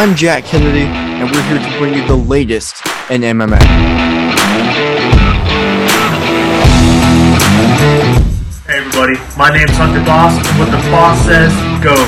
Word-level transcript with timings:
I'm 0.00 0.16
Jack 0.16 0.46
Kennedy, 0.46 0.84
and 0.84 1.30
we're 1.30 1.42
here 1.42 1.58
to 1.58 1.78
bring 1.78 1.92
you 1.92 2.06
the 2.06 2.16
latest 2.16 2.82
in 3.10 3.20
MMA. 3.20 3.60
Hey 8.64 8.78
everybody, 8.78 9.18
my 9.36 9.50
name's 9.52 9.76
Hunter 9.76 10.02
Boss, 10.02 10.32
and 10.38 10.58
what 10.58 10.70
the 10.70 10.78
boss 10.90 11.22
says 11.26 11.52
goes. 11.84 11.98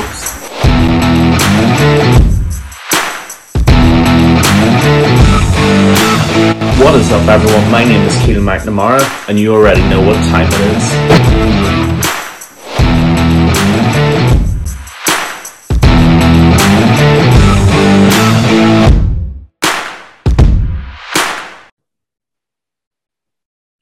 What 6.83 6.95
is 6.95 7.13
up, 7.13 7.29
everyone? 7.29 7.71
My 7.71 7.85
name 7.85 8.07
is 8.07 8.15
Keelan 8.21 8.41
McNamara, 8.41 9.29
and 9.29 9.39
you 9.39 9.53
already 9.53 9.87
know 9.91 10.01
what 10.01 10.17
time 10.31 10.49
it 10.51 10.77
is. 10.79 11.92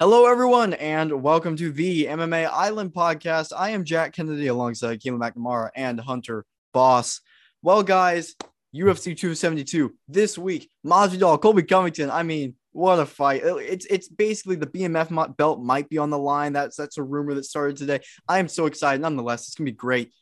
Hello, 0.01 0.25
everyone, 0.25 0.73
and 0.73 1.23
welcome 1.23 1.57
to 1.57 1.71
the 1.71 2.07
MMA 2.07 2.49
Island 2.51 2.95
podcast. 2.95 3.53
I 3.55 3.73
am 3.73 3.85
Jack 3.85 4.15
Kennedy 4.15 4.47
alongside 4.47 4.99
Keelan 4.99 5.19
McNamara 5.19 5.69
and 5.77 6.01
Hunter 6.01 6.47
Boss. 6.73 7.21
Well, 7.61 7.83
guys, 7.83 8.35
UFC 8.75 9.15
272 9.15 9.95
this 10.09 10.39
week. 10.39 10.71
Masvidal, 10.87 11.39
Colby 11.39 11.65
Covington. 11.65 12.09
I 12.09 12.23
mean, 12.23 12.55
what 12.73 12.99
a 12.99 13.05
fight! 13.05 13.43
It's 13.45 13.85
it's 13.91 14.09
basically 14.09 14.57
the 14.57 14.69
BMF 14.69 15.37
belt 15.37 15.61
might 15.61 15.91
be 15.91 15.99
on 15.99 16.09
the 16.09 16.17
line. 16.17 16.55
That's 16.55 16.77
that's 16.77 16.97
a 16.97 17.03
rumor 17.03 17.35
that 17.35 17.45
started 17.45 17.77
today. 17.77 18.01
I 18.27 18.39
am 18.39 18.49
so 18.49 18.65
excited. 18.65 19.03
Nonetheless, 19.03 19.49
it's 19.49 19.55
gonna 19.55 19.67
be 19.67 19.73
great. 19.73 20.15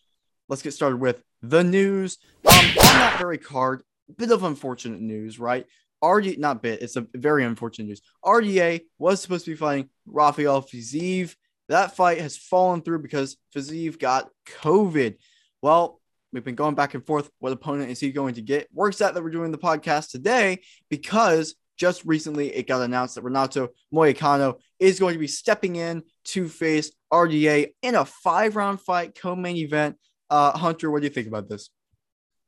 Let's 0.48 0.62
get 0.62 0.72
started 0.72 0.96
with 0.96 1.22
the 1.40 1.62
news. 1.62 2.18
Um, 2.44 2.52
on 2.52 2.74
that 2.74 3.14
very 3.16 3.38
card, 3.38 3.84
bit 4.16 4.32
of 4.32 4.42
unfortunate 4.42 5.00
news, 5.00 5.38
right? 5.38 5.66
RD 6.04 6.38
not 6.38 6.62
bit, 6.62 6.82
it's 6.82 6.96
a 6.96 7.06
very 7.14 7.44
unfortunate 7.44 7.88
news. 7.88 8.02
RDA 8.24 8.82
was 8.98 9.20
supposed 9.20 9.44
to 9.44 9.52
be 9.52 9.56
fighting 9.56 9.88
Rafael 10.06 10.62
Fiziev. 10.62 11.34
That 11.68 11.96
fight 11.96 12.20
has 12.20 12.36
fallen 12.36 12.82
through 12.82 13.00
because 13.00 13.36
Fiziev 13.54 13.98
got 13.98 14.30
COVID. 14.62 15.16
Well, 15.60 16.00
we've 16.32 16.44
been 16.44 16.54
going 16.54 16.74
back 16.74 16.94
and 16.94 17.04
forth. 17.04 17.30
What 17.40 17.52
opponent 17.52 17.90
is 17.90 18.00
he 18.00 18.10
going 18.12 18.34
to 18.34 18.42
get? 18.42 18.68
Works 18.72 19.00
out 19.00 19.14
that 19.14 19.22
we're 19.22 19.30
doing 19.30 19.52
the 19.52 19.58
podcast 19.58 20.10
today 20.10 20.60
because 20.88 21.54
just 21.76 22.04
recently 22.04 22.54
it 22.54 22.66
got 22.66 22.82
announced 22.82 23.14
that 23.14 23.22
Renato 23.22 23.68
Moicano 23.94 24.58
is 24.78 24.98
going 24.98 25.14
to 25.14 25.18
be 25.18 25.28
stepping 25.28 25.76
in 25.76 26.02
to 26.24 26.48
face 26.48 26.90
RDA 27.12 27.68
in 27.82 27.94
a 27.94 28.04
five 28.04 28.56
round 28.56 28.80
fight 28.80 29.18
co 29.18 29.36
main 29.36 29.56
event. 29.56 29.96
Uh, 30.28 30.56
Hunter, 30.56 30.90
what 30.90 31.00
do 31.00 31.04
you 31.06 31.12
think 31.12 31.28
about 31.28 31.48
this? 31.48 31.70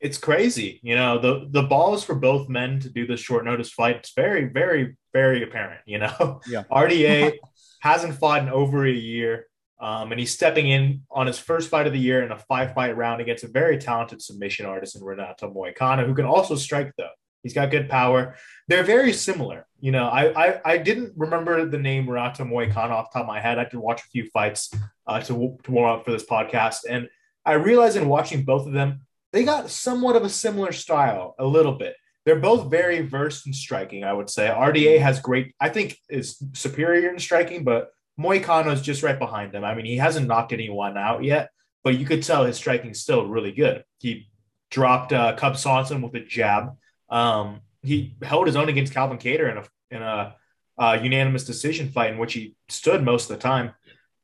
It's 0.01 0.19
crazy. 0.19 0.81
You 0.83 0.95
know, 0.97 1.19
the, 1.19 1.47
the 1.51 1.63
balls 1.63 2.03
for 2.05 2.15
both 2.15 2.49
men 2.49 2.81
to 2.81 2.89
do 2.89 3.07
this 3.07 3.21
short 3.21 3.45
notice 3.45 3.71
fight, 3.71 3.97
it's 3.97 4.13
very, 4.15 4.45
very, 4.45 4.97
very 5.13 5.43
apparent. 5.43 5.81
You 5.87 5.99
know, 5.99 6.41
Yeah. 6.47 6.65
RDA 6.71 7.35
hasn't 7.81 8.15
fought 8.15 8.43
in 8.43 8.49
over 8.49 8.87
a 8.87 8.93
year. 8.93 9.47
Um, 9.79 10.13
and 10.13 10.21
he's 10.21 10.33
stepping 10.33 10.69
in 10.69 11.03
on 11.11 11.27
his 11.27 11.39
first 11.39 11.71
fight 11.71 11.87
of 11.87 11.95
the 11.95 11.99
year 11.99 12.23
in 12.23 12.33
a 12.33 12.39
five 12.39 12.75
fight 12.75 12.97
round 12.99 13.23
against 13.23 13.45
a 13.45 13.49
very 13.49 13.79
talented 13.79 14.21
submission 14.21 14.67
artist 14.67 14.95
in 14.95 15.03
Renato 15.03 15.51
Moicano, 15.53 16.05
who 16.05 16.15
can 16.15 16.27
also 16.27 16.55
strike, 16.55 16.93
though. 16.99 17.09
He's 17.43 17.55
got 17.55 17.71
good 17.71 17.89
power. 17.89 18.37
They're 18.69 18.85
very 18.85 19.15
similar. 19.15 19.67
You 19.81 19.93
know, 19.93 20.09
I 20.09 20.49
I, 20.49 20.61
I 20.73 20.77
didn't 20.77 21.15
remember 21.17 21.65
the 21.65 21.79
name 21.79 22.09
Renato 22.09 22.45
Moicano 22.45 22.91
off 22.91 23.11
the 23.11 23.21
top 23.21 23.23
of 23.23 23.29
my 23.29 23.41
head. 23.41 23.59
I 23.59 23.65
did 23.65 23.79
watch 23.79 24.03
a 24.03 24.09
few 24.11 24.29
fights 24.29 24.71
uh, 25.07 25.21
to, 25.21 25.57
to 25.63 25.71
warm 25.73 25.99
up 25.99 26.05
for 26.05 26.11
this 26.13 26.27
podcast. 26.27 26.81
And 26.87 27.09
I 27.47 27.55
realized 27.55 27.97
in 27.97 28.07
watching 28.09 28.45
both 28.45 28.67
of 28.67 28.75
them, 28.75 29.01
they 29.33 29.45
got 29.45 29.71
somewhat 29.71 30.17
of 30.17 30.25
a 30.25 30.29
similar 30.29 30.73
style, 30.73 31.35
a 31.39 31.47
little 31.47 31.73
bit. 31.73 31.97
They're 32.25 32.41
both 32.41 32.71
very 32.71 33.01
versed 33.01 33.47
in 33.47 33.53
striking, 33.53 34.05
I 34.05 34.13
would 34.13 34.29
say. 34.29 34.49
RDA 34.49 35.01
has 35.01 35.21
great, 35.21 35.55
I 35.61 35.69
think, 35.69 35.97
is 36.09 36.43
superior 36.53 37.11
in 37.11 37.19
striking, 37.19 37.65
but 37.65 37.91
Moicano 38.19 38.73
is 38.73 38.83
just 38.83 39.03
right 39.03 39.19
behind 39.19 39.55
him. 39.55 39.65
I 39.65 39.75
mean, 39.75 39.87
he 39.87 39.97
hasn't 39.97 40.27
knocked 40.27 40.53
anyone 40.53 40.99
out 40.99 41.25
yet, 41.25 41.51
but 41.83 41.99
you 41.99 42.05
could 42.05 42.23
tell 42.23 42.45
his 42.45 42.57
striking 42.57 42.91
is 42.91 43.01
still 43.01 43.27
really 43.27 43.53
good. 43.53 43.85
He 43.99 44.29
dropped 44.71 45.13
uh, 45.13 45.35
Cub 45.37 45.57
Swanson 45.57 46.03
with 46.03 46.15
a 46.15 46.21
jab. 46.21 46.77
Um, 47.09 47.61
he 47.83 48.15
held 48.23 48.47
his 48.47 48.57
own 48.57 48.69
against 48.69 48.93
Calvin 48.93 49.19
Kattar 49.19 49.51
in 49.51 49.59
a 49.59 49.65
in 49.91 50.03
a 50.03 50.37
uh, 50.79 50.99
unanimous 51.03 51.45
decision 51.45 51.89
fight 51.89 52.13
in 52.13 52.19
which 52.19 52.35
he 52.35 52.55
stood 52.69 53.03
most 53.03 53.31
of 53.31 53.37
the 53.37 53.43
time. 53.43 53.75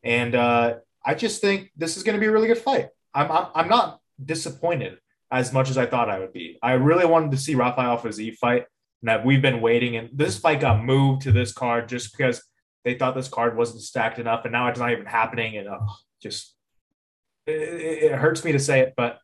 And 0.03 0.35
uh, 0.35 0.75
I 1.05 1.15
just 1.15 1.41
think 1.41 1.71
this 1.77 1.97
is 1.97 2.03
going 2.03 2.15
to 2.15 2.21
be 2.21 2.27
a 2.27 2.33
really 2.33 2.47
good 2.47 2.59
fight. 2.59 2.89
I'm, 3.15 3.31
I'm 3.31 3.47
I'm 3.55 3.69
not 3.69 4.01
disappointed 4.23 4.99
as 5.31 5.53
much 5.53 5.71
as 5.71 5.79
I 5.79 5.87
thought 5.87 6.09
I 6.09 6.19
would 6.19 6.33
be. 6.33 6.59
I 6.63 6.73
really 6.73 7.07
wanted 7.07 7.33
to 7.33 7.37
see 7.37 7.55
Rafael 7.55 7.99
Fiziev 7.99 8.37
fight, 8.37 8.67
and 9.03 9.09
that 9.09 9.25
we've 9.25 9.43
been 9.43 9.61
waiting. 9.61 9.97
And 9.97 10.11
this 10.13 10.39
fight 10.39 10.61
got 10.61 10.85
moved 10.85 11.23
to 11.23 11.33
this 11.33 11.53
card 11.53 11.89
just 11.89 12.17
because 12.17 12.43
they 12.85 12.95
thought 12.95 13.15
this 13.15 13.29
card 13.29 13.57
wasn't 13.57 13.83
stacked 13.83 14.19
enough, 14.19 14.45
and 14.45 14.53
now 14.53 14.69
it's 14.69 14.79
not 14.79 14.93
even 14.93 15.07
happening. 15.07 15.57
And 15.57 15.69
uh, 15.69 15.79
just 16.23 16.55
it, 17.47 17.53
it 17.53 18.13
hurts 18.13 18.45
me 18.45 18.53
to 18.53 18.59
say 18.59 18.81
it, 18.81 18.95
but 18.97 19.19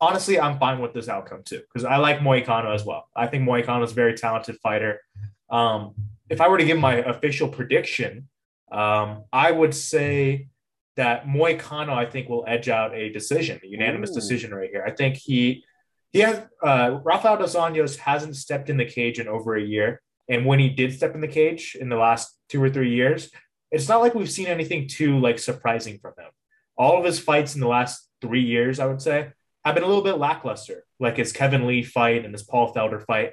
honestly, 0.00 0.38
I'm 0.38 0.58
fine 0.58 0.80
with 0.80 0.92
this 0.92 1.08
outcome 1.08 1.42
too 1.44 1.60
because 1.60 1.84
I 1.84 1.96
like 1.96 2.18
Moicano 2.18 2.74
as 2.74 2.84
well. 2.84 3.08
I 3.16 3.26
think 3.28 3.48
Moicano 3.48 3.84
is 3.84 3.92
a 3.92 3.94
very 3.94 4.14
talented 4.14 4.56
fighter. 4.62 5.00
Um, 5.48 5.94
if 6.28 6.40
I 6.40 6.48
were 6.48 6.58
to 6.58 6.64
give 6.64 6.78
my 6.78 6.96
official 6.96 7.48
prediction, 7.48 8.28
um, 8.70 9.24
I 9.32 9.52
would 9.52 9.74
say 9.74 10.48
that 10.96 11.26
Moicano, 11.26 11.90
I 11.90 12.06
think, 12.06 12.28
will 12.28 12.44
edge 12.46 12.68
out 12.68 12.94
a 12.94 13.10
decision, 13.10 13.60
a 13.62 13.66
unanimous 13.66 14.10
Ooh. 14.10 14.14
decision 14.14 14.54
right 14.54 14.70
here. 14.70 14.84
I 14.86 14.90
think 14.90 15.16
he 15.16 15.64
he 16.12 16.20
has 16.20 16.42
uh, 16.62 16.98
Rafael 17.02 17.38
dos 17.38 17.54
Anjos 17.54 17.96
hasn't 17.96 18.36
stepped 18.36 18.68
in 18.68 18.76
the 18.76 18.84
cage 18.84 19.18
in 19.18 19.28
over 19.28 19.56
a 19.56 19.62
year, 19.62 20.02
and 20.28 20.44
when 20.44 20.58
he 20.58 20.68
did 20.68 20.92
step 20.92 21.14
in 21.14 21.20
the 21.20 21.28
cage 21.28 21.76
in 21.80 21.88
the 21.88 21.96
last 21.96 22.36
two 22.48 22.62
or 22.62 22.68
three 22.68 22.94
years, 22.94 23.30
it's 23.70 23.88
not 23.88 24.00
like 24.00 24.14
we've 24.14 24.30
seen 24.30 24.46
anything 24.46 24.86
too 24.86 25.18
like 25.18 25.38
surprising 25.38 25.98
from 25.98 26.12
him. 26.18 26.30
All 26.76 26.98
of 26.98 27.04
his 27.04 27.18
fights 27.18 27.54
in 27.54 27.60
the 27.60 27.68
last 27.68 28.08
three 28.20 28.42
years, 28.42 28.78
I 28.78 28.86
would 28.86 29.00
say, 29.00 29.30
have 29.64 29.74
been 29.74 29.84
a 29.84 29.86
little 29.86 30.04
bit 30.04 30.18
lackluster, 30.18 30.84
like 31.00 31.16
his 31.16 31.32
Kevin 31.32 31.66
Lee 31.66 31.82
fight 31.82 32.24
and 32.24 32.34
his 32.34 32.42
Paul 32.42 32.74
Felder 32.74 33.04
fight. 33.04 33.32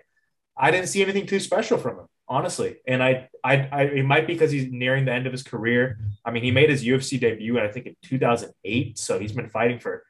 I 0.58 0.72
didn't 0.72 0.88
see 0.88 1.02
anything 1.02 1.26
too 1.26 1.40
special 1.40 1.78
from 1.78 2.00
him, 2.00 2.06
honestly. 2.30 2.78
And 2.88 3.04
I, 3.04 3.30
I, 3.44 3.68
I 3.72 3.82
it 3.84 4.06
might 4.06 4.28
be 4.28 4.34
because 4.34 4.52
he's 4.52 4.72
nearing 4.72 5.06
the 5.06 5.12
end 5.12 5.26
of 5.26 5.32
his 5.32 5.44
career. 5.44 6.00
I 6.24 6.32
mean, 6.32 6.44
he 6.44 6.52
made 6.52 6.70
his 6.70 6.86
UFC 6.86 7.20
debut, 7.20 7.60
I 7.60 7.68
think, 7.70 7.88
in 7.88 7.96
2008. 8.04 8.98
So 8.98 9.20
he's 9.20 9.32
been 9.32 9.50
fighting 9.50 9.80
for 9.80 10.04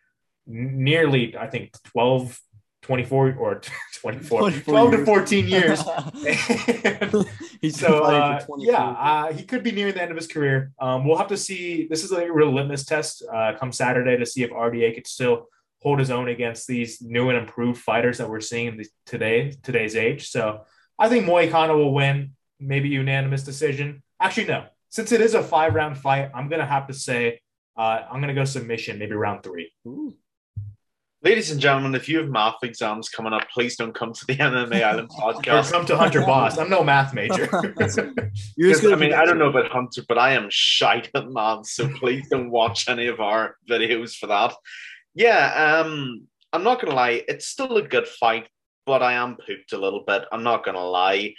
nearly, 0.45 1.37
I 1.37 1.47
think, 1.47 1.71
12, 1.83 2.39
24 2.81 3.35
or 3.39 3.61
24, 4.01 4.39
24 4.39 4.63
12 4.63 4.91
to 4.91 5.05
14 5.05 5.47
years. 5.47 5.81
He's 7.61 7.77
so 7.77 8.03
uh, 8.03 8.39
yeah, 8.57 8.83
uh, 8.83 9.33
he 9.33 9.43
could 9.43 9.63
be 9.63 9.71
nearing 9.71 9.93
the 9.93 10.01
end 10.01 10.11
of 10.11 10.17
his 10.17 10.27
career. 10.27 10.71
Um, 10.79 11.05
we'll 11.05 11.17
have 11.17 11.27
to 11.27 11.37
see. 11.37 11.87
This 11.87 12.05
is 12.05 12.11
a 12.11 12.31
real 12.31 12.53
litmus 12.53 12.85
test 12.85 13.23
uh, 13.33 13.53
come 13.59 13.73
Saturday 13.73 14.15
to 14.17 14.25
see 14.25 14.43
if 14.43 14.49
RDA 14.49 14.95
could 14.95 15.07
still 15.07 15.47
hold 15.81 15.99
his 15.99 16.09
own 16.09 16.29
against 16.29 16.67
these 16.67 17.01
new 17.01 17.29
and 17.29 17.37
improved 17.37 17.81
fighters 17.81 18.17
that 18.17 18.29
we're 18.29 18.39
seeing 18.39 18.67
in 18.67 18.77
the, 18.77 18.87
today 19.05 19.53
today's 19.61 19.95
age. 19.95 20.29
So 20.29 20.61
I 20.99 21.07
think 21.09 21.25
Moicano 21.25 21.75
will 21.77 21.93
win, 21.93 22.31
maybe 22.59 22.89
unanimous 22.89 23.43
decision. 23.43 24.03
Actually, 24.19 24.47
no. 24.47 24.65
Since 24.89 25.11
it 25.11 25.21
is 25.21 25.33
a 25.33 25.41
five 25.41 25.73
round 25.73 25.97
fight, 25.97 26.29
I'm 26.35 26.49
gonna 26.49 26.65
have 26.65 26.87
to 26.87 26.93
say 26.93 27.39
uh, 27.77 28.01
I'm 28.11 28.19
gonna 28.19 28.33
go 28.33 28.43
submission, 28.43 28.99
maybe 28.99 29.13
round 29.15 29.43
three. 29.43 29.71
Ooh. 29.87 30.13
Ladies 31.21 31.51
and 31.51 31.59
gentlemen, 31.59 31.95
if 31.95 32.07
you 32.07 32.17
have 32.19 32.29
math 32.29 32.63
exams 32.63 33.09
coming 33.09 33.33
up, 33.33 33.49
please 33.53 33.75
don't 33.75 33.93
come 33.93 34.13
to 34.13 34.25
the 34.25 34.35
MMA 34.37 34.81
Island 34.83 35.09
podcast. 35.09 35.35
Or 35.35 35.41
podcast. 35.41 35.71
come 35.71 35.85
to 35.87 35.97
Hunter 35.97 36.21
Boss. 36.21 36.57
I'm 36.57 36.69
no 36.69 36.83
math 36.83 37.13
major. 37.13 37.49
You're 38.57 38.69
just 38.71 38.81
'Cause, 38.81 38.91
I 38.91 38.95
mean, 38.95 39.13
I 39.13 39.25
don't 39.25 39.37
know 39.37 39.49
about 39.49 39.69
Hunter, 39.69 40.01
but 40.07 40.17
I 40.17 40.31
am 40.33 40.47
shite 40.49 41.09
at 41.15 41.29
math, 41.29 41.67
so 41.67 41.89
please 41.89 42.27
don't 42.29 42.51
watch 42.51 42.87
any 42.87 43.07
of 43.07 43.19
our 43.19 43.57
videos 43.69 44.15
for 44.15 44.27
that. 44.27 44.53
Yeah, 45.13 45.81
um, 45.83 46.27
I'm 46.53 46.63
not 46.63 46.81
gonna 46.81 46.95
lie, 46.95 47.23
it's 47.27 47.47
still 47.47 47.75
a 47.77 47.81
good 47.81 48.07
fight, 48.07 48.47
but 48.85 49.01
I 49.03 49.13
am 49.13 49.37
pooped 49.37 49.73
a 49.73 49.77
little 49.77 50.03
bit. 50.05 50.25
I'm 50.31 50.43
not 50.43 50.63
gonna 50.65 50.83
lie. 50.83 51.33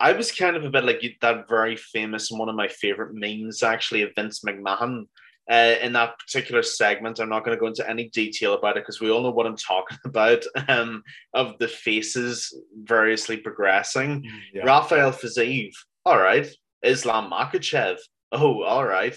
I 0.00 0.12
was 0.12 0.32
kind 0.32 0.56
of 0.56 0.64
a 0.64 0.70
bit 0.70 0.84
like 0.84 1.02
that 1.20 1.48
very 1.48 1.76
famous 1.76 2.30
and 2.30 2.40
one 2.40 2.48
of 2.48 2.56
my 2.56 2.68
favorite 2.68 3.14
memes, 3.14 3.62
actually, 3.62 4.02
of 4.02 4.10
Vince 4.16 4.40
McMahon. 4.40 5.06
Uh, 5.50 5.74
in 5.82 5.92
that 5.92 6.18
particular 6.18 6.62
segment, 6.62 7.18
I'm 7.20 7.28
not 7.28 7.44
going 7.44 7.56
to 7.56 7.60
go 7.60 7.66
into 7.66 7.88
any 7.88 8.08
detail 8.10 8.54
about 8.54 8.76
it 8.76 8.82
because 8.82 9.00
we 9.00 9.10
all 9.10 9.22
know 9.22 9.30
what 9.30 9.46
I'm 9.46 9.56
talking 9.56 9.98
about. 10.04 10.44
Um, 10.68 11.02
of 11.34 11.58
the 11.58 11.68
faces 11.68 12.56
variously 12.82 13.36
progressing, 13.36 14.24
Yeah. 14.52 14.64
Rafael 14.64 15.12
Fiziev, 15.12 15.72
all 16.04 16.18
right. 16.18 16.48
Islam 16.82 17.30
Makhachev, 17.30 17.98
oh, 18.32 18.62
all 18.62 18.84
right. 18.86 19.16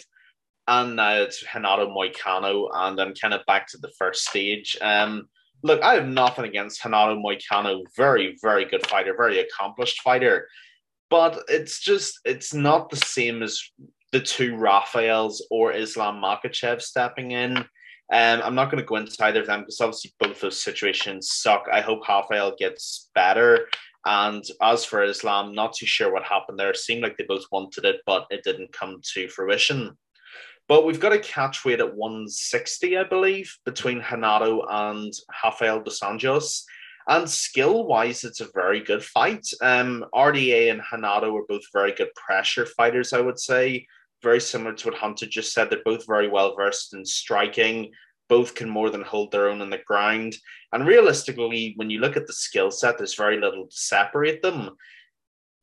And 0.67 0.95
now 0.95 1.13
it's 1.21 1.43
Renato 1.53 1.87
Moicano, 1.93 2.69
and 2.73 2.99
I'm 2.99 3.13
kind 3.13 3.33
of 3.33 3.45
back 3.45 3.67
to 3.69 3.77
the 3.77 3.91
first 3.97 4.27
stage. 4.27 4.77
Um, 4.81 5.29
look, 5.63 5.81
I 5.81 5.95
have 5.95 6.07
nothing 6.07 6.45
against 6.45 6.83
Renato 6.83 7.15
Moicano. 7.15 7.83
Very, 7.95 8.37
very 8.41 8.65
good 8.65 8.85
fighter, 8.87 9.15
very 9.15 9.39
accomplished 9.39 10.01
fighter. 10.01 10.47
But 11.09 11.43
it's 11.47 11.79
just, 11.79 12.19
it's 12.25 12.53
not 12.53 12.89
the 12.89 12.97
same 12.97 13.43
as 13.43 13.61
the 14.11 14.19
two 14.19 14.55
Rafaels 14.55 15.45
or 15.51 15.73
Islam 15.73 16.21
Makhachev 16.21 16.81
stepping 16.81 17.31
in. 17.31 17.57
Um, 18.13 18.41
I'm 18.43 18.55
not 18.55 18.69
going 18.69 18.81
to 18.81 18.87
go 18.87 18.97
into 18.97 19.15
either 19.23 19.41
of 19.41 19.47
them 19.47 19.61
because 19.61 19.81
obviously 19.81 20.13
both 20.19 20.39
those 20.39 20.61
situations 20.61 21.31
suck. 21.31 21.65
I 21.71 21.81
hope 21.81 22.07
Rafael 22.07 22.55
gets 22.57 23.09
better. 23.15 23.67
And 24.05 24.43
as 24.61 24.85
for 24.85 25.03
Islam, 25.03 25.53
not 25.53 25.73
too 25.73 25.87
sure 25.87 26.13
what 26.13 26.23
happened 26.23 26.59
there. 26.59 26.69
It 26.69 26.77
seemed 26.77 27.01
like 27.01 27.17
they 27.17 27.25
both 27.27 27.45
wanted 27.51 27.85
it, 27.85 28.01
but 28.05 28.27
it 28.29 28.43
didn't 28.43 28.71
come 28.71 29.01
to 29.13 29.27
fruition. 29.27 29.97
But 30.67 30.85
we've 30.85 30.99
got 30.99 31.13
a 31.13 31.19
catch 31.19 31.63
weight 31.63 31.79
at 31.79 31.95
160, 31.95 32.97
I 32.97 33.03
believe, 33.03 33.55
between 33.65 34.03
Renato 34.11 34.65
and 34.67 35.13
Rafael 35.43 35.81
dos 35.81 35.99
Anjos. 35.99 36.63
And 37.07 37.29
skill 37.29 37.85
wise, 37.85 38.23
it's 38.23 38.41
a 38.41 38.47
very 38.53 38.79
good 38.79 39.03
fight. 39.03 39.45
Um, 39.61 40.05
RDA 40.13 40.71
and 40.71 40.81
Renato 40.91 41.35
are 41.37 41.45
both 41.47 41.61
very 41.71 41.93
good 41.93 42.09
pressure 42.15 42.65
fighters, 42.65 43.13
I 43.13 43.21
would 43.21 43.39
say. 43.39 43.85
Very 44.23 44.41
similar 44.41 44.73
to 44.73 44.89
what 44.89 44.97
Hunter 44.97 45.27
just 45.27 45.53
said. 45.53 45.69
They're 45.69 45.83
both 45.85 46.07
very 46.07 46.27
well 46.27 46.55
versed 46.55 46.95
in 46.95 47.05
striking. 47.05 47.91
Both 48.27 48.55
can 48.55 48.67
more 48.67 48.89
than 48.89 49.03
hold 49.03 49.31
their 49.31 49.49
own 49.49 49.61
on 49.61 49.69
the 49.69 49.77
ground. 49.85 50.35
And 50.73 50.87
realistically, 50.87 51.73
when 51.75 51.91
you 51.91 51.99
look 51.99 52.17
at 52.17 52.25
the 52.25 52.33
skill 52.33 52.71
set, 52.71 52.97
there's 52.97 53.13
very 53.13 53.39
little 53.39 53.67
to 53.67 53.77
separate 53.77 54.41
them. 54.41 54.71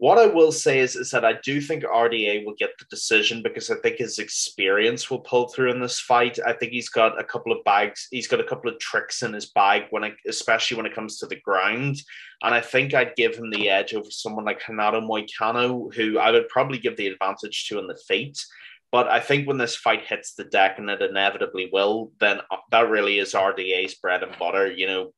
What 0.02 0.18
I 0.18 0.26
will 0.26 0.50
say 0.50 0.80
is, 0.80 0.96
is 0.96 1.12
that 1.12 1.24
I 1.24 1.34
do 1.44 1.60
think 1.60 1.84
RDA 1.84 2.44
will 2.44 2.56
get 2.58 2.70
the 2.76 2.86
decision 2.86 3.40
because 3.40 3.70
I 3.70 3.76
think 3.76 3.98
his 3.98 4.18
experience 4.18 5.08
will 5.08 5.20
pull 5.20 5.46
through 5.46 5.70
in 5.70 5.80
this 5.80 6.00
fight. 6.00 6.40
I 6.44 6.54
think 6.54 6.72
he's 6.72 6.88
got 6.88 7.20
a 7.20 7.24
couple 7.24 7.52
of 7.52 7.62
bags, 7.62 8.08
he's 8.10 8.26
got 8.26 8.40
a 8.40 8.44
couple 8.44 8.68
of 8.68 8.80
tricks 8.80 9.22
in 9.22 9.32
his 9.32 9.52
bag 9.52 9.84
when 9.90 10.02
it, 10.02 10.14
especially 10.26 10.76
when 10.76 10.86
it 10.86 10.94
comes 10.94 11.18
to 11.18 11.26
the 11.26 11.38
ground. 11.42 12.02
And 12.42 12.52
I 12.52 12.60
think 12.60 12.94
I'd 12.94 13.14
give 13.14 13.36
him 13.36 13.50
the 13.50 13.70
edge 13.70 13.94
over 13.94 14.10
someone 14.10 14.44
like 14.44 14.66
Renato 14.66 15.00
Moicano, 15.00 15.94
who 15.94 16.18
I 16.18 16.32
would 16.32 16.48
probably 16.48 16.78
give 16.78 16.96
the 16.96 17.06
advantage 17.06 17.68
to 17.68 17.78
in 17.78 17.86
the 17.86 18.02
feet. 18.08 18.44
But 18.90 19.06
I 19.06 19.20
think 19.20 19.46
when 19.46 19.58
this 19.58 19.76
fight 19.76 20.04
hits 20.04 20.34
the 20.34 20.42
deck, 20.42 20.80
and 20.80 20.90
it 20.90 21.00
inevitably 21.00 21.70
will, 21.72 22.10
then 22.18 22.40
uh, 22.50 22.56
that 22.72 22.90
really 22.90 23.20
is 23.20 23.34
RDA's 23.34 23.94
bread 23.94 24.24
and 24.24 24.36
butter. 24.36 24.66
You 24.66 24.88
know, 24.88 25.12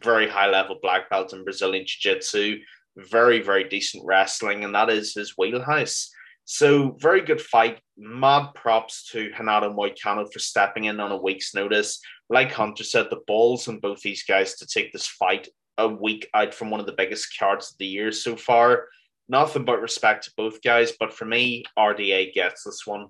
very 0.00 0.28
high 0.28 0.48
level 0.48 0.78
black 0.80 1.10
belt 1.10 1.32
in 1.32 1.42
Brazilian 1.42 1.84
Jiu 1.84 2.14
Jitsu 2.14 2.60
very, 2.96 3.40
very 3.40 3.64
decent 3.64 4.04
wrestling, 4.04 4.64
and 4.64 4.74
that 4.74 4.90
is 4.90 5.14
his 5.14 5.34
wheelhouse. 5.36 6.10
So, 6.44 6.96
very 7.00 7.20
good 7.20 7.40
fight. 7.40 7.80
Mad 7.96 8.48
props 8.54 9.08
to 9.12 9.30
Renato 9.38 9.72
Moicano 9.72 10.30
for 10.32 10.38
stepping 10.38 10.84
in 10.84 10.98
on 10.98 11.12
a 11.12 11.16
week's 11.16 11.54
notice. 11.54 12.00
Like 12.28 12.52
Hunter 12.52 12.84
said, 12.84 13.06
the 13.08 13.20
balls 13.26 13.68
on 13.68 13.78
both 13.78 14.00
these 14.00 14.24
guys 14.24 14.56
to 14.56 14.66
take 14.66 14.92
this 14.92 15.06
fight 15.06 15.48
a 15.78 15.88
week 15.88 16.28
out 16.34 16.52
from 16.52 16.70
one 16.70 16.80
of 16.80 16.86
the 16.86 16.92
biggest 16.92 17.38
cards 17.38 17.70
of 17.70 17.78
the 17.78 17.86
year 17.86 18.12
so 18.12 18.36
far. 18.36 18.86
Nothing 19.28 19.64
but 19.64 19.80
respect 19.80 20.24
to 20.24 20.32
both 20.36 20.60
guys, 20.62 20.92
but 20.98 21.14
for 21.14 21.24
me, 21.24 21.64
RDA 21.78 22.34
gets 22.34 22.64
this 22.64 22.84
one. 22.84 23.06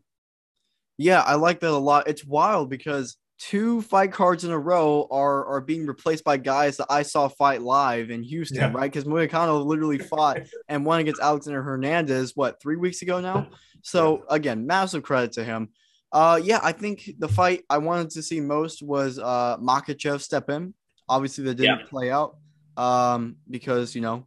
Yeah, 0.99 1.23
I 1.23 1.37
like 1.37 1.61
that 1.61 1.71
a 1.71 1.79
lot. 1.79 2.09
It's 2.09 2.27
wild 2.27 2.69
because 2.69 3.17
two 3.41 3.81
fight 3.81 4.13
cards 4.13 4.45
in 4.45 4.51
a 4.51 4.59
row 4.59 5.09
are 5.11 5.47
are 5.47 5.61
being 5.63 5.87
replaced 5.87 6.23
by 6.23 6.37
guys 6.37 6.77
that 6.77 6.87
I 6.91 7.03
saw 7.03 7.27
fight 7.27 7.63
live 7.63 8.11
in 8.11 8.23
Houston, 8.23 8.59
yeah. 8.59 8.73
right? 8.73 8.93
Because 8.93 9.05
Moicano 9.05 9.65
literally 9.65 9.99
fought 10.11 10.43
and 10.69 10.85
won 10.85 11.01
against 11.01 11.23
Alexander 11.23 11.63
Hernandez, 11.63 12.37
what, 12.37 12.61
three 12.61 12.77
weeks 12.77 13.03
ago 13.03 13.21
now? 13.21 13.49
So 13.83 14.25
again, 14.29 14.67
massive 14.67 15.03
credit 15.03 15.33
to 15.33 15.45
him. 15.45 15.71
Uh 16.13 16.39
yeah, 16.43 16.61
I 16.63 16.73
think 16.73 17.11
the 17.19 17.29
fight 17.29 17.65
I 17.71 17.79
wanted 17.79 18.11
to 18.11 18.23
see 18.23 18.41
most 18.41 18.83
was 18.83 19.19
uh 19.19 19.57
Makhachev 19.57 20.21
step 20.21 20.51
in. 20.51 20.75
Obviously 21.09 21.45
that 21.45 21.55
didn't 21.55 21.81
yeah. 21.81 21.87
play 21.87 22.11
out. 22.11 22.37
Um, 22.77 23.37
because 23.49 23.95
you 23.95 24.01
know 24.01 24.27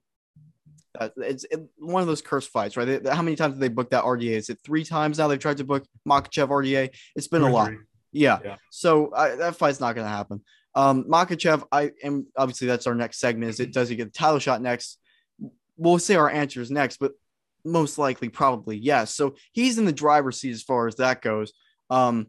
it's 1.18 1.44
it, 1.46 1.60
one 1.78 2.02
of 2.02 2.08
those 2.08 2.22
curse 2.22 2.48
fights, 2.48 2.78
right? 2.78 3.04
They, 3.04 3.10
how 3.10 3.22
many 3.22 3.36
times 3.36 3.56
did 3.56 3.62
they 3.62 3.70
book 3.70 3.92
that 3.92 4.04
RDA? 4.04 4.32
Is 4.32 4.50
it 4.50 4.60
three 4.64 4.84
times 4.84 5.18
now 5.18 5.28
they've 5.28 5.40
tried 5.40 5.58
to 5.58 5.64
book 5.64 5.86
Makhachev 6.08 6.50
RDA? 6.50 6.90
It's 7.16 7.28
been 7.28 7.42
a 7.42 7.50
lot. 7.50 7.72
Yeah. 8.14 8.40
yeah. 8.44 8.56
So 8.70 9.14
I, 9.14 9.36
that 9.36 9.56
fight's 9.56 9.80
not 9.80 9.96
going 9.96 10.06
to 10.06 10.12
happen. 10.12 10.42
Um, 10.76 11.04
Makhachev, 11.06 11.64
I 11.72 11.92
am 12.04 12.28
obviously 12.36 12.68
that's 12.68 12.88
our 12.88 12.96
next 12.96 13.20
segment. 13.20 13.50
Is 13.50 13.60
it 13.60 13.74
does 13.74 13.90
he 13.90 13.96
get 13.96 14.06
the 14.06 14.18
title 14.18 14.40
shot 14.40 14.62
next? 14.62 15.00
We'll 15.78 16.00
say 16.00 16.16
our 16.16 16.30
answers 16.30 16.72
next, 16.72 16.98
but 16.98 17.14
most 17.66 17.98
likely, 17.98 18.30
probably 18.30 18.78
yes. 18.78 19.14
So 19.16 19.36
he's 19.52 19.78
in 19.78 19.86
the 19.86 19.92
driver's 19.92 20.40
seat 20.40 20.52
as 20.52 20.64
far 20.64 20.88
as 20.88 20.96
that 20.96 21.22
goes. 21.22 21.54
Um, 21.90 22.28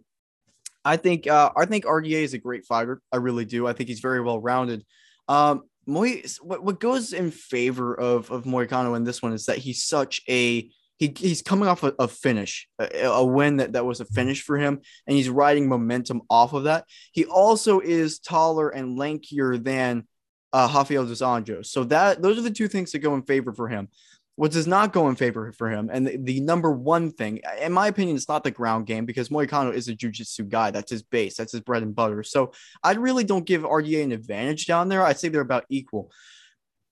I 0.85 0.97
think 0.97 1.27
uh, 1.27 1.51
I 1.57 1.65
think 1.65 1.85
RDA 1.85 2.23
is 2.23 2.35
a 2.35 2.39
great 2.39 2.67
fighter. 2.67 3.01
I 3.11 3.17
really 3.17 3.45
do. 3.45 3.67
I 3.67 3.73
think 3.73 3.89
he's 3.89 4.01
very 4.01 4.21
well 4.21 4.41
rounded. 4.41 4.85
Um, 5.29 5.63
Moy, 5.87 6.23
what, 6.41 6.63
what 6.63 6.81
goes 6.81 7.13
in 7.13 7.31
favor 7.31 7.99
of 7.99 8.31
of 8.31 8.45
Moicano 8.45 8.97
in 8.97 9.05
this 9.05 9.23
one 9.23 9.33
is 9.33 9.47
that 9.47 9.59
he's 9.59 9.85
such 9.85 10.21
a 10.29 10.71
he, 10.99 11.13
he's 11.17 11.43
coming 11.43 11.69
off 11.69 11.83
a, 11.83 11.93
a 11.99 12.09
finish, 12.09 12.69
a, 12.79 13.07
a, 13.07 13.25
win 13.25 13.57
that, 13.57 13.73
that 13.73 13.85
was 13.85 14.01
a 14.01 14.05
finish 14.05 14.43
for 14.43 14.57
him, 14.57 14.81
and 15.07 15.17
he's 15.17 15.29
riding 15.29 15.69
momentum 15.69 16.23
off 16.31 16.53
of 16.53 16.65
that. 16.65 16.85
He 17.13 17.25
also 17.25 17.81
is 17.81 18.19
taller 18.19 18.69
and 18.71 18.99
lankier 18.99 19.63
than 19.63 20.07
uh, 20.53 20.71
Rafael 20.73 21.07
dos 21.07 21.21
Anjos. 21.21 21.67
So 21.67 21.85
that 21.85 22.23
those 22.23 22.39
are 22.39 22.43
the 22.43 22.51
two 22.51 22.69
things 22.69 22.93
that 22.93 23.01
go 23.01 23.15
in 23.15 23.23
favor 23.23 23.53
for 23.53 23.69
him. 23.69 23.89
What 24.37 24.51
does 24.51 24.67
not 24.67 24.93
go 24.93 25.09
in 25.09 25.15
favor 25.15 25.53
for 25.53 25.71
him, 25.71 25.91
and 25.93 26.07
the, 26.07 26.17
the 26.17 26.41
number 26.41 26.71
one 26.71 27.13
thing, 27.13 27.41
in 27.61 27.73
my 27.73 27.87
opinion, 27.87 28.17
it's 28.17 28.29
not 28.29 28.43
the 28.43 28.51
ground 28.51 28.87
game 28.87 29.05
because 29.05 29.29
Moicano 29.29 29.73
is 29.73 29.87
a 29.87 29.95
jiu-jitsu 29.95 30.45
guy. 30.45 30.73
That's 30.73 30.91
his 30.91 31.03
base. 31.03 31.37
That's 31.37 31.53
his 31.53 31.61
bread 31.61 31.85
and 31.85 31.95
butter. 31.95 32.25
So 32.25 32.53
I 32.83 32.93
really 32.95 33.23
don't 33.23 33.47
give 33.47 33.63
RDA 33.63 34.03
an 34.03 34.13
advantage 34.13 34.67
down 34.67 34.89
there. 34.89 35.05
I'd 35.05 35.19
say 35.19 35.29
they're 35.29 35.41
about 35.41 35.67
equal 35.69 36.11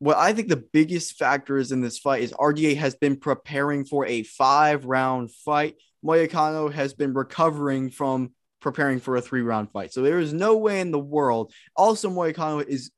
what 0.03 0.17
I 0.17 0.33
think 0.33 0.49
the 0.49 0.57
biggest 0.57 1.17
factor 1.17 1.59
is 1.59 1.71
in 1.71 1.81
this 1.81 1.97
fight 1.97 2.25
is 2.25 2.33
RDA 2.33 2.77
has 2.77 2.97
been 2.97 3.15
preparing 3.15 3.85
for 3.85 4.05
a 4.05 4.25
five 4.25 4.85
round 4.85 5.31
fight. 5.31 5.77
Moicano 6.05 6.73
has 6.73 6.93
been 6.93 7.15
recovering 7.15 7.89
from 7.89 8.33
preparing 8.61 8.99
for 8.99 9.15
a 9.15 9.23
three 9.23 9.43
round 9.43 9.71
fight. 9.71 9.93
So 9.93 10.03
there 10.03 10.19
is 10.19 10.33
no 10.33 10.57
way 10.57 10.81
in 10.81 10.91
the 10.91 10.99
world. 10.99 11.53
Also, 11.77 12.11
Moicano 12.11 12.67
is 12.67 12.91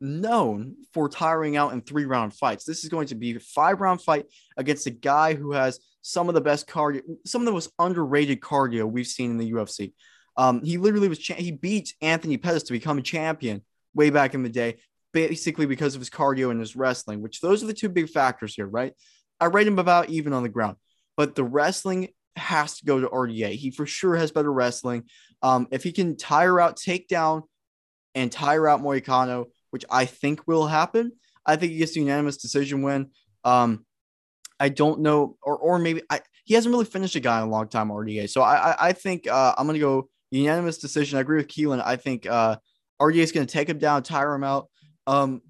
known 0.00 0.76
for 0.94 1.08
tiring 1.08 1.56
out 1.56 1.72
in 1.72 1.80
three 1.80 2.04
round 2.04 2.32
fights. 2.32 2.64
This 2.64 2.84
is 2.84 2.90
going 2.90 3.08
to 3.08 3.16
be 3.16 3.34
a 3.34 3.40
five 3.40 3.80
round 3.80 4.00
fight 4.00 4.26
against 4.56 4.86
a 4.86 4.90
guy 4.90 5.34
who 5.34 5.50
has 5.50 5.80
some 6.00 6.28
of 6.28 6.36
the 6.36 6.40
best 6.40 6.68
cardio, 6.68 7.02
some 7.26 7.42
of 7.42 7.46
the 7.46 7.52
most 7.52 7.72
underrated 7.80 8.38
cardio 8.40 8.88
we've 8.88 9.08
seen 9.08 9.32
in 9.32 9.38
the 9.38 9.50
UFC. 9.50 9.94
Um, 10.36 10.62
he 10.62 10.78
literally 10.78 11.08
was, 11.08 11.18
cha- 11.18 11.34
he 11.34 11.50
beat 11.50 11.92
Anthony 12.00 12.36
Pettis 12.36 12.62
to 12.64 12.72
become 12.72 12.98
a 12.98 13.02
champion 13.02 13.62
way 13.94 14.10
back 14.10 14.34
in 14.34 14.44
the 14.44 14.48
day 14.48 14.76
basically 15.12 15.66
because 15.66 15.94
of 15.94 16.00
his 16.00 16.10
cardio 16.10 16.50
and 16.50 16.60
his 16.60 16.76
wrestling, 16.76 17.22
which 17.22 17.40
those 17.40 17.62
are 17.62 17.66
the 17.66 17.74
two 17.74 17.88
big 17.88 18.08
factors 18.08 18.54
here, 18.54 18.66
right? 18.66 18.92
I 19.40 19.46
rate 19.46 19.66
him 19.66 19.78
about 19.78 20.08
even 20.10 20.32
on 20.32 20.42
the 20.42 20.48
ground, 20.48 20.76
but 21.16 21.34
the 21.34 21.44
wrestling 21.44 22.08
has 22.36 22.78
to 22.78 22.84
go 22.84 23.00
to 23.00 23.08
RDA. 23.08 23.54
He 23.54 23.70
for 23.70 23.86
sure 23.86 24.16
has 24.16 24.30
better 24.30 24.52
wrestling. 24.52 25.04
Um, 25.42 25.68
if 25.70 25.82
he 25.82 25.92
can 25.92 26.16
tire 26.16 26.60
out, 26.60 26.76
take 26.76 27.08
down, 27.08 27.42
and 28.14 28.30
tire 28.30 28.68
out 28.68 28.82
Moicano, 28.82 29.46
which 29.70 29.84
I 29.90 30.04
think 30.04 30.46
will 30.46 30.66
happen, 30.66 31.12
I 31.46 31.56
think 31.56 31.72
he 31.72 31.78
gets 31.78 31.94
the 31.94 32.00
unanimous 32.00 32.36
decision 32.36 32.82
win. 32.82 33.10
Um, 33.44 33.84
I 34.60 34.68
don't 34.68 35.00
know, 35.00 35.36
or 35.42 35.56
or 35.56 35.78
maybe 35.78 36.02
I, 36.08 36.20
he 36.44 36.54
hasn't 36.54 36.72
really 36.72 36.84
finished 36.84 37.16
a 37.16 37.20
guy 37.20 37.38
in 37.38 37.48
a 37.48 37.50
long 37.50 37.68
time 37.68 37.88
RDA. 37.88 38.30
So 38.30 38.42
I 38.42 38.70
I, 38.70 38.88
I 38.88 38.92
think 38.92 39.28
uh, 39.28 39.54
I'm 39.58 39.66
gonna 39.66 39.78
go 39.78 40.08
unanimous 40.30 40.78
decision. 40.78 41.18
I 41.18 41.22
agree 41.22 41.38
with 41.38 41.48
Keelan. 41.48 41.82
I 41.84 41.96
think 41.96 42.26
uh, 42.26 42.56
RDA 43.00 43.16
is 43.16 43.32
gonna 43.32 43.46
take 43.46 43.68
him 43.68 43.78
down, 43.78 44.02
tire 44.02 44.34
him 44.34 44.44
out. 44.44 44.68
Um, 45.06 45.42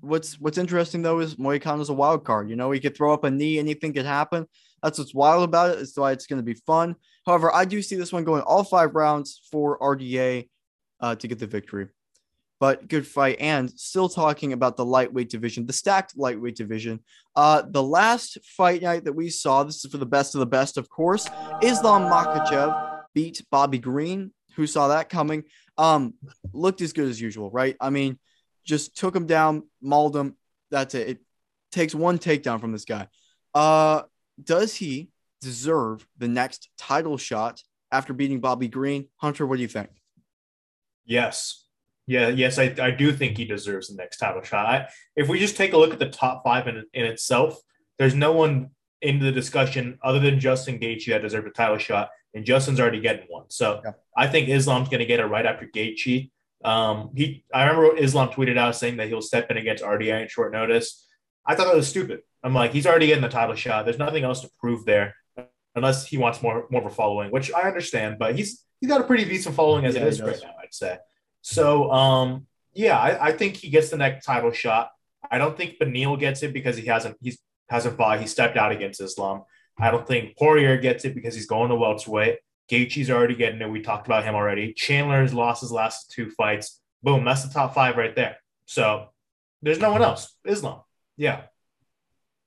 what's 0.00 0.40
what's 0.40 0.58
interesting 0.58 1.02
though 1.02 1.20
is 1.20 1.36
Moicano 1.36 1.80
is 1.80 1.88
a 1.88 1.94
wild 1.94 2.24
card. 2.24 2.48
You 2.48 2.56
know, 2.56 2.70
he 2.70 2.80
could 2.80 2.96
throw 2.96 3.12
up 3.12 3.24
a 3.24 3.30
knee, 3.30 3.58
anything 3.58 3.92
could 3.92 4.06
happen. 4.06 4.46
That's 4.82 4.98
what's 4.98 5.14
wild 5.14 5.44
about 5.44 5.70
it. 5.70 5.80
It's 5.80 5.96
why 5.96 6.12
it's 6.12 6.26
going 6.26 6.38
to 6.38 6.44
be 6.44 6.54
fun. 6.54 6.96
However, 7.26 7.54
I 7.54 7.64
do 7.64 7.82
see 7.82 7.96
this 7.96 8.12
one 8.12 8.24
going 8.24 8.42
all 8.42 8.64
five 8.64 8.94
rounds 8.94 9.42
for 9.50 9.78
RDA 9.78 10.48
uh, 11.00 11.14
to 11.16 11.28
get 11.28 11.38
the 11.38 11.46
victory. 11.46 11.88
But 12.60 12.88
good 12.88 13.06
fight. 13.06 13.38
And 13.40 13.70
still 13.78 14.08
talking 14.08 14.52
about 14.52 14.76
the 14.76 14.84
lightweight 14.84 15.30
division, 15.30 15.66
the 15.66 15.72
stacked 15.72 16.16
lightweight 16.16 16.56
division. 16.56 17.00
Uh, 17.34 17.62
the 17.66 17.82
last 17.82 18.38
fight 18.44 18.82
night 18.82 19.04
that 19.04 19.14
we 19.14 19.30
saw, 19.30 19.62
this 19.64 19.82
is 19.82 19.90
for 19.90 19.96
the 19.96 20.06
best 20.06 20.34
of 20.34 20.40
the 20.40 20.46
best, 20.46 20.76
of 20.76 20.88
course. 20.88 21.26
Islam 21.62 22.02
Makhachev 22.02 23.00
beat 23.14 23.42
Bobby 23.50 23.78
Green. 23.78 24.32
Who 24.56 24.66
saw 24.66 24.88
that 24.88 25.08
coming? 25.08 25.44
Um, 25.78 26.14
looked 26.52 26.82
as 26.82 26.92
good 26.92 27.08
as 27.08 27.20
usual, 27.20 27.50
right? 27.50 27.76
I 27.80 27.88
mean, 27.88 28.18
just 28.70 28.96
took 28.96 29.14
him 29.14 29.26
down, 29.26 29.64
mauled 29.82 30.16
him. 30.16 30.36
That's 30.70 30.94
it. 30.94 31.08
It 31.08 31.18
takes 31.72 31.94
one 31.94 32.18
takedown 32.18 32.60
from 32.60 32.72
this 32.72 32.84
guy. 32.84 33.08
Uh, 33.52 34.02
does 34.42 34.76
he 34.76 35.10
deserve 35.40 36.06
the 36.16 36.28
next 36.28 36.70
title 36.78 37.18
shot 37.18 37.62
after 37.90 38.12
beating 38.14 38.40
Bobby 38.40 38.68
Green? 38.68 39.08
Hunter, 39.16 39.46
what 39.46 39.56
do 39.56 39.62
you 39.62 39.68
think? 39.68 39.90
Yes. 41.04 41.66
Yeah, 42.06 42.28
yes, 42.28 42.58
I, 42.58 42.74
I 42.80 42.90
do 42.90 43.12
think 43.12 43.36
he 43.36 43.44
deserves 43.44 43.88
the 43.88 43.96
next 43.96 44.18
title 44.18 44.42
shot. 44.42 44.66
I, 44.66 44.88
if 45.16 45.28
we 45.28 45.38
just 45.38 45.56
take 45.56 45.72
a 45.72 45.76
look 45.76 45.92
at 45.92 45.98
the 45.98 46.08
top 46.08 46.42
five 46.44 46.66
in, 46.66 46.84
in 46.92 47.04
itself, 47.04 47.60
there's 47.98 48.14
no 48.14 48.32
one 48.32 48.70
in 49.02 49.18
the 49.18 49.32
discussion 49.32 49.98
other 50.02 50.18
than 50.18 50.40
Justin 50.40 50.78
Gaethje 50.78 51.08
that 51.08 51.22
deserves 51.22 51.46
a 51.46 51.50
title 51.50 51.78
shot, 51.78 52.10
and 52.34 52.44
Justin's 52.44 52.80
already 52.80 53.00
getting 53.00 53.26
one. 53.28 53.44
So 53.48 53.80
yeah. 53.84 53.92
I 54.16 54.26
think 54.26 54.48
Islam's 54.48 54.88
going 54.88 55.00
to 55.00 55.06
get 55.06 55.20
it 55.20 55.26
right 55.26 55.46
after 55.46 55.66
Gaethje. 55.66 56.30
Um, 56.64 57.10
he, 57.16 57.44
I 57.52 57.64
remember 57.64 57.96
Islam 57.96 58.28
tweeted 58.28 58.58
out 58.58 58.76
saying 58.76 58.98
that 58.98 59.08
he'll 59.08 59.22
step 59.22 59.50
in 59.50 59.56
against 59.56 59.82
RDA 59.82 60.22
in 60.22 60.28
short 60.28 60.52
notice. 60.52 61.06
I 61.46 61.54
thought 61.54 61.66
that 61.66 61.76
was 61.76 61.88
stupid. 61.88 62.20
I'm 62.42 62.54
like, 62.54 62.72
he's 62.72 62.86
already 62.86 63.06
getting 63.06 63.22
the 63.22 63.28
title 63.28 63.54
shot. 63.54 63.84
There's 63.84 63.98
nothing 63.98 64.24
else 64.24 64.40
to 64.42 64.50
prove 64.58 64.84
there, 64.84 65.14
unless 65.74 66.06
he 66.06 66.18
wants 66.18 66.42
more 66.42 66.66
more 66.70 66.80
of 66.82 66.86
a 66.86 66.94
following, 66.94 67.30
which 67.30 67.52
I 67.52 67.62
understand. 67.62 68.18
But 68.18 68.36
he's 68.36 68.64
he's 68.80 68.88
got 68.88 69.00
a 69.00 69.04
pretty 69.04 69.24
decent 69.24 69.54
following 69.54 69.84
as 69.84 69.94
Yeah, 69.94 70.02
it 70.02 70.08
is 70.08 70.22
right 70.22 70.38
now, 70.42 70.54
I'd 70.62 70.74
say. 70.74 70.98
So, 71.42 71.90
um, 71.90 72.46
yeah, 72.74 72.98
I, 72.98 73.28
I 73.28 73.32
think 73.32 73.56
he 73.56 73.70
gets 73.70 73.90
the 73.90 73.96
next 73.96 74.24
title 74.24 74.52
shot. 74.52 74.90
I 75.30 75.38
don't 75.38 75.56
think 75.56 75.78
Beneil 75.78 76.18
gets 76.18 76.42
it 76.42 76.52
because 76.52 76.76
he 76.76 76.86
hasn't 76.86 77.16
he's 77.20 77.38
hasn't 77.68 77.96
fought. 77.96 78.20
He 78.20 78.26
stepped 78.26 78.56
out 78.56 78.72
against 78.72 79.00
Islam. 79.00 79.44
I 79.78 79.90
don't 79.90 80.06
think 80.06 80.36
Poirier 80.36 80.76
gets 80.76 81.04
it 81.04 81.14
because 81.14 81.34
he's 81.34 81.46
going 81.46 81.70
to 81.70 81.76
welterweight. 81.76 82.38
Gaethje's 82.70 83.10
already 83.10 83.34
getting 83.34 83.60
it. 83.60 83.68
We 83.70 83.80
talked 83.82 84.06
about 84.06 84.24
him 84.24 84.34
already. 84.34 84.72
Chandler 84.74 85.22
has 85.22 85.34
lost 85.34 85.60
his 85.60 85.72
last 85.72 86.10
two 86.10 86.30
fights. 86.30 86.80
Boom, 87.02 87.24
that's 87.24 87.44
the 87.44 87.52
top 87.52 87.74
five 87.74 87.96
right 87.96 88.14
there. 88.14 88.36
So 88.66 89.08
there's 89.62 89.78
no 89.80 89.90
one 89.90 90.02
else. 90.02 90.34
Islam. 90.46 90.80
Yeah. 91.16 91.42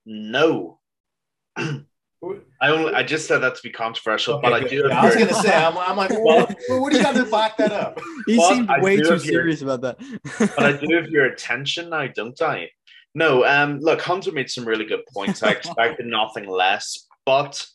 No. 0.06 0.80
I 1.58 2.70
only 2.70 2.94
I 2.94 3.04
just 3.04 3.28
said 3.28 3.40
that 3.40 3.56
to 3.56 3.62
be 3.62 3.70
controversial, 3.70 4.36
Okay, 4.36 4.50
but 4.50 4.54
I 4.54 4.66
do. 4.66 4.86
Yeah, 4.88 5.02
I 5.02 5.06
was 5.06 5.16
gonna 5.16 5.34
say, 5.34 5.54
I'm, 5.54 5.78
I'm 5.78 5.98
like, 5.98 6.10
well, 6.24 6.48
what 6.70 6.92
do 6.92 6.98
you 6.98 7.04
got 7.04 7.16
to 7.16 7.26
back 7.26 7.58
that 7.58 7.74
up? 7.74 8.00
He 8.26 8.38
But 8.38 8.48
seemed 8.48 8.70
I 8.70 8.80
way 8.80 8.96
too 8.96 9.10
have 9.10 9.26
your- 9.26 9.42
serious 9.42 9.62
about 9.62 9.82
that. 9.82 9.98
but 10.56 10.64
I 10.64 10.72
do 10.72 10.96
have 10.96 11.10
your 11.10 11.26
attention 11.26 11.90
now, 11.90 12.08
don't 12.08 12.42
I? 12.42 12.70
No, 13.14 13.44
um, 13.46 13.80
look, 13.82 14.02
Hunter 14.02 14.32
made 14.32 14.50
some 14.50 14.64
really 14.64 14.86
good 14.86 15.02
points. 15.14 15.44
I 15.44 15.52
expected 15.52 16.06
nothing 16.06 16.48
less, 16.48 17.06
but 17.26 17.66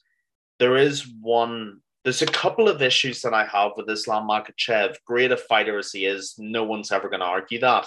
there 0.59 0.79
is 0.79 1.07
one. 1.21 1.81
There's 2.09 2.23
a 2.23 2.27
couple 2.27 2.71
of 2.71 2.81
issues 2.81 3.21
that 3.21 3.35
I 3.35 3.45
have 3.45 3.73
with 3.77 3.91
Islam 3.91 4.29
Makhachev. 4.29 4.97
Great 5.05 5.31
a 5.31 5.37
fighter 5.37 5.77
as 5.77 5.93
he 5.93 6.07
is, 6.07 6.37
no 6.39 6.65
one's 6.65 6.91
ever 6.91 7.11
going 7.11 7.21
to 7.21 7.27
argue 7.27 7.61
that. 7.61 7.85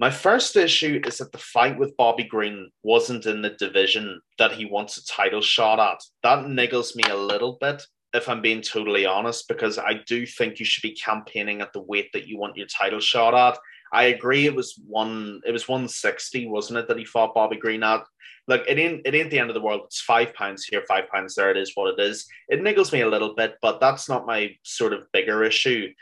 My 0.00 0.10
first 0.10 0.56
issue 0.56 1.00
is 1.06 1.18
that 1.18 1.30
the 1.30 1.38
fight 1.38 1.78
with 1.78 1.96
Bobby 1.96 2.24
Green 2.24 2.72
wasn't 2.82 3.26
in 3.26 3.40
the 3.40 3.50
division 3.50 4.20
that 4.38 4.50
he 4.50 4.64
wants 4.64 4.96
a 4.96 5.06
title 5.06 5.40
shot 5.40 5.78
at. 5.78 6.02
That 6.24 6.46
niggles 6.46 6.96
me 6.96 7.04
a 7.08 7.16
little 7.16 7.56
bit, 7.60 7.86
if 8.14 8.28
I'm 8.28 8.42
being 8.42 8.62
totally 8.62 9.06
honest, 9.06 9.46
because 9.46 9.78
I 9.78 10.00
do 10.08 10.26
think 10.26 10.58
you 10.58 10.66
should 10.66 10.82
be 10.82 10.96
campaigning 10.96 11.60
at 11.60 11.72
the 11.72 11.82
weight 11.82 12.10
that 12.14 12.26
you 12.26 12.36
want 12.36 12.56
your 12.56 12.66
title 12.66 12.98
shot 12.98 13.32
at. 13.32 13.56
I 13.92 14.04
agree. 14.04 14.46
It 14.46 14.54
was 14.54 14.80
one. 14.86 15.40
It 15.46 15.52
was 15.52 15.68
one 15.68 15.88
sixty, 15.88 16.46
wasn't 16.46 16.78
it, 16.78 16.88
that 16.88 16.98
he 16.98 17.04
fought 17.04 17.34
Bobby 17.34 17.56
Green 17.56 17.82
at? 17.82 18.04
Look, 18.46 18.64
it 18.68 18.78
ain't. 18.78 19.02
It 19.06 19.14
ain't 19.14 19.30
the 19.30 19.38
end 19.38 19.50
of 19.50 19.54
the 19.54 19.60
world. 19.60 19.82
It's 19.84 20.00
five 20.00 20.34
pounds 20.34 20.64
here, 20.64 20.84
five 20.88 21.08
pounds 21.08 21.34
there. 21.34 21.50
It 21.50 21.56
is 21.56 21.72
what 21.74 21.98
it 21.98 22.02
is. 22.02 22.26
It 22.48 22.60
niggles 22.60 22.92
me 22.92 23.02
a 23.02 23.08
little 23.08 23.34
bit, 23.34 23.56
but 23.62 23.80
that's 23.80 24.08
not 24.08 24.26
my 24.26 24.56
sort 24.62 24.92
of 24.92 25.10
bigger 25.12 25.44
issue. 25.44 25.92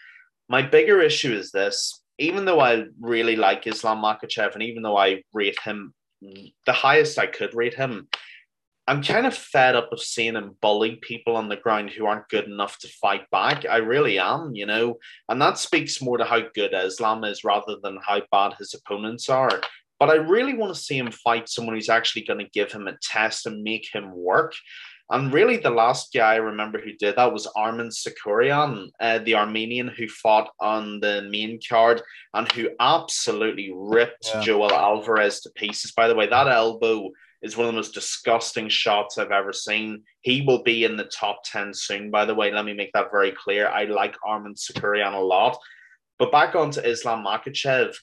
My 0.48 0.62
bigger 0.62 1.00
issue 1.00 1.32
is 1.32 1.50
this. 1.50 2.02
Even 2.18 2.44
though 2.44 2.60
I 2.60 2.84
really 3.00 3.36
like 3.36 3.66
Islam 3.66 4.02
Makhachev, 4.02 4.54
and 4.54 4.62
even 4.62 4.82
though 4.82 4.96
I 4.96 5.22
rate 5.32 5.58
him 5.62 5.92
the 6.22 6.72
highest 6.72 7.18
I 7.18 7.26
could 7.26 7.54
rate 7.54 7.74
him, 7.74 8.08
I'm 8.88 9.02
kind 9.02 9.26
of 9.26 9.36
fed 9.36 9.74
up 9.74 9.92
of 9.92 10.00
seeing 10.00 10.34
him 10.34 10.56
bully 10.60 10.96
people 10.96 11.36
on 11.36 11.48
the 11.48 11.56
ground 11.56 11.90
who 11.90 12.06
aren't 12.06 12.28
good 12.28 12.44
enough 12.44 12.78
to 12.78 12.88
fight 12.88 13.28
back. 13.30 13.66
I 13.66 13.78
really 13.78 14.18
am, 14.18 14.54
you 14.54 14.64
know, 14.66 14.98
and 15.28 15.40
that 15.42 15.58
speaks 15.58 16.00
more 16.00 16.18
to 16.18 16.24
how 16.24 16.42
good 16.54 16.72
Islam 16.72 17.24
is 17.24 17.42
rather 17.42 17.76
than 17.82 17.98
how 18.06 18.22
bad 18.30 18.54
his 18.58 18.74
opponents 18.74 19.28
are. 19.28 19.60
But 19.98 20.10
I 20.10 20.14
really 20.14 20.54
want 20.54 20.74
to 20.74 20.80
see 20.80 20.98
him 20.98 21.10
fight 21.10 21.48
someone 21.48 21.74
who's 21.74 21.88
actually 21.88 22.26
going 22.26 22.38
to 22.38 22.50
give 22.50 22.70
him 22.70 22.86
a 22.86 22.96
test 23.02 23.46
and 23.46 23.64
make 23.64 23.88
him 23.92 24.12
work. 24.12 24.54
And 25.10 25.32
really, 25.32 25.56
the 25.56 25.70
last 25.70 26.12
guy 26.12 26.34
I 26.34 26.36
remember 26.36 26.80
who 26.80 26.92
did 26.92 27.16
that 27.16 27.32
was 27.32 27.46
Arman 27.56 27.90
Tsarukyan, 27.90 28.88
uh, 29.00 29.18
the 29.20 29.36
Armenian 29.36 29.88
who 29.88 30.08
fought 30.08 30.50
on 30.60 30.98
the 30.98 31.22
main 31.30 31.60
card 31.66 32.02
and 32.34 32.50
who 32.52 32.70
absolutely 32.80 33.70
ripped 33.72 34.30
Yeah. 34.34 34.40
Joel 34.42 34.72
Alvarez 34.72 35.40
to 35.42 35.50
pieces. 35.50 35.92
By 35.92 36.08
the 36.08 36.14
way, 36.16 36.26
that 36.26 36.48
elbow 36.48 37.10
is 37.42 37.56
one 37.56 37.66
of 37.66 37.72
the 37.72 37.76
most 37.76 37.94
disgusting 37.94 38.68
shots 38.68 39.18
I've 39.18 39.30
ever 39.30 39.52
seen. 39.52 40.02
He 40.22 40.42
will 40.42 40.62
be 40.62 40.84
in 40.84 40.96
the 40.96 41.04
top 41.04 41.40
10 41.44 41.74
soon, 41.74 42.10
by 42.10 42.24
the 42.24 42.34
way. 42.34 42.50
Let 42.50 42.64
me 42.64 42.74
make 42.74 42.92
that 42.92 43.10
very 43.10 43.32
clear. 43.32 43.68
I 43.68 43.84
like 43.84 44.16
Arman 44.26 44.54
Tsarukyan 44.56 45.14
a 45.14 45.18
lot. 45.18 45.58
But 46.18 46.32
back 46.32 46.54
on 46.54 46.70
to 46.72 46.88
Islam 46.88 47.24
Makhachev. 47.24 47.94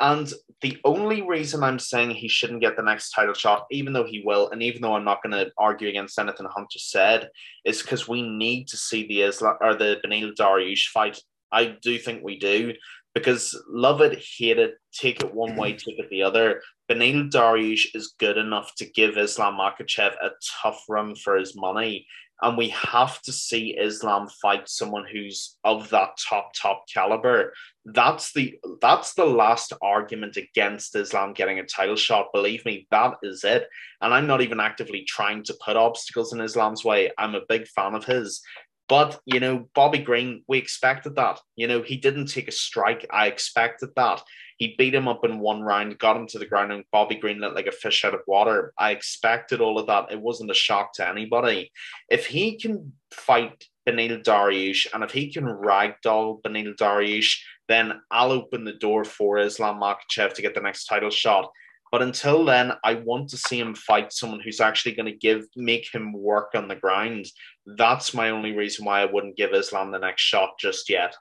And 0.00 0.32
the 0.62 0.78
only 0.84 1.20
reason 1.20 1.62
I'm 1.62 1.78
saying 1.78 2.12
he 2.12 2.26
shouldn't 2.26 2.62
get 2.62 2.74
the 2.74 2.82
next 2.82 3.10
title 3.10 3.34
shot, 3.34 3.66
even 3.70 3.92
though 3.92 4.06
he 4.06 4.22
will, 4.24 4.48
and 4.48 4.62
even 4.62 4.80
though 4.80 4.94
I'm 4.94 5.04
not 5.04 5.22
going 5.22 5.32
to 5.32 5.52
argue 5.58 5.88
against 5.88 6.18
anything 6.18 6.46
Hunter 6.50 6.78
said, 6.78 7.28
is 7.66 7.82
because 7.82 8.08
we 8.08 8.22
need 8.22 8.66
to 8.68 8.78
see 8.78 9.06
the 9.06 9.22
Islam 9.22 9.56
or 9.60 9.74
the 9.74 10.00
Beneil 10.02 10.34
Dariush 10.34 10.86
fight. 10.86 11.20
I 11.52 11.76
do 11.82 11.98
think 11.98 12.24
we 12.24 12.38
do 12.38 12.72
because 13.14 13.60
love 13.68 14.00
it, 14.00 14.22
hate 14.38 14.58
it, 14.58 14.74
take 14.92 15.22
it 15.22 15.34
one 15.34 15.56
way, 15.56 15.72
take 15.72 15.98
it 15.98 16.08
the 16.10 16.22
other. 16.22 16.62
Beneil 16.90 17.30
Dariush 17.30 17.94
is 17.94 18.14
good 18.18 18.36
enough 18.36 18.74
to 18.76 18.84
give 18.84 19.16
Islam 19.16 19.54
Makhachev 19.54 20.12
a 20.20 20.30
tough 20.60 20.84
run 20.88 21.14
for 21.14 21.36
his 21.36 21.54
money. 21.54 22.06
And 22.42 22.56
we 22.56 22.70
have 22.70 23.20
to 23.22 23.32
see 23.32 23.76
Islam 23.78 24.28
fight 24.42 24.68
someone 24.68 25.04
who's 25.10 25.56
of 25.62 25.90
that 25.90 26.16
top, 26.28 26.52
top 26.54 26.84
caliber. 26.92 27.52
That's 27.84 28.32
the 28.32 28.58
that's 28.80 29.12
the 29.14 29.26
last 29.26 29.74
argument 29.82 30.36
against 30.36 30.96
Islam 30.96 31.34
getting 31.34 31.58
a 31.58 31.66
title 31.66 31.96
shot. 31.96 32.32
Believe 32.32 32.64
me, 32.64 32.88
that 32.90 33.14
is 33.22 33.44
it. 33.44 33.68
And 34.00 34.12
I'm 34.12 34.26
not 34.26 34.40
even 34.40 34.58
actively 34.58 35.04
trying 35.06 35.44
to 35.44 35.58
put 35.64 35.76
obstacles 35.76 36.32
in 36.32 36.40
Islam's 36.40 36.82
way. 36.82 37.10
I'm 37.18 37.34
a 37.34 37.46
big 37.46 37.68
fan 37.68 37.94
of 37.94 38.06
his. 38.06 38.40
But, 38.88 39.20
you 39.24 39.38
know, 39.38 39.68
Bobby 39.72 39.98
Green, 39.98 40.42
we 40.48 40.58
expected 40.58 41.14
that. 41.14 41.40
You 41.54 41.68
know, 41.68 41.80
he 41.80 41.96
didn't 41.96 42.26
take 42.26 42.48
a 42.48 42.52
strike. 42.52 43.06
I 43.12 43.28
expected 43.28 43.90
that. 43.94 44.20
He 44.60 44.74
beat 44.76 44.94
him 44.94 45.08
up 45.08 45.24
in 45.24 45.40
one 45.40 45.62
round, 45.62 45.98
got 45.98 46.18
him 46.18 46.26
to 46.28 46.38
the 46.38 46.44
ground, 46.44 46.70
and 46.70 46.84
Bobby 46.92 47.14
Green 47.14 47.38
looked 47.38 47.56
like 47.56 47.66
a 47.66 47.72
fish 47.72 48.04
out 48.04 48.12
of 48.12 48.20
water. 48.26 48.74
I 48.76 48.90
expected 48.90 49.62
all 49.62 49.78
of 49.78 49.86
that. 49.86 50.12
It 50.12 50.20
wasn't 50.20 50.50
a 50.50 50.54
shock 50.54 50.92
to 50.94 51.08
anybody. 51.08 51.72
If 52.10 52.26
he 52.26 52.58
can 52.58 52.92
fight 53.10 53.64
Beneil 53.88 54.22
Dariush 54.22 54.86
and 54.92 55.02
if 55.02 55.12
he 55.12 55.32
can 55.32 55.44
ragdoll 55.44 56.42
Beneil 56.42 56.76
Dariush, 56.76 57.38
then 57.68 58.02
I'll 58.10 58.32
open 58.32 58.64
the 58.64 58.74
door 58.74 59.02
for 59.02 59.38
Islam 59.38 59.80
Makhachev 59.80 60.34
to 60.34 60.42
get 60.42 60.54
the 60.54 60.60
next 60.60 60.84
title 60.84 61.08
shot. 61.08 61.50
But 61.90 62.02
until 62.02 62.44
then, 62.44 62.72
I 62.84 62.96
want 62.96 63.30
to 63.30 63.38
see 63.38 63.58
him 63.58 63.74
fight 63.74 64.12
someone 64.12 64.40
who's 64.40 64.60
actually 64.60 64.94
going 64.94 65.10
to 65.10 65.16
give 65.16 65.46
make 65.56 65.88
him 65.90 66.12
work 66.12 66.50
on 66.54 66.68
the 66.68 66.76
ground. 66.76 67.24
That's 67.64 68.12
my 68.12 68.28
only 68.28 68.54
reason 68.54 68.84
why 68.84 69.00
I 69.00 69.06
wouldn't 69.06 69.38
give 69.38 69.54
Islam 69.54 69.90
the 69.90 69.98
next 69.98 70.20
shot 70.20 70.50
just 70.60 70.90
yet. 70.90 71.16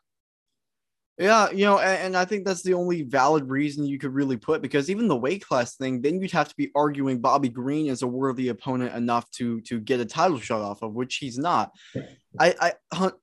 Yeah, 1.20 1.52
you 1.52 1.66
know, 1.66 1.80
and, 1.80 2.02
and 2.02 2.18
I 2.18 2.24
think 2.24 2.46
that's 2.46 2.64
the 2.64 2.76
only 2.76 3.02
valid 3.02 3.50
reason 3.50 3.86
you 3.86 4.00
could 4.00 4.14
really 4.14 4.38
put 4.38 4.62
because 4.62 4.90
even 4.90 5.10
the 5.10 5.18
weight 5.18 5.46
class 5.46 5.76
thing, 5.76 6.02
then 6.02 6.22
you'd 6.22 6.32
have 6.32 6.48
to 6.48 6.56
be 6.56 6.72
arguing 6.74 7.20
Bobby 7.20 7.50
Green 7.50 7.88
is 7.88 8.04
a 8.04 8.08
worthy 8.08 8.48
opponent 8.48 8.96
enough 8.96 9.30
to 9.32 9.60
to 9.62 9.82
get 9.82 10.00
a 10.00 10.06
title 10.06 10.40
shot 10.40 10.62
off 10.62 10.82
of, 10.82 10.94
which 10.94 11.18
he's 11.18 11.38
not. 11.38 11.74
I, 12.40 12.56
I 12.62 12.74
Hunt, 12.94 13.16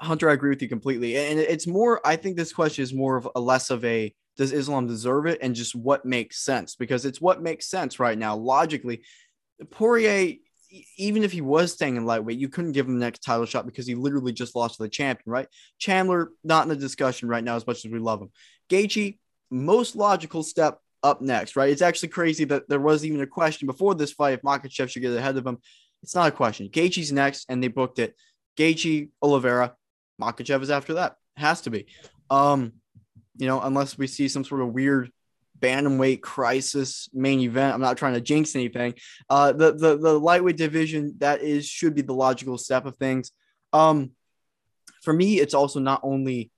Hunter, 0.00 0.28
I 0.28 0.32
agree 0.32 0.50
with 0.50 0.60
you 0.62 0.68
completely, 0.68 1.16
and 1.16 1.38
it's 1.38 1.68
more. 1.68 2.04
I 2.04 2.16
think 2.16 2.36
this 2.36 2.52
question 2.52 2.82
is 2.82 2.92
more 2.92 3.16
of 3.16 3.28
a 3.36 3.40
less 3.40 3.70
of 3.70 3.84
a 3.84 4.12
does 4.36 4.52
Islam 4.52 4.88
deserve 4.88 5.26
it 5.26 5.38
and 5.40 5.54
just 5.54 5.76
what 5.76 6.04
makes 6.04 6.44
sense 6.44 6.74
because 6.74 7.06
it's 7.06 7.20
what 7.20 7.40
makes 7.40 7.68
sense 7.68 8.00
right 8.00 8.18
now 8.18 8.36
logically. 8.36 9.02
Poirier, 9.70 10.34
even 10.96 11.22
if 11.22 11.32
he 11.32 11.40
was 11.40 11.72
staying 11.72 11.96
in 11.96 12.04
lightweight, 12.04 12.38
you 12.38 12.48
couldn't 12.48 12.72
give 12.72 12.86
him 12.86 12.98
the 12.98 13.04
next 13.04 13.20
title 13.20 13.46
shot 13.46 13.66
because 13.66 13.86
he 13.86 13.94
literally 13.94 14.32
just 14.32 14.56
lost 14.56 14.76
to 14.76 14.82
the 14.82 14.88
champion, 14.88 15.30
right? 15.30 15.48
Chandler, 15.78 16.30
not 16.44 16.64
in 16.64 16.68
the 16.68 16.76
discussion 16.76 17.28
right 17.28 17.44
now 17.44 17.56
as 17.56 17.66
much 17.66 17.84
as 17.84 17.90
we 17.90 17.98
love 17.98 18.20
him. 18.20 18.30
Gaethje, 18.70 19.18
most 19.50 19.96
logical 19.96 20.42
step 20.42 20.78
up 21.02 21.20
next, 21.20 21.56
right? 21.56 21.70
It's 21.70 21.82
actually 21.82 22.08
crazy 22.08 22.44
that 22.44 22.68
there 22.68 22.80
was 22.80 23.04
even 23.04 23.20
a 23.20 23.26
question 23.26 23.66
before 23.66 23.94
this 23.94 24.12
fight 24.12 24.34
if 24.34 24.42
Makhachev 24.42 24.90
should 24.90 25.02
get 25.02 25.16
ahead 25.16 25.36
of 25.36 25.46
him. 25.46 25.58
It's 26.02 26.14
not 26.14 26.28
a 26.28 26.32
question. 26.32 26.68
Gaethje's 26.68 27.12
next, 27.12 27.46
and 27.48 27.62
they 27.62 27.68
booked 27.68 27.98
it. 27.98 28.14
Gaethje, 28.56 29.10
Oliveira, 29.22 29.74
Makhachev 30.20 30.62
is 30.62 30.70
after 30.70 30.94
that. 30.94 31.16
Has 31.36 31.62
to 31.62 31.70
be. 31.70 31.86
Um, 32.30 32.72
you 33.36 33.46
know, 33.46 33.60
unless 33.60 33.98
we 33.98 34.06
see 34.06 34.28
some 34.28 34.44
sort 34.44 34.62
of 34.62 34.72
weird 34.72 35.10
bantamweight 35.60 36.20
crisis 36.20 37.08
main 37.12 37.40
event. 37.40 37.74
I'm 37.74 37.80
not 37.80 37.96
trying 37.96 38.14
to 38.14 38.20
jinx 38.20 38.54
anything. 38.54 38.94
Uh, 39.28 39.52
the 39.52 39.72
the 39.72 39.96
the 39.96 40.18
lightweight 40.18 40.56
division 40.56 41.14
that 41.18 41.40
is 41.40 41.66
should 41.66 41.94
be 41.94 42.02
the 42.02 42.14
logical 42.14 42.58
step 42.58 42.86
of 42.86 42.96
things. 42.96 43.32
Um, 43.72 44.12
for 45.02 45.12
me, 45.12 45.40
it's 45.40 45.54
also 45.54 45.80
not 45.80 46.00
only 46.02 46.50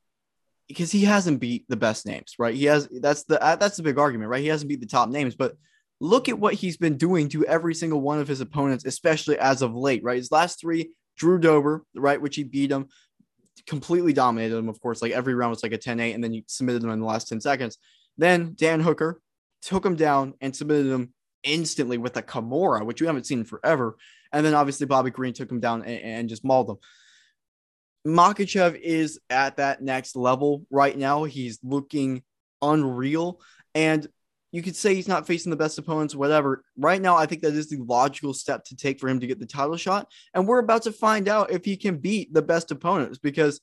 because 0.68 0.92
he 0.92 1.04
hasn't 1.04 1.40
beat 1.40 1.64
the 1.68 1.76
best 1.76 2.06
names, 2.06 2.34
right? 2.38 2.54
He 2.54 2.66
has 2.66 2.88
that's 3.00 3.24
the 3.24 3.42
uh, 3.42 3.56
that's 3.56 3.76
the 3.76 3.82
big 3.82 3.98
argument, 3.98 4.30
right? 4.30 4.42
He 4.42 4.48
hasn't 4.48 4.68
beat 4.68 4.80
the 4.80 4.86
top 4.86 5.08
names, 5.08 5.34
but 5.34 5.56
look 6.00 6.28
at 6.28 6.38
what 6.38 6.54
he's 6.54 6.76
been 6.76 6.96
doing 6.96 7.28
to 7.30 7.44
every 7.46 7.74
single 7.74 8.00
one 8.00 8.20
of 8.20 8.28
his 8.28 8.40
opponents, 8.40 8.84
especially 8.84 9.38
as 9.38 9.62
of 9.62 9.74
late, 9.74 10.02
right? 10.04 10.16
His 10.16 10.30
last 10.30 10.60
three, 10.60 10.90
Drew 11.16 11.38
Dober, 11.38 11.84
right, 11.94 12.20
which 12.20 12.36
he 12.36 12.44
beat 12.44 12.70
him, 12.70 12.88
completely 13.66 14.12
dominated 14.12 14.56
him, 14.56 14.68
of 14.68 14.80
course. 14.80 15.02
Like 15.02 15.12
every 15.12 15.34
round 15.34 15.50
was 15.50 15.62
like 15.62 15.72
a 15.72 15.78
10 15.78 16.00
8, 16.00 16.12
and 16.12 16.22
then 16.22 16.32
he 16.32 16.44
submitted 16.46 16.82
him 16.82 16.90
in 16.90 17.00
the 17.00 17.06
last 17.06 17.28
10 17.28 17.40
seconds. 17.40 17.78
Then 18.18 18.54
Dan 18.56 18.80
Hooker 18.80 19.20
took 19.62 19.84
him 19.84 19.96
down 19.96 20.34
and 20.40 20.54
submitted 20.54 20.92
him 20.92 21.14
instantly 21.42 21.98
with 21.98 22.16
a 22.16 22.22
Kimura, 22.22 22.84
which 22.84 23.00
we 23.00 23.06
haven't 23.06 23.26
seen 23.26 23.44
forever. 23.44 23.96
And 24.32 24.44
then 24.44 24.54
obviously 24.54 24.86
Bobby 24.86 25.10
Green 25.10 25.32
took 25.32 25.50
him 25.50 25.60
down 25.60 25.82
and, 25.84 26.02
and 26.02 26.28
just 26.28 26.44
mauled 26.44 26.70
him. 26.70 26.76
Makhachev 28.06 28.78
is 28.80 29.20
at 29.30 29.56
that 29.56 29.82
next 29.82 30.16
level 30.16 30.66
right 30.70 30.96
now. 30.96 31.24
He's 31.24 31.58
looking 31.62 32.22
unreal. 32.62 33.40
And 33.74 34.06
you 34.50 34.62
could 34.62 34.76
say 34.76 34.94
he's 34.94 35.08
not 35.08 35.26
facing 35.26 35.50
the 35.50 35.56
best 35.56 35.78
opponents, 35.78 36.14
whatever. 36.14 36.64
Right 36.76 37.02
now, 37.02 37.16
I 37.16 37.26
think 37.26 37.42
that 37.42 37.52
is 37.52 37.68
the 37.68 37.78
logical 37.78 38.32
step 38.32 38.64
to 38.64 38.76
take 38.76 38.98
for 38.98 39.08
him 39.08 39.20
to 39.20 39.26
get 39.26 39.38
the 39.38 39.46
title 39.46 39.76
shot. 39.76 40.10
And 40.32 40.46
we're 40.46 40.58
about 40.58 40.82
to 40.84 40.92
find 40.92 41.28
out 41.28 41.50
if 41.50 41.64
he 41.64 41.76
can 41.76 41.98
beat 41.98 42.32
the 42.32 42.42
best 42.42 42.70
opponents 42.70 43.18
because, 43.18 43.60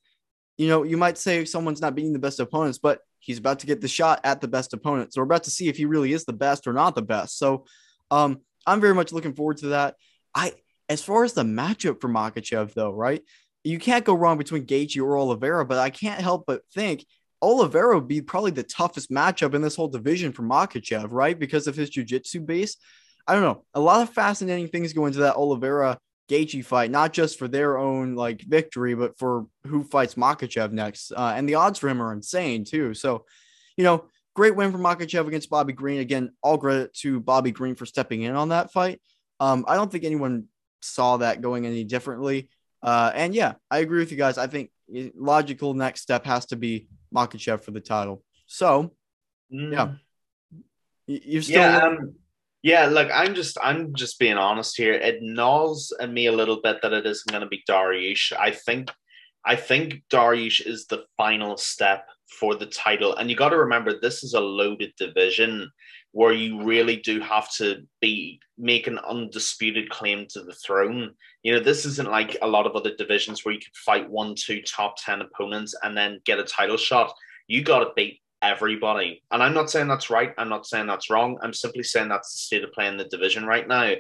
you 0.58 0.68
know, 0.68 0.84
you 0.84 0.98
might 0.98 1.18
say 1.18 1.44
someone's 1.46 1.82
not 1.82 1.96
beating 1.96 2.14
the 2.14 2.20
best 2.20 2.40
opponents, 2.40 2.78
but 2.78 3.00
he's 3.26 3.40
about 3.40 3.60
to 3.60 3.68
get 3.68 3.82
the 3.82 3.88
shot 3.88 4.22
at 4.24 4.40
the 4.40 4.48
best 4.48 4.74
opponent. 4.74 5.14
So 5.14 5.20
we're 5.20 5.26
about 5.26 5.44
to 5.44 5.52
see 5.52 5.68
if 5.68 5.78
he 5.78 5.86
really 5.86 6.14
is 6.14 6.26
the 6.26 6.34
best 6.34 6.68
or 6.68 6.74
not 6.74 6.94
the 6.94 7.02
best. 7.02 7.38
So 7.38 7.66
um, 8.12 8.42
I'm 8.68 8.80
very 8.80 8.94
much 8.94 9.12
looking 9.12 9.34
forward 9.34 9.58
to 9.58 9.68
that. 9.68 9.96
I, 10.36 10.54
as 10.88 11.02
far 11.02 11.24
as 11.24 11.34
the 11.34 11.44
matchup 11.44 12.02
for 12.02 12.10
Makhachev 12.10 12.74
though, 12.74 12.92
right? 12.92 13.24
You 13.64 13.80
can't 13.80 14.06
go 14.06 14.14
wrong 14.14 14.38
between 14.38 14.68
Gaethje 14.68 15.02
or 15.02 15.18
Oliveira, 15.18 15.66
but 15.66 15.80
I 15.80 15.90
can't 15.90 16.22
help 16.22 16.44
but 16.46 16.62
think 16.74 17.04
Oliveira 17.42 17.96
would 17.96 18.08
be 18.08 18.22
probably 18.22 18.52
the 18.52 18.64
toughest 18.64 19.10
matchup 19.10 19.56
in 19.56 19.62
this 19.64 19.76
whole 19.76 19.88
division 19.88 20.32
for 20.32 20.44
Makhachev, 20.44 21.08
right? 21.10 21.38
Because 21.38 21.66
of 21.66 21.76
his 21.76 21.90
jiu-jitsu 21.90 22.42
base. 22.42 22.78
I 23.28 23.34
don't 23.34 23.42
know. 23.42 23.64
A 23.74 23.80
lot 23.80 24.04
of 24.04 24.14
fascinating 24.14 24.68
things 24.68 24.94
go 24.94 25.08
into 25.08 25.20
that 25.20 25.36
Oliveira 25.36 25.98
Gaethje 26.30 26.66
fight, 26.66 26.92
not 26.92 27.14
just 27.14 27.38
for 27.38 27.48
their 27.48 27.78
own 27.78 28.16
like 28.16 28.42
victory, 28.42 28.96
but 28.96 29.18
for 29.18 29.46
who 29.66 29.84
fights 29.84 30.16
Makhachev 30.16 30.72
next. 30.72 31.12
Uh, 31.12 31.34
and 31.36 31.48
the 31.48 31.56
odds 31.56 31.80
for 31.80 31.88
him 31.88 32.02
are 32.02 32.14
insane 32.14 32.66
too. 32.66 32.94
So, 32.94 33.26
you 33.78 33.84
know, 33.84 34.06
great 34.36 34.56
win 34.56 34.72
for 34.72 34.78
Makhachev 34.78 35.28
against 35.28 35.50
Bobby 35.50 35.74
Green. 35.74 36.00
Again, 36.00 36.32
all 36.42 36.58
credit 36.58 36.94
to 36.96 37.20
Bobby 37.20 37.52
Green 37.52 37.76
for 37.76 37.86
stepping 37.86 38.24
in 38.24 38.36
on 38.36 38.50
that 38.50 38.72
fight. 38.72 39.02
Um, 39.40 39.66
I 39.68 39.76
don't 39.76 39.92
think 39.92 40.04
anyone 40.04 40.46
saw 40.82 41.18
that 41.18 41.42
going 41.42 41.66
any 41.66 41.84
differently. 41.84 42.50
Uh, 42.82 43.12
and 43.14 43.34
yeah, 43.34 43.54
I 43.70 43.80
agree 43.80 44.00
with 44.00 44.12
you 44.12 44.18
guys. 44.18 44.38
I 44.38 44.48
think 44.48 44.72
logical 44.90 45.74
next 45.74 46.02
step 46.02 46.26
has 46.26 46.46
to 46.48 46.56
be 46.56 46.88
Makhachev 47.14 47.62
for 47.62 47.72
the 47.72 47.82
title. 47.82 48.24
So, 48.48 48.94
mm. 49.54 49.72
yeah, 49.72 49.94
you're 51.08 51.42
still. 51.42 51.62
Yeah, 51.62 51.78
um, 51.78 52.16
yeah. 52.66 52.88
Look, 52.88 53.10
I'm 53.14 53.36
just, 53.36 53.60
I'm 53.62 53.94
just 53.94 54.18
being 54.18 54.38
honest 54.38 54.76
here. 54.76 54.94
It 54.94 55.22
gnaws 55.22 55.94
at 56.00 56.12
me 56.12 56.26
a 56.26 56.32
little 56.32 56.62
bit 56.64 56.82
that 56.82 56.94
it 56.94 57.06
isn't 57.06 57.30
going 57.30 57.44
to 57.44 57.48
be 57.48 57.64
Dariush. 57.70 58.34
I 58.34 58.50
think, 58.50 58.90
I 59.46 59.56
think 59.56 60.02
Dariush 60.12 60.66
is 60.66 60.88
the 60.88 61.04
final 61.16 61.58
step 61.58 62.08
for 62.40 62.56
the 62.56 62.66
title, 62.66 63.16
and 63.18 63.30
you 63.30 63.36
got 63.36 63.50
to 63.50 63.60
remember 63.60 64.00
this 64.00 64.24
is 64.24 64.34
a 64.34 64.40
loaded 64.40 64.94
division 64.98 65.70
where 66.12 66.34
you 66.34 66.64
really 66.64 66.96
do 66.96 67.20
have 67.20 67.54
to 67.54 67.84
be 68.02 68.40
make 68.58 68.88
an 68.88 68.98
undisputed 68.98 69.92
claim 69.92 70.26
to 70.30 70.42
the 70.42 70.54
throne. 70.54 71.12
You 71.44 71.54
know, 71.54 71.60
this 71.60 71.86
isn't 71.86 72.10
like 72.10 72.36
a 72.42 72.48
lot 72.48 72.66
of 72.66 72.76
other 72.76 72.96
divisions 72.96 73.46
where 73.46 73.54
you 73.54 73.60
can 73.60 73.74
fight 73.86 74.10
one, 74.10 74.34
two 74.34 74.64
top 74.64 74.96
10 75.06 75.22
opponents 75.22 75.76
and 75.84 75.96
then 75.96 76.20
get 76.26 76.40
a 76.40 76.44
title 76.44 76.78
shot. 76.78 77.14
You 77.46 77.62
got 77.62 77.80
to 77.82 77.92
beat 77.96 78.22
everybody. 78.52 79.24
And 79.32 79.42
I'm 79.42 79.54
not 79.54 79.70
saying 79.70 79.88
that's 79.88 80.10
right. 80.10 80.34
I'm 80.38 80.50
not 80.50 80.66
saying 80.66 80.88
that's 80.88 81.10
wrong. 81.10 81.38
I'm 81.42 81.54
simply 81.54 81.84
saying 81.84 82.10
that's 82.10 82.34
the 82.34 82.40
state 82.40 82.64
of 82.64 82.72
play 82.72 82.88
in 82.88 82.98
the 82.98 83.06
division 83.06 83.46
right 83.46 83.68
now. 83.68 83.94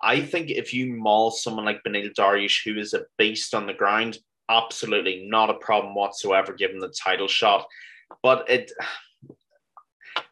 I 0.00 0.20
think 0.20 0.50
if 0.50 0.74
you 0.74 0.92
maul 0.94 1.30
someone 1.30 1.64
like 1.64 1.82
Beneil 1.86 2.12
Dariush, 2.12 2.64
who 2.64 2.78
is 2.78 2.94
a 2.94 3.04
beast 3.18 3.54
on 3.54 3.66
the 3.66 3.74
ground, 3.74 4.18
absolutely 4.48 5.26
not 5.28 5.50
a 5.50 5.54
problem 5.54 5.94
whatsoever, 5.94 6.52
given 6.52 6.78
the 6.78 6.92
title 7.02 7.28
shot. 7.28 7.66
But 8.22 8.48
it 8.50 8.72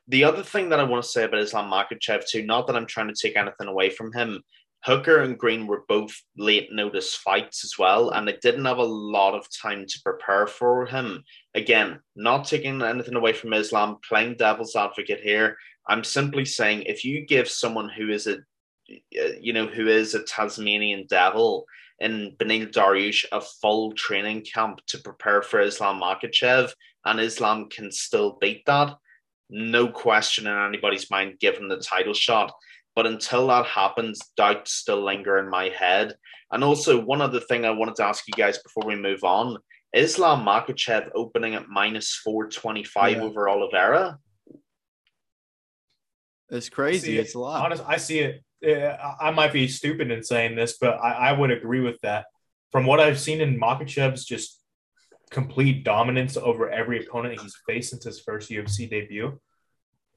the 0.09 0.25
other 0.25 0.43
thing 0.43 0.71
that 0.71 0.81
I 0.81 0.85
want 0.85 1.05
to 1.05 1.09
say 1.09 1.23
about 1.23 1.41
Islam 1.41 1.71
Makhachev 1.71 2.27
too, 2.27 2.45
not 2.45 2.67
that 2.67 2.77
I'm 2.77 2.87
trying 2.87 3.09
to 3.09 3.15
take 3.15 3.37
anything 3.37 3.69
away 3.69 3.91
from 3.91 4.13
him, 4.13 4.43
Hooker 4.85 5.21
and 5.21 5.39
Green 5.39 5.67
were 5.67 5.85
both 5.89 6.15
late 6.37 6.73
notice 6.73 7.15
fights 7.15 7.65
as 7.65 7.75
well, 7.79 8.11
and 8.11 8.27
they 8.27 8.39
didn't 8.41 8.65
have 8.65 8.79
a 8.79 8.83
lot 8.83 9.35
of 9.35 9.47
time 9.51 9.85
to 9.87 10.01
prepare 10.03 10.47
for 10.47 10.87
him. 10.87 11.23
Again, 11.55 12.01
not 12.17 12.47
taking 12.47 12.81
anything 12.81 13.15
away 13.15 13.33
from 13.35 13.53
Islam, 13.53 13.99
playing 14.09 14.37
devil's 14.37 14.75
advocate 14.75 15.21
here. 15.21 15.59
I'm 15.89 16.05
simply 16.05 16.45
saying 16.45 16.83
if 16.83 17.05
you 17.05 17.27
give 17.27 17.49
someone 17.49 17.89
who 17.89 18.11
is 18.11 18.27
a 18.27 18.39
uh, 19.19 19.35
you 19.41 19.53
know 19.53 19.67
who 19.67 19.87
is 19.87 20.15
a 20.15 20.25
Tasmanian 20.25 21.07
devil 21.09 21.65
in 22.01 22.35
Beneil 22.39 22.73
Dariush 22.73 23.25
a 23.31 23.41
full 23.41 23.93
training 23.93 24.43
camp 24.43 24.81
to 24.87 24.99
prepare 24.99 25.43
for 25.43 25.61
Islam 25.61 26.01
Makhachev, 26.01 26.73
and 27.05 27.21
Islam 27.21 27.69
can 27.69 27.93
still 27.93 28.39
beat 28.41 28.65
that, 28.67 28.97
no 29.51 29.89
question 29.89 30.47
in 30.47 30.57
anybody's 30.57 31.11
mind 31.11 31.39
given 31.41 31.69
the 31.69 31.79
title 31.79 32.15
shot. 32.15 32.53
But 32.97 33.07
until 33.07 33.47
that 33.49 33.67
happens, 33.67 34.21
doubts 34.37 34.73
still 34.73 35.05
linger 35.05 35.39
in 35.39 35.49
my 35.49 35.69
head. 35.69 36.15
And 36.51 36.65
also, 36.65 37.01
one 37.01 37.21
other 37.21 37.41
thing 37.41 37.65
I 37.65 37.71
wanted 37.71 37.97
to 37.97 38.05
ask 38.05 38.27
you 38.27 38.35
guys 38.37 38.59
before 38.59 38.85
we 38.85 38.97
move 38.97 39.23
on 39.23 39.57
Islam 39.93 40.45
Makhachev 40.45 41.11
opening 41.15 41.55
at 41.55 41.69
minus 41.69 42.15
425 42.15 43.17
yeah. 43.17 43.23
over 43.23 43.49
Oliveira. 43.49 44.19
It's 46.51 46.69
crazy. 46.69 47.19
It's 47.19 47.35
it. 47.35 47.39
a 47.39 47.41
lot. 47.41 47.65
Honest, 47.65 47.85
I 47.87 47.97
see 47.97 48.21
it. 48.21 48.43
I 48.63 49.31
might 49.31 49.53
be 49.53 49.69
stupid 49.69 50.11
in 50.11 50.23
saying 50.23 50.55
this, 50.55 50.77
but 50.79 50.99
I, 51.01 51.31
I 51.31 51.33
would 51.33 51.51
agree 51.51 51.81
with 51.81 51.99
that. 52.03 52.27
From 52.73 52.85
what 52.85 53.01
I've 53.01 53.19
seen 53.19 53.41
in 53.41 53.59
Makhachev's 53.59 54.25
just 54.25 54.61
complete 55.31 55.85
dominance 55.85 56.37
over 56.37 56.69
every 56.69 57.05
opponent 57.05 57.41
he's 57.41 57.57
faced 57.67 57.91
since 57.91 58.05
his 58.05 58.21
first 58.21 58.51
UFC 58.51 58.91
debut 58.91 59.41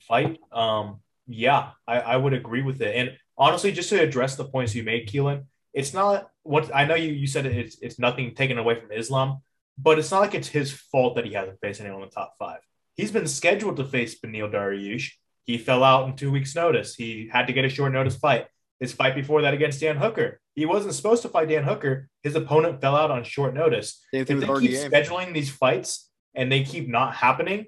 fight. 0.07 0.39
Um, 0.51 0.99
yeah, 1.27 1.71
I, 1.87 1.99
I 1.99 2.17
would 2.17 2.33
agree 2.33 2.61
with 2.61 2.81
it. 2.81 2.95
And 2.95 3.17
honestly, 3.37 3.71
just 3.71 3.89
to 3.89 4.01
address 4.01 4.35
the 4.35 4.45
points 4.45 4.75
you 4.75 4.83
made, 4.83 5.07
Keelan, 5.07 5.45
it's 5.73 5.93
not 5.93 6.29
what 6.43 6.73
I 6.73 6.85
know 6.85 6.95
you, 6.95 7.11
you 7.11 7.27
said 7.27 7.45
it's, 7.45 7.77
it's 7.81 7.99
nothing 7.99 8.35
taken 8.35 8.57
away 8.57 8.79
from 8.79 8.91
Islam, 8.91 9.39
but 9.77 9.97
it's 9.97 10.11
not 10.11 10.21
like 10.21 10.35
it's 10.35 10.47
his 10.47 10.71
fault 10.71 11.15
that 11.15 11.25
he 11.25 11.33
hasn't 11.33 11.59
faced 11.61 11.81
anyone 11.81 12.03
in 12.03 12.09
the 12.09 12.13
top 12.13 12.35
five. 12.37 12.59
He's 12.95 13.11
been 13.11 13.27
scheduled 13.27 13.77
to 13.77 13.85
face 13.85 14.19
Beneil 14.19 14.51
Dariush. 14.51 15.11
He 15.45 15.57
fell 15.57 15.83
out 15.83 16.07
in 16.07 16.15
two 16.15 16.31
weeks' 16.31 16.55
notice. 16.55 16.95
He 16.95 17.29
had 17.31 17.47
to 17.47 17.53
get 17.53 17.65
a 17.65 17.69
short 17.69 17.91
notice 17.91 18.15
fight. 18.15 18.47
His 18.79 18.93
fight 18.93 19.15
before 19.15 19.41
that 19.43 19.53
against 19.53 19.79
Dan 19.79 19.97
Hooker, 19.97 20.39
he 20.55 20.65
wasn't 20.65 20.93
supposed 20.93 21.21
to 21.23 21.29
fight 21.29 21.49
Dan 21.49 21.63
Hooker. 21.63 22.09
His 22.21 22.35
opponent 22.35 22.81
fell 22.81 22.95
out 22.95 23.11
on 23.11 23.23
short 23.23 23.53
notice. 23.53 24.05
if 24.21 24.27
they 24.27 24.45
keep 24.67 24.71
scheduling 24.91 25.33
these 25.33 25.49
fights 25.49 26.09
and 26.35 26.51
they 26.51 26.63
keep 26.63 26.87
not 26.87 27.15
happening, 27.15 27.67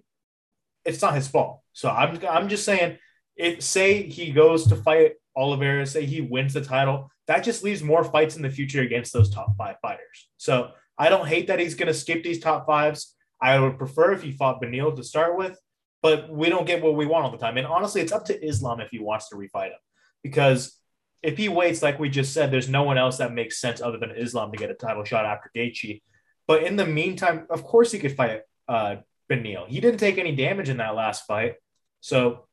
it's 0.83 1.01
not 1.01 1.15
his 1.15 1.27
fault. 1.27 1.61
So 1.73 1.89
I'm 1.89 2.19
I'm 2.29 2.49
just 2.49 2.65
saying, 2.65 2.97
if 3.35 3.61
say 3.61 4.03
he 4.03 4.31
goes 4.31 4.67
to 4.67 4.75
fight 4.75 5.13
Oliveira, 5.35 5.85
say 5.85 6.05
he 6.05 6.21
wins 6.21 6.53
the 6.53 6.61
title, 6.61 7.11
that 7.27 7.43
just 7.43 7.63
leaves 7.63 7.83
more 7.83 8.03
fights 8.03 8.35
in 8.35 8.41
the 8.41 8.49
future 8.49 8.81
against 8.81 9.13
those 9.13 9.29
top 9.29 9.55
five 9.57 9.75
fighters. 9.81 10.29
So 10.37 10.71
I 10.97 11.09
don't 11.09 11.27
hate 11.27 11.47
that 11.47 11.59
he's 11.59 11.75
going 11.75 11.87
to 11.87 11.93
skip 11.93 12.23
these 12.23 12.39
top 12.39 12.65
fives. 12.65 13.15
I 13.41 13.59
would 13.59 13.77
prefer 13.77 14.13
if 14.13 14.23
he 14.23 14.31
fought 14.31 14.61
Beneil 14.61 14.95
to 14.95 15.03
start 15.03 15.37
with, 15.37 15.59
but 16.01 16.29
we 16.29 16.49
don't 16.49 16.67
get 16.67 16.81
what 16.81 16.95
we 16.95 17.05
want 17.05 17.25
all 17.25 17.31
the 17.31 17.37
time. 17.37 17.57
And 17.57 17.67
honestly, 17.67 18.01
it's 18.01 18.11
up 18.11 18.25
to 18.25 18.45
Islam 18.45 18.79
if 18.79 18.89
he 18.89 18.99
wants 18.99 19.29
to 19.29 19.35
refight 19.35 19.71
him 19.71 19.79
because 20.23 20.79
if 21.21 21.37
he 21.37 21.49
waits, 21.49 21.81
like 21.81 21.99
we 21.99 22.09
just 22.09 22.33
said, 22.33 22.51
there's 22.51 22.69
no 22.69 22.83
one 22.83 22.97
else 22.97 23.17
that 23.17 23.33
makes 23.33 23.59
sense 23.59 23.81
other 23.81 23.97
than 23.97 24.11
Islam 24.11 24.51
to 24.51 24.57
get 24.57 24.69
a 24.69 24.75
title 24.75 25.03
shot 25.03 25.25
after 25.25 25.51
Gaethje. 25.55 26.01
But 26.47 26.63
in 26.63 26.75
the 26.75 26.85
meantime, 26.85 27.47
of 27.49 27.63
course, 27.63 27.91
he 27.91 27.99
could 27.99 28.15
fight 28.15 28.41
uh, 28.67 28.97
Beneil. 29.29 29.67
He 29.67 29.79
didn't 29.79 29.99
take 29.99 30.19
any 30.19 30.35
damage 30.35 30.69
in 30.69 30.77
that 30.77 30.95
last 30.95 31.25
fight, 31.25 31.55
so 32.01 32.45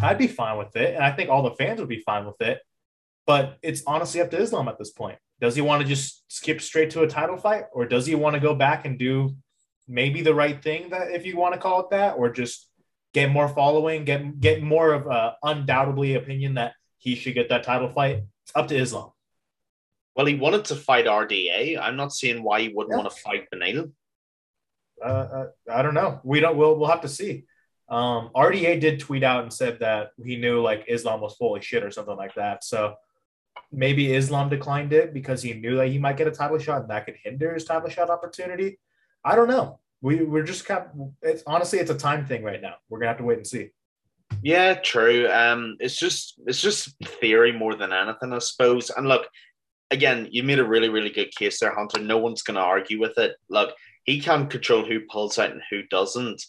I'd 0.00 0.18
be 0.18 0.26
fine 0.26 0.58
with 0.58 0.74
it, 0.76 0.94
and 0.94 1.04
I 1.04 1.12
think 1.12 1.30
all 1.30 1.42
the 1.42 1.54
fans 1.56 1.80
would 1.80 1.88
be 1.88 2.00
fine 2.00 2.26
with 2.26 2.40
it. 2.40 2.60
But 3.26 3.58
it's 3.62 3.82
honestly 3.86 4.20
up 4.20 4.30
to 4.30 4.38
Islam 4.38 4.68
at 4.68 4.78
this 4.78 4.90
point. 4.90 5.18
Does 5.40 5.54
he 5.54 5.60
want 5.60 5.82
to 5.82 5.88
just 5.88 6.24
skip 6.32 6.60
straight 6.60 6.90
to 6.90 7.02
a 7.02 7.08
title 7.08 7.36
fight, 7.36 7.64
or 7.72 7.86
does 7.86 8.06
he 8.06 8.14
want 8.14 8.34
to 8.34 8.40
go 8.40 8.54
back 8.54 8.86
and 8.86 8.98
do 8.98 9.36
maybe 9.86 10.22
the 10.22 10.34
right 10.34 10.62
thing 10.62 10.90
that, 10.90 11.10
if 11.10 11.26
you 11.26 11.36
want 11.36 11.54
to 11.54 11.60
call 11.60 11.80
it 11.80 11.90
that, 11.90 12.14
or 12.16 12.30
just 12.30 12.68
get 13.14 13.30
more 13.30 13.48
following, 13.48 14.04
get 14.04 14.40
get 14.40 14.62
more 14.62 14.92
of 14.92 15.06
a 15.06 15.36
undoubtedly 15.42 16.14
opinion 16.14 16.54
that 16.54 16.74
he 16.98 17.14
should 17.14 17.34
get 17.34 17.48
that 17.48 17.64
title 17.64 17.88
fight. 17.88 18.22
It's 18.44 18.52
up 18.54 18.68
to 18.68 18.76
Islam. 18.76 19.12
Well, 20.14 20.26
he 20.26 20.34
wanted 20.34 20.64
to 20.66 20.74
fight 20.74 21.06
RDA. 21.06 21.78
I'm 21.80 21.96
not 21.96 22.12
seeing 22.12 22.42
why 22.42 22.60
he 22.62 22.68
wouldn't 22.68 22.92
yeah. 22.92 23.02
want 23.02 23.10
to 23.14 23.20
fight 23.20 23.46
Beneil. 23.54 23.92
Uh, 25.00 25.08
uh, 25.08 25.46
I 25.70 25.82
don't 25.82 25.94
know. 25.94 26.20
We 26.24 26.40
don't. 26.40 26.56
We'll 26.56 26.76
we'll 26.76 26.88
have 26.88 27.02
to 27.02 27.08
see. 27.08 27.44
Um, 27.88 28.30
RDA 28.36 28.80
did 28.80 29.00
tweet 29.00 29.22
out 29.22 29.42
and 29.42 29.52
said 29.52 29.80
that 29.80 30.10
he 30.22 30.36
knew 30.36 30.60
like 30.60 30.84
Islam 30.88 31.20
was 31.20 31.36
full 31.36 31.56
of 31.56 31.64
shit 31.64 31.82
or 31.82 31.90
something 31.90 32.16
like 32.16 32.34
that. 32.34 32.62
So 32.64 32.96
maybe 33.72 34.14
Islam 34.14 34.48
declined 34.48 34.92
it 34.92 35.14
because 35.14 35.42
he 35.42 35.54
knew 35.54 35.76
that 35.76 35.88
he 35.88 35.98
might 35.98 36.16
get 36.16 36.28
a 36.28 36.32
title 36.32 36.58
shot 36.58 36.82
and 36.82 36.90
that 36.90 37.06
could 37.06 37.16
hinder 37.22 37.54
his 37.54 37.64
title 37.64 37.88
shot 37.88 38.10
opportunity. 38.10 38.78
I 39.24 39.36
don't 39.36 39.48
know. 39.48 39.80
We 40.00 40.22
we're 40.22 40.44
just 40.44 40.64
kind. 40.64 40.84
Of, 40.98 41.12
it's 41.22 41.42
honestly 41.46 41.80
it's 41.80 41.90
a 41.90 41.96
time 41.96 42.24
thing 42.24 42.44
right 42.44 42.62
now. 42.62 42.74
We're 42.88 43.00
gonna 43.00 43.08
have 43.08 43.18
to 43.18 43.24
wait 43.24 43.38
and 43.38 43.46
see. 43.46 43.70
Yeah, 44.42 44.74
true. 44.74 45.28
Um, 45.30 45.76
it's 45.80 45.96
just 45.98 46.40
it's 46.46 46.60
just 46.60 46.94
theory 47.20 47.52
more 47.52 47.74
than 47.74 47.92
anything, 47.92 48.32
I 48.32 48.38
suppose. 48.38 48.90
And 48.90 49.08
look, 49.08 49.28
again, 49.90 50.28
you 50.30 50.44
made 50.44 50.60
a 50.60 50.64
really 50.64 50.88
really 50.88 51.10
good 51.10 51.34
case 51.34 51.58
there, 51.58 51.74
Hunter. 51.74 52.00
No 52.00 52.18
one's 52.18 52.44
to 52.44 52.58
argue 52.58 53.00
with 53.00 53.18
it. 53.18 53.34
Look, 53.50 53.74
he 54.04 54.20
can't 54.20 54.48
control 54.48 54.84
who 54.84 55.00
pulls 55.10 55.38
out 55.38 55.50
and 55.50 55.62
who 55.68 55.82
doesn't. 55.90 56.42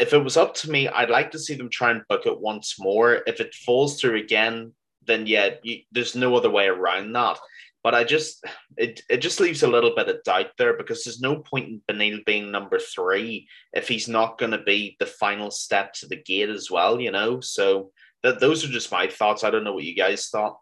If 0.00 0.14
it 0.14 0.24
was 0.24 0.36
up 0.36 0.54
to 0.56 0.70
me, 0.70 0.88
I'd 0.88 1.10
like 1.10 1.30
to 1.32 1.38
see 1.38 1.54
them 1.54 1.68
try 1.68 1.90
and 1.90 2.02
book 2.08 2.26
it 2.26 2.40
once 2.40 2.76
more. 2.80 3.20
If 3.26 3.38
it 3.40 3.54
falls 3.54 4.00
through 4.00 4.16
again, 4.16 4.72
then 5.06 5.26
yeah, 5.26 5.50
you, 5.62 5.80
there's 5.92 6.14
no 6.14 6.34
other 6.34 6.50
way 6.50 6.66
around 6.66 7.12
that. 7.12 7.38
But 7.82 7.94
I 7.94 8.04
just 8.04 8.44
it 8.76 9.02
it 9.08 9.18
just 9.18 9.40
leaves 9.40 9.62
a 9.62 9.68
little 9.68 9.94
bit 9.94 10.08
of 10.08 10.22
doubt 10.22 10.50
there 10.58 10.76
because 10.76 11.04
there's 11.04 11.20
no 11.20 11.36
point 11.36 11.68
in 11.68 11.82
Beneil 11.88 12.24
being 12.24 12.50
number 12.50 12.78
three 12.78 13.48
if 13.72 13.88
he's 13.88 14.08
not 14.08 14.38
going 14.38 14.50
to 14.52 14.62
be 14.62 14.96
the 14.98 15.06
final 15.06 15.50
step 15.50 15.94
to 15.94 16.06
the 16.06 16.16
gate 16.16 16.50
as 16.50 16.70
well, 16.70 17.00
you 17.00 17.10
know. 17.10 17.40
So 17.40 17.92
that 18.22 18.40
those 18.40 18.64
are 18.64 18.68
just 18.68 18.92
my 18.92 19.06
thoughts. 19.06 19.44
I 19.44 19.50
don't 19.50 19.64
know 19.64 19.72
what 19.72 19.84
you 19.84 19.96
guys 19.96 20.28
thought. 20.28 20.58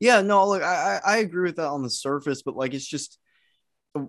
Yeah, 0.00 0.22
no, 0.22 0.48
look, 0.48 0.62
I 0.62 1.00
I 1.04 1.16
agree 1.18 1.48
with 1.48 1.56
that 1.56 1.68
on 1.68 1.82
the 1.82 1.90
surface, 1.90 2.42
but 2.42 2.56
like 2.56 2.74
it's 2.74 2.88
just 2.88 3.18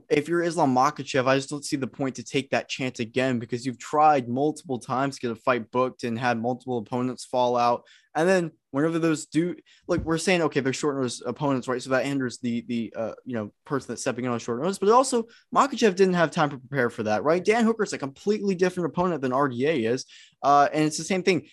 if 0.09 0.29
you're 0.29 0.41
Islam 0.41 0.73
Makhachev, 0.73 1.27
I 1.27 1.35
just 1.35 1.49
don't 1.49 1.65
see 1.65 1.75
the 1.75 1.87
point 1.87 2.15
to 2.15 2.23
take 2.23 2.49
that 2.51 2.69
chance 2.69 2.99
again 2.99 3.37
because 3.37 3.65
you've 3.65 3.77
tried 3.77 4.29
multiple 4.29 4.79
times 4.79 5.15
to 5.15 5.21
get 5.21 5.31
a 5.31 5.35
fight 5.35 5.71
booked 5.71 6.03
and 6.03 6.17
had 6.17 6.41
multiple 6.41 6.77
opponents 6.77 7.25
fall 7.25 7.57
out. 7.57 7.83
And 8.15 8.29
then 8.29 8.51
whenever 8.71 8.97
those 8.97 9.25
do, 9.25 9.55
like 9.87 10.01
we're 10.05 10.17
saying, 10.17 10.41
okay, 10.43 10.61
they're 10.61 10.71
short 10.71 10.95
notice 10.95 11.21
opponents, 11.25 11.67
right? 11.67 11.81
So 11.81 11.89
that 11.89 12.05
hinders 12.05 12.37
the 12.39 12.63
the 12.67 12.93
uh, 12.95 13.13
you 13.25 13.35
know 13.35 13.51
person 13.65 13.89
that's 13.89 14.01
stepping 14.01 14.25
in 14.25 14.31
on 14.31 14.39
short 14.39 14.61
notice. 14.61 14.77
But 14.77 14.89
also, 14.89 15.25
Makhachev 15.53 15.95
didn't 15.95 16.13
have 16.13 16.31
time 16.31 16.49
to 16.51 16.57
prepare 16.57 16.89
for 16.89 17.03
that, 17.03 17.23
right? 17.23 17.43
Dan 17.43 17.65
Hooker's 17.65 17.93
a 17.93 17.97
completely 17.97 18.55
different 18.55 18.87
opponent 18.87 19.21
than 19.21 19.31
RDA 19.31 19.89
is, 19.89 20.05
uh, 20.43 20.69
and 20.71 20.85
it's 20.85 20.97
the 20.97 21.03
same 21.03 21.23
thing. 21.23 21.47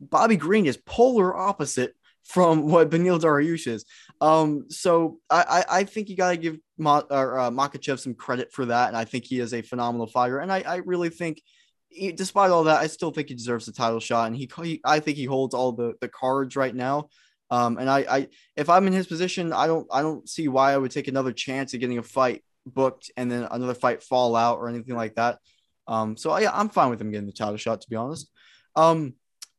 Bobby 0.00 0.36
Green 0.36 0.66
is 0.66 0.76
polar 0.76 1.34
opposite 1.36 1.94
from 2.24 2.68
what 2.68 2.90
Beneil 2.90 3.20
Dariush 3.20 3.66
is. 3.66 3.84
Um, 4.22 4.66
so 4.68 5.18
I, 5.28 5.42
I, 5.68 5.78
I 5.78 5.84
think 5.84 6.08
you 6.08 6.16
got 6.16 6.30
to 6.30 6.36
give 6.36 6.56
Ma, 6.78 7.02
or, 7.10 7.40
uh, 7.40 7.50
Makhachev 7.50 7.98
some 7.98 8.14
credit 8.14 8.52
for 8.52 8.66
that, 8.66 8.86
and 8.86 8.96
I 8.96 9.04
think 9.04 9.24
he 9.24 9.40
is 9.40 9.52
a 9.52 9.62
phenomenal 9.62 10.06
fighter. 10.06 10.38
And 10.38 10.52
I, 10.52 10.60
I 10.60 10.76
really 10.76 11.08
think, 11.08 11.42
he, 11.88 12.12
despite 12.12 12.52
all 12.52 12.64
that, 12.64 12.80
I 12.80 12.86
still 12.86 13.10
think 13.10 13.28
he 13.28 13.34
deserves 13.34 13.66
a 13.66 13.72
title 13.72 13.98
shot, 13.98 14.28
and 14.28 14.36
he, 14.36 14.48
he 14.62 14.80
I 14.84 15.00
think 15.00 15.16
he 15.16 15.24
holds 15.24 15.54
all 15.54 15.72
the 15.72 15.94
the 16.00 16.08
cards 16.08 16.54
right 16.54 16.74
now. 16.74 17.08
Um, 17.50 17.78
and 17.78 17.90
I, 17.90 17.98
I, 18.08 18.28
if 18.56 18.70
I'm 18.70 18.86
in 18.86 18.92
his 18.92 19.08
position, 19.08 19.52
I 19.52 19.66
don't, 19.66 19.86
I 19.92 20.00
don't 20.00 20.26
see 20.26 20.48
why 20.48 20.72
I 20.72 20.78
would 20.78 20.92
take 20.92 21.08
another 21.08 21.32
chance 21.32 21.74
of 21.74 21.80
getting 21.80 21.98
a 21.98 22.02
fight 22.02 22.44
booked 22.64 23.10
and 23.16 23.30
then 23.30 23.42
another 23.50 23.74
fight 23.74 24.02
fall 24.02 24.36
out 24.36 24.58
or 24.58 24.68
anything 24.68 24.96
like 24.96 25.16
that. 25.16 25.38
Um, 25.86 26.16
so 26.16 26.30
I, 26.30 26.48
I'm 26.50 26.70
fine 26.70 26.90
with 26.90 27.00
him 27.00 27.10
getting 27.10 27.26
the 27.26 27.32
title 27.32 27.58
shot, 27.58 27.80
to 27.80 27.90
be 27.90 27.96
honest. 27.96 28.30
Um, 28.74 29.14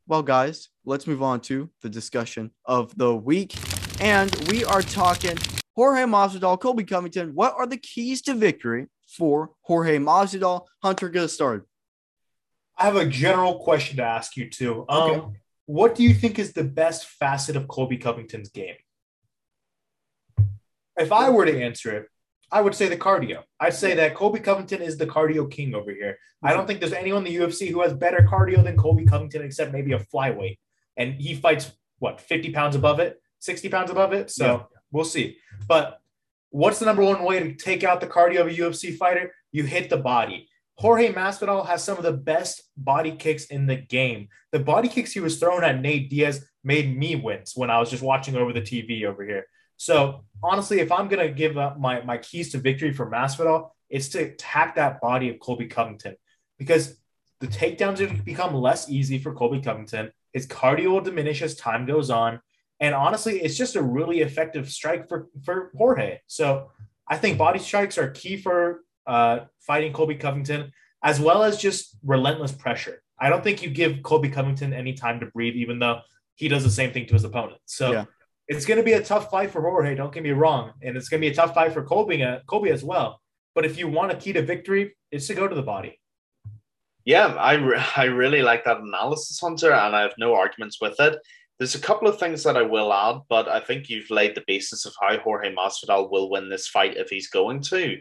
well, 0.07 0.23
guys, 0.23 0.69
let's 0.85 1.05
move 1.05 1.21
on 1.21 1.41
to 1.41 1.69
the 1.81 1.89
discussion 1.89 2.49
of 2.65 2.97
the 2.97 3.13
week. 3.13 3.53
And 3.99 4.33
we 4.49 4.65
are 4.65 4.81
talking 4.81 5.37
Jorge 5.75 6.03
Masvidal, 6.03 6.59
Colby 6.59 6.83
Covington. 6.83 7.33
What 7.35 7.53
are 7.57 7.67
the 7.67 7.77
keys 7.77 8.21
to 8.23 8.33
victory 8.33 8.87
for 9.07 9.51
Jorge 9.61 9.97
Masvidal? 9.97 10.65
Hunter, 10.81 11.09
get 11.09 11.23
us 11.23 11.33
started. 11.33 11.65
I 12.77 12.85
have 12.85 12.95
a 12.95 13.05
general 13.05 13.59
question 13.59 13.97
to 13.97 14.03
ask 14.03 14.35
you 14.35 14.49
too. 14.49 14.85
Um, 14.89 15.11
okay. 15.11 15.39
What 15.65 15.95
do 15.95 16.03
you 16.03 16.13
think 16.13 16.39
is 16.39 16.53
the 16.53 16.63
best 16.63 17.07
facet 17.07 17.55
of 17.55 17.67
Colby 17.67 17.97
Covington's 17.97 18.49
game? 18.49 18.75
If 20.97 21.11
I 21.11 21.29
were 21.29 21.45
to 21.45 21.61
answer 21.61 21.95
it, 21.95 22.07
I 22.51 22.61
would 22.61 22.75
say 22.75 22.87
the 22.87 22.97
cardio. 22.97 23.43
I'd 23.59 23.73
say 23.73 23.95
that 23.95 24.13
Colby 24.15 24.39
Covington 24.39 24.81
is 24.81 24.97
the 24.97 25.07
cardio 25.07 25.49
king 25.49 25.73
over 25.73 25.91
here. 25.91 26.17
I 26.43 26.53
don't 26.53 26.67
think 26.67 26.79
there's 26.79 26.93
anyone 26.93 27.25
in 27.25 27.33
the 27.33 27.39
UFC 27.39 27.71
who 27.71 27.81
has 27.81 27.93
better 27.93 28.27
cardio 28.29 28.63
than 28.63 28.77
Colby 28.77 29.05
Covington, 29.05 29.41
except 29.41 29.71
maybe 29.71 29.93
a 29.93 29.99
flyweight. 29.99 30.57
And 30.97 31.15
he 31.15 31.33
fights 31.33 31.71
what 31.99 32.21
50 32.21 32.51
pounds 32.51 32.75
above 32.75 32.99
it, 32.99 33.19
60 33.43 33.69
pounds 33.69 33.91
above 33.91 34.13
it. 34.13 34.31
So 34.31 34.45
yeah. 34.45 34.63
we'll 34.91 35.05
see. 35.05 35.37
But 35.67 35.99
what's 36.49 36.79
the 36.79 36.85
number 36.85 37.03
one 37.03 37.23
way 37.23 37.39
to 37.39 37.53
take 37.53 37.83
out 37.83 37.99
the 37.99 38.07
cardio 38.07 38.41
of 38.41 38.47
a 38.47 38.51
UFC 38.51 38.95
fighter? 38.95 39.33
You 39.51 39.63
hit 39.63 39.89
the 39.89 39.97
body. 39.97 40.49
Jorge 40.77 41.13
Masvidal 41.13 41.67
has 41.67 41.83
some 41.83 41.97
of 41.97 42.03
the 42.03 42.13
best 42.13 42.63
body 42.75 43.11
kicks 43.11 43.45
in 43.45 43.67
the 43.67 43.75
game. 43.75 44.29
The 44.51 44.59
body 44.59 44.87
kicks 44.87 45.11
he 45.11 45.19
was 45.19 45.37
throwing 45.37 45.63
at 45.63 45.81
Nate 45.81 46.09
Diaz 46.09 46.45
made 46.63 46.97
me 46.97 47.15
wince 47.15 47.55
when 47.55 47.69
I 47.69 47.79
was 47.79 47.89
just 47.89 48.01
watching 48.01 48.35
over 48.35 48.53
the 48.53 48.61
TV 48.61 49.03
over 49.05 49.23
here. 49.23 49.45
So 49.77 50.23
honestly, 50.41 50.79
if 50.79 50.91
I'm 50.91 51.07
gonna 51.09 51.29
give 51.29 51.57
up 51.57 51.79
my 51.79 52.01
my 52.01 52.17
keys 52.17 52.51
to 52.51 52.57
victory 52.57 52.93
for 52.93 53.09
Masvidal, 53.09 53.69
it's 53.89 54.09
to 54.09 54.19
attack 54.19 54.75
that 54.75 55.01
body 55.01 55.29
of 55.29 55.39
Colby 55.39 55.67
Covington 55.67 56.15
because 56.57 56.97
the 57.39 57.47
takedowns 57.47 57.99
have 57.99 58.23
become 58.23 58.55
less 58.55 58.89
easy 58.89 59.19
for 59.19 59.33
Colby 59.33 59.61
Covington. 59.61 60.11
His 60.31 60.47
cardio 60.47 60.87
will 60.87 61.01
diminish 61.01 61.41
as 61.41 61.55
time 61.55 61.85
goes 61.85 62.09
on, 62.09 62.39
and 62.83 62.93
honestly, 62.93 63.41
it's 63.41 63.57
just 63.57 63.75
a 63.75 63.81
really 63.81 64.19
effective 64.21 64.69
strike 64.69 65.07
for 65.07 65.27
for 65.43 65.71
Jorge. 65.77 66.19
So 66.27 66.71
I 67.07 67.17
think 67.17 67.37
body 67.37 67.59
strikes 67.59 67.97
are 67.97 68.09
key 68.11 68.37
for 68.37 68.81
uh, 69.07 69.39
fighting 69.59 69.93
Colby 69.93 70.15
Covington, 70.15 70.71
as 71.03 71.19
well 71.19 71.43
as 71.43 71.57
just 71.57 71.97
relentless 72.03 72.51
pressure. 72.51 73.01
I 73.19 73.29
don't 73.29 73.43
think 73.43 73.63
you 73.63 73.69
give 73.69 74.03
Colby 74.03 74.29
Covington 74.29 74.73
any 74.73 74.93
time 74.93 75.19
to 75.21 75.27
breathe, 75.27 75.55
even 75.55 75.79
though 75.79 76.01
he 76.35 76.47
does 76.47 76.63
the 76.63 76.69
same 76.69 76.91
thing 76.91 77.05
to 77.07 77.13
his 77.13 77.23
opponent. 77.23 77.59
So 77.65 77.91
yeah 77.91 78.05
it's 78.47 78.65
going 78.65 78.77
to 78.77 78.83
be 78.83 78.93
a 78.93 79.03
tough 79.03 79.29
fight 79.29 79.51
for 79.51 79.61
Jorge. 79.61 79.95
Don't 79.95 80.13
get 80.13 80.23
me 80.23 80.31
wrong, 80.31 80.73
and 80.81 80.97
it's 80.97 81.09
going 81.09 81.21
to 81.21 81.27
be 81.27 81.31
a 81.31 81.35
tough 81.35 81.53
fight 81.53 81.73
for 81.73 81.83
Colby, 81.83 82.23
uh, 82.23 82.39
Colby 82.47 82.71
as 82.71 82.83
well. 82.83 83.21
But 83.55 83.65
if 83.65 83.77
you 83.77 83.87
want 83.87 84.11
a 84.11 84.15
key 84.15 84.33
to 84.33 84.41
victory, 84.41 84.95
it's 85.11 85.27
to 85.27 85.33
go 85.33 85.47
to 85.47 85.55
the 85.55 85.61
body. 85.61 85.99
Yeah, 87.05 87.27
I, 87.27 87.53
re- 87.53 87.83
I 87.95 88.05
really 88.05 88.41
like 88.41 88.65
that 88.65 88.79
analysis, 88.79 89.39
Hunter, 89.39 89.71
and 89.71 89.95
I 89.95 90.01
have 90.01 90.13
no 90.17 90.35
arguments 90.35 90.79
with 90.81 90.99
it. 90.99 91.17
There's 91.59 91.75
a 91.75 91.79
couple 91.79 92.07
of 92.07 92.19
things 92.19 92.43
that 92.43 92.57
I 92.57 92.63
will 92.63 92.91
add, 92.91 93.21
but 93.29 93.47
I 93.47 93.59
think 93.59 93.89
you've 93.89 94.09
laid 94.09 94.35
the 94.35 94.43
basis 94.47 94.85
of 94.85 94.93
how 94.99 95.17
Jorge 95.19 95.53
Masvidal 95.53 96.11
will 96.11 96.29
win 96.29 96.49
this 96.49 96.67
fight 96.67 96.97
if 96.97 97.09
he's 97.09 97.29
going 97.29 97.61
to. 97.63 97.97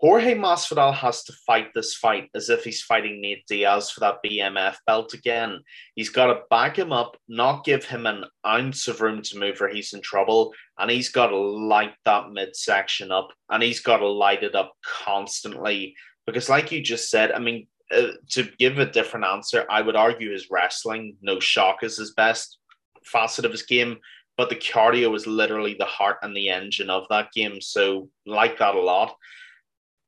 Jorge 0.00 0.34
Masvidal 0.34 0.94
has 0.94 1.24
to 1.24 1.32
fight 1.46 1.74
this 1.74 1.94
fight 1.94 2.30
as 2.34 2.48
if 2.48 2.64
he's 2.64 2.80
fighting 2.80 3.20
Nate 3.20 3.46
Diaz 3.46 3.90
for 3.90 4.00
that 4.00 4.20
BMF 4.24 4.76
belt 4.86 5.12
again. 5.12 5.60
He's 5.94 6.08
got 6.08 6.28
to 6.28 6.40
back 6.48 6.78
him 6.78 6.90
up, 6.90 7.18
not 7.28 7.64
give 7.64 7.84
him 7.84 8.06
an 8.06 8.24
ounce 8.46 8.88
of 8.88 9.02
room 9.02 9.20
to 9.20 9.38
move 9.38 9.60
or 9.60 9.68
he's 9.68 9.92
in 9.92 10.00
trouble. 10.00 10.54
And 10.78 10.90
he's 10.90 11.10
got 11.10 11.26
to 11.26 11.36
light 11.36 11.92
that 12.06 12.30
midsection 12.30 13.12
up 13.12 13.28
and 13.50 13.62
he's 13.62 13.80
got 13.80 13.98
to 13.98 14.08
light 14.08 14.42
it 14.42 14.54
up 14.54 14.72
constantly. 14.82 15.94
Because, 16.26 16.48
like 16.48 16.72
you 16.72 16.80
just 16.80 17.10
said, 17.10 17.32
I 17.32 17.38
mean, 17.38 17.66
uh, 17.94 18.12
to 18.30 18.44
give 18.58 18.78
a 18.78 18.86
different 18.86 19.26
answer, 19.26 19.66
I 19.68 19.82
would 19.82 19.96
argue 19.96 20.32
his 20.32 20.50
wrestling, 20.50 21.16
no 21.20 21.40
shock, 21.40 21.82
is 21.82 21.98
his 21.98 22.14
best 22.14 22.56
facet 23.04 23.44
of 23.44 23.52
his 23.52 23.62
game. 23.62 23.98
But 24.36 24.48
the 24.48 24.56
cardio 24.56 25.14
is 25.14 25.26
literally 25.26 25.74
the 25.74 25.84
heart 25.84 26.16
and 26.22 26.34
the 26.34 26.48
engine 26.48 26.88
of 26.88 27.06
that 27.10 27.32
game. 27.32 27.60
So, 27.60 28.08
like 28.24 28.58
that 28.58 28.74
a 28.74 28.80
lot 28.80 29.14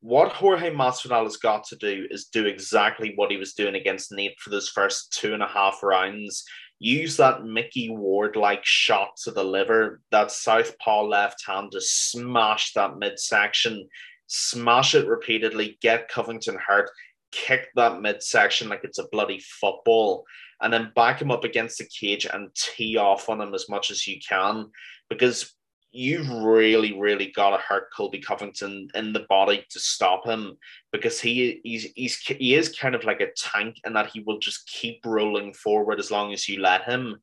what 0.02 0.32
Jorge 0.32 0.74
Masvidal 0.74 1.22
has 1.22 1.36
got 1.36 1.64
to 1.68 1.76
do 1.76 2.08
is 2.10 2.26
do 2.26 2.46
exactly 2.46 3.12
what 3.14 3.30
he 3.30 3.36
was 3.36 3.54
doing 3.54 3.76
against 3.76 4.10
Nate 4.10 4.38
for 4.40 4.50
those 4.50 4.68
first 4.68 5.12
two 5.12 5.32
and 5.32 5.42
a 5.44 5.46
half 5.46 5.80
rounds. 5.80 6.44
Use 6.80 7.16
that 7.18 7.44
Micky 7.44 7.88
Ward 7.88 8.34
like 8.34 8.64
shot 8.64 9.10
to 9.22 9.30
the 9.30 9.44
liver, 9.44 10.00
that 10.10 10.32
southpaw 10.32 11.04
left 11.04 11.46
hand 11.46 11.70
to 11.70 11.80
smash 11.80 12.72
that 12.72 12.98
midsection, 12.98 13.88
smash 14.26 14.96
it 14.96 15.06
repeatedly, 15.06 15.78
get 15.80 16.08
Covington 16.08 16.58
hurt, 16.66 16.90
kick 17.30 17.68
that 17.76 18.00
midsection 18.00 18.68
like 18.68 18.80
it's 18.82 18.98
a 18.98 19.06
bloody 19.12 19.38
football, 19.38 20.24
and 20.62 20.72
then 20.72 20.92
back 20.94 21.20
him 21.20 21.30
up 21.30 21.44
against 21.44 21.78
the 21.78 21.84
cage 21.84 22.26
and 22.32 22.54
tee 22.54 22.96
off 22.96 23.28
on 23.28 23.40
him 23.40 23.54
as 23.54 23.68
much 23.68 23.90
as 23.90 24.06
you 24.06 24.18
can. 24.26 24.70
Because 25.10 25.54
you've 25.92 26.28
really, 26.30 26.98
really 26.98 27.30
got 27.36 27.50
to 27.50 27.62
hurt 27.62 27.92
Colby 27.94 28.18
Covington 28.18 28.88
in 28.94 29.12
the 29.12 29.26
body 29.28 29.64
to 29.68 29.78
stop 29.78 30.26
him 30.26 30.56
because 30.90 31.20
he 31.20 31.60
he's, 31.64 31.88
he's 31.94 32.18
he 32.18 32.54
is 32.54 32.74
kind 32.76 32.94
of 32.94 33.04
like 33.04 33.20
a 33.20 33.32
tank 33.36 33.76
and 33.84 33.94
that 33.94 34.10
he 34.10 34.20
will 34.20 34.38
just 34.38 34.66
keep 34.66 35.00
rolling 35.04 35.52
forward 35.52 36.00
as 36.00 36.10
long 36.10 36.32
as 36.32 36.48
you 36.48 36.60
let 36.60 36.84
him. 36.84 37.16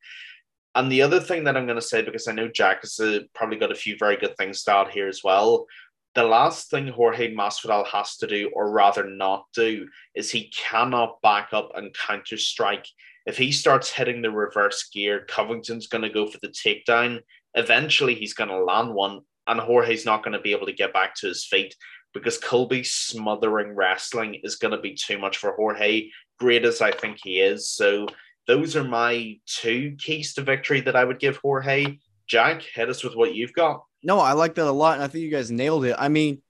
And 0.76 0.92
the 0.92 1.02
other 1.02 1.20
thing 1.20 1.44
that 1.44 1.58
I'm 1.58 1.66
going 1.66 1.80
to 1.80 1.82
say, 1.82 2.04
because 2.04 2.28
I 2.28 2.32
know 2.32 2.48
Jack 2.48 2.82
has 2.82 3.00
uh, 3.00 3.22
probably 3.34 3.58
got 3.58 3.72
a 3.72 3.76
few 3.76 3.98
very 3.98 4.18
good 4.18 4.38
things 4.38 4.64
to 4.64 4.76
add 4.76 4.90
here 4.90 5.08
as 5.08 5.22
well. 5.24 5.66
The 6.14 6.24
last 6.24 6.70
thing 6.70 6.88
Jorge 6.88 7.34
Masvidal 7.34 7.88
has 7.88 8.18
to 8.18 8.28
do, 8.28 8.52
or 8.54 8.72
rather 8.72 9.10
not 9.10 9.46
do, 9.54 9.88
is 10.16 10.30
he 10.30 10.52
cannot 10.56 11.22
back 11.22 11.50
up 11.54 11.72
and 11.76 11.96
counter 11.96 12.38
strike. 12.38 12.86
If 13.26 13.38
he 13.38 13.52
starts 13.52 13.92
hitting 13.92 14.22
the 14.22 14.32
reverse 14.32 14.90
gear, 14.90 15.26
Covington's 15.28 15.88
going 15.88 16.04
to 16.04 16.10
go 16.10 16.26
for 16.26 16.40
the 16.42 16.48
takedown 16.48 17.22
eventually 17.56 18.16
he's 18.16 18.34
going 18.34 18.50
to 18.50 18.64
land 18.64 18.94
one, 18.94 19.22
and 19.48 19.60
Jorge's 19.60 20.06
not 20.06 20.24
going 20.24 20.34
to 20.34 20.42
be 20.42 20.52
able 20.52 20.68
to 20.68 20.74
get 20.74 20.94
back 20.94 21.16
to 21.16 21.28
his 21.28 21.46
feet 21.46 21.76
because 22.14 22.38
Colby's 22.38 22.92
smothering 22.92 23.76
wrestling 23.76 24.40
is 24.44 24.56
going 24.56 24.72
to 24.72 24.82
be 24.82 24.96
too 24.96 25.20
much 25.20 25.38
for 25.38 25.54
Jorge, 25.56 26.10
great 26.40 26.66
as 26.66 26.82
I 26.82 26.92
think 26.92 27.18
he 27.22 27.40
is. 27.40 27.70
So 27.70 28.08
those 28.48 28.76
are 28.76 28.84
my 28.84 29.38
two 29.46 29.96
keys 30.00 30.34
to 30.34 30.42
victory 30.42 30.82
that 30.82 30.96
I 30.96 31.04
would 31.04 31.20
give 31.20 31.38
Jorge. 31.38 31.98
Jack, 32.28 32.62
hit 32.62 32.90
us 32.90 33.04
with 33.04 33.16
what 33.16 33.36
you've 33.36 33.54
got. 33.54 33.84
No, 34.04 34.20
I 34.20 34.34
like 34.34 34.56
that 34.56 34.68
a 34.68 34.72
lot, 34.72 34.96
and 34.96 35.04
I 35.04 35.08
think 35.08 35.24
you 35.24 35.32
guys 35.32 35.52
nailed 35.52 35.86
it. 35.86 35.96
I 35.98 36.10
mean, 36.10 36.42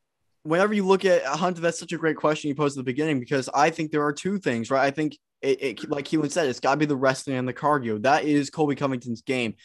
whenever 0.44 0.74
you 0.74 0.86
look 0.86 1.04
at 1.06 1.26
Hunter, 1.26 1.62
that's 1.62 1.80
such 1.80 1.94
a 1.94 1.98
great 1.98 2.18
question 2.18 2.50
you 2.50 2.56
posed 2.56 2.78
at 2.78 2.82
the 2.82 2.92
beginning 2.92 3.20
because 3.20 3.50
I 3.54 3.70
think 3.70 3.92
there 3.92 4.04
are 4.04 4.14
two 4.14 4.40
things, 4.40 4.70
right? 4.70 4.86
I 4.86 4.92
think 4.92 5.18
it, 5.42 5.64
it 5.64 5.90
like 5.90 6.06
Keelan 6.06 6.32
said, 6.32 6.48
it's 6.48 6.60
got 6.60 6.72
to 6.72 6.78
be 6.78 6.86
the 6.86 6.96
wrestling 6.96 7.38
and 7.38 7.48
the 7.48 7.54
cardio. 7.54 8.02
That 8.02 8.26
is 8.26 8.50
Colby 8.50 8.76
Covington's 8.76 9.22
game. 9.22 9.56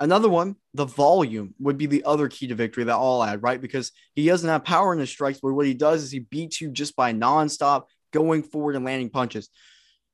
Another 0.00 0.28
one, 0.28 0.56
the 0.74 0.86
volume 0.86 1.54
would 1.60 1.78
be 1.78 1.86
the 1.86 2.04
other 2.04 2.28
key 2.28 2.48
to 2.48 2.54
victory 2.54 2.84
that 2.84 2.94
I'll 2.94 3.22
add, 3.22 3.42
right? 3.42 3.60
Because 3.60 3.92
he 4.14 4.26
doesn't 4.26 4.48
have 4.48 4.64
power 4.64 4.92
in 4.92 4.98
his 4.98 5.10
strikes, 5.10 5.38
but 5.40 5.52
what 5.52 5.66
he 5.66 5.74
does 5.74 6.02
is 6.02 6.10
he 6.10 6.18
beats 6.18 6.60
you 6.60 6.70
just 6.70 6.96
by 6.96 7.12
nonstop 7.12 7.84
going 8.12 8.42
forward 8.42 8.74
and 8.74 8.84
landing 8.84 9.10
punches. 9.10 9.50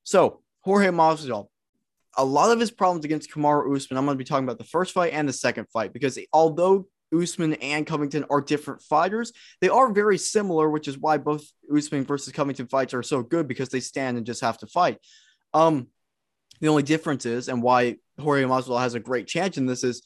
So 0.05 0.43
Jorge 0.61 0.89
Masvidal, 0.89 1.47
a 2.17 2.25
lot 2.25 2.51
of 2.51 2.61
his 2.61 2.71
problems 2.71 3.05
against 3.05 3.31
Kamaru 3.31 3.75
Usman, 3.75 3.97
I'm 3.97 4.05
going 4.05 4.17
to 4.17 4.19
be 4.19 4.25
talking 4.25 4.45
about 4.45 4.59
the 4.59 4.65
first 4.65 4.93
fight 4.93 5.15
and 5.15 5.29
the 5.29 5.33
second 5.33 5.67
fight 5.73 5.93
because 5.93 6.19
although 6.33 6.87
Usman 7.13 7.55
and 7.55 7.87
Covington 7.87 8.25
are 8.31 8.41
different 8.41 8.83
fighters. 8.83 9.33
They 9.61 9.69
are 9.69 9.93
very 9.93 10.19
similar, 10.19 10.71
which 10.71 10.89
is 10.89 10.99
why 10.99 11.19
both 11.19 11.45
Usman 11.75 12.05
versus 12.05 12.33
Covington 12.33 12.67
fights 12.67 12.95
are 12.95 13.03
so 13.03 13.23
good 13.23 13.49
because 13.49 13.69
they 13.69 13.81
stand 13.81 14.17
and 14.17 14.27
just 14.27 14.43
have 14.43 14.59
to 14.59 14.67
fight. 14.67 14.99
Um, 15.53 15.89
the 16.61 16.69
only 16.69 16.83
difference 16.83 17.27
is, 17.27 17.49
and 17.49 17.63
why 17.63 17.97
Jorge 18.19 18.45
Masvidal 18.45 18.81
has 18.81 18.95
a 18.95 19.01
great 19.01 19.27
chance 19.27 19.57
in 19.57 19.67
this 19.67 19.83
is 19.83 20.03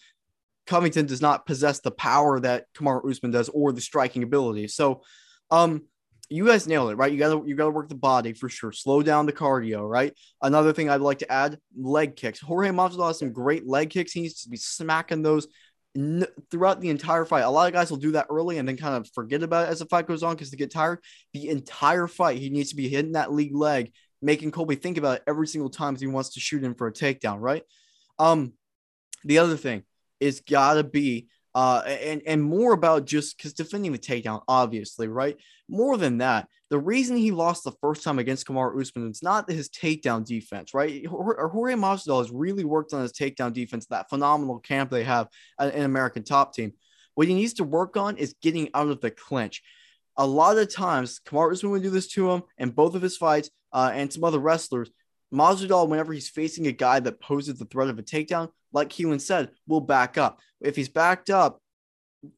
Covington 0.67 1.07
does 1.07 1.21
not 1.21 1.47
possess 1.47 1.81
the 1.81 1.91
power 1.91 2.41
that 2.41 2.67
Kamaru 2.75 3.11
Usman 3.11 3.33
does 3.33 3.49
or 3.51 3.73
the 3.73 3.81
striking 3.81 4.23
ability. 4.23 4.69
So, 4.69 5.03
um, 5.51 5.83
you 6.31 6.47
guys 6.47 6.67
nailed 6.67 6.91
it, 6.91 6.97
right? 6.97 7.13
You 7.13 7.19
gotta 7.19 7.43
you 7.47 7.55
gotta 7.55 7.71
work 7.71 7.89
the 7.89 7.95
body 7.95 8.33
for 8.33 8.49
sure. 8.49 8.73
Slow 8.73 9.03
down 9.03 9.27
the 9.27 9.33
cardio, 9.33 9.87
right? 9.89 10.15
Another 10.41 10.73
thing 10.73 10.89
I'd 10.89 11.03
like 11.03 11.19
to 11.19 11.31
add: 11.31 11.59
leg 11.77 12.17
kicks. 12.17 12.41
Jorge 12.41 12.71
Masvidal 12.71 13.09
has 13.09 13.19
some 13.19 13.33
great 13.33 13.67
leg 13.67 13.91
kicks. 13.91 14.13
He 14.13 14.23
needs 14.23 14.43
to 14.43 14.49
be 14.49 14.57
smacking 14.57 15.23
those 15.23 15.47
n- 15.97 16.27
throughout 16.51 16.81
the 16.81 16.91
entire 16.91 17.25
fight. 17.25 17.43
A 17.43 17.51
lot 17.51 17.67
of 17.67 17.73
guys 17.73 17.91
will 17.91 17.99
do 17.99 18.13
that 18.13 18.27
early 18.31 18.59
and 18.59 18.69
then 18.69 18.77
kind 18.77 18.95
of 18.95 19.09
forget 19.15 19.43
about 19.43 19.69
it 19.69 19.71
as 19.71 19.79
the 19.79 19.87
fight 19.87 20.07
goes 20.07 20.23
on 20.23 20.35
because 20.35 20.51
they 20.51 20.57
get 20.57 20.73
tired. 20.73 21.01
The 21.33 21.49
entire 21.49 22.07
fight, 22.07 22.39
he 22.39 22.51
needs 22.51 22.71
to 22.71 22.77
be 22.77 22.89
hitting 22.89 23.13
that 23.13 23.33
league 23.33 23.55
leg, 23.55 23.93
making 24.23 24.51
Colby 24.51 24.77
think 24.77 24.99
about 24.99 25.17
it 25.17 25.25
every 25.27 25.47
single 25.47 25.71
time 25.71 25.97
he 25.97 26.07
wants 26.07 26.31
to 26.35 26.41
shoot 26.41 26.63
him 26.63 26.75
for 26.75 26.87
a 26.87 26.93
takedown, 26.93 27.41
right? 27.41 27.63
Um, 28.19 28.53
the 29.25 29.39
other 29.39 29.57
thing 29.57 29.83
is 30.21 30.41
gotta 30.41 30.85
be 30.85 31.29
uh, 31.55 31.83
and 31.87 32.23
and 32.27 32.43
more 32.43 32.73
about 32.73 33.07
just 33.07 33.37
because 33.37 33.53
defending 33.53 33.93
the 33.93 33.99
takedown, 33.99 34.43
obviously, 34.49 35.07
right? 35.07 35.37
More 35.69 35.97
than 35.97 36.19
that, 36.19 36.49
the 36.69 36.79
reason 36.79 37.17
he 37.17 37.31
lost 37.31 37.63
the 37.63 37.73
first 37.81 38.03
time 38.03 38.19
against 38.19 38.47
Kamaru 38.47 38.81
Usman 38.81 39.09
it's 39.09 39.23
not 39.23 39.49
his 39.49 39.69
takedown 39.69 40.27
defense, 40.27 40.75
right? 40.75 41.07
Jorge 41.07 41.75
Masvidal 41.75 42.19
has 42.19 42.33
really 42.33 42.65
worked 42.65 42.93
on 42.93 43.03
his 43.03 43.13
takedown 43.13 43.53
defense. 43.53 43.87
That 43.87 44.09
phenomenal 44.11 44.59
camp 44.59 44.91
they 44.91 45.05
have 45.05 45.29
in 45.61 45.83
American 45.83 46.25
Top 46.25 46.55
Team. 46.55 46.73
What 47.15 47.29
he 47.29 47.35
needs 47.35 47.55
to 47.55 47.65
work 47.65 47.97
on 47.97 48.17
is 48.17 48.35
getting 48.43 48.71
out 48.75 48.89
of 48.89 49.01
the 49.01 49.13
clinch. 49.13 49.63
A 50.17 50.27
lot 50.27 50.59
of 50.59 50.75
times, 50.75 51.21
Kamaru 51.25 51.53
Usman 51.53 51.73
would 51.73 51.83
do 51.83 51.91
this 51.91 52.09
to 52.09 52.31
him, 52.31 52.43
and 52.59 52.75
both 52.75 52.97
of 52.97 53.03
his 53.03 53.17
fights, 53.17 53.51
uh, 53.73 53.93
and 53.95 54.13
some 54.13 54.25
other 54.25 54.39
wrestlers. 54.41 54.91
Masvidal, 55.33 55.89
whenever 55.89 56.13
he's 56.13 56.29
facing 56.29 56.67
a 56.67 56.73
guy 56.73 57.01
that 57.01 57.21
poses 57.21 57.59
the 57.59 57.65
threat 57.65 57.89
of 57.89 57.99
a 57.99 58.03
takedown, 58.03 58.51
like 58.75 58.91
Keelan 58.91 59.21
said, 59.21 59.51
will 59.67 59.81
back 59.81 60.19
up. 60.19 60.41
If 60.61 60.77
he's 60.77 60.89
backed 60.89 61.31
up, 61.31 61.61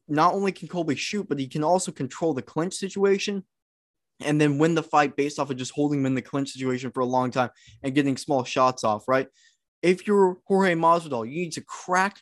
not 0.07 0.33
only 0.33 0.51
can 0.51 0.67
Colby 0.67 0.95
shoot, 0.95 1.27
but 1.27 1.39
he 1.39 1.47
can 1.47 1.63
also 1.63 1.91
control 1.91 2.33
the 2.33 2.41
clinch 2.41 2.75
situation 2.75 3.43
and 4.23 4.39
then 4.39 4.57
win 4.57 4.75
the 4.75 4.83
fight 4.83 5.15
based 5.15 5.39
off 5.39 5.49
of 5.49 5.57
just 5.57 5.73
holding 5.73 5.99
him 5.99 6.05
in 6.05 6.15
the 6.15 6.21
clinch 6.21 6.51
situation 6.51 6.91
for 6.91 7.01
a 7.01 7.05
long 7.05 7.31
time 7.31 7.49
and 7.83 7.95
getting 7.95 8.17
small 8.17 8.43
shots 8.43 8.83
off, 8.83 9.07
right? 9.07 9.27
If 9.81 10.07
you're 10.07 10.37
Jorge 10.45 10.75
Masvidal, 10.75 11.29
you 11.29 11.41
need 11.41 11.53
to 11.53 11.61
crack 11.61 12.21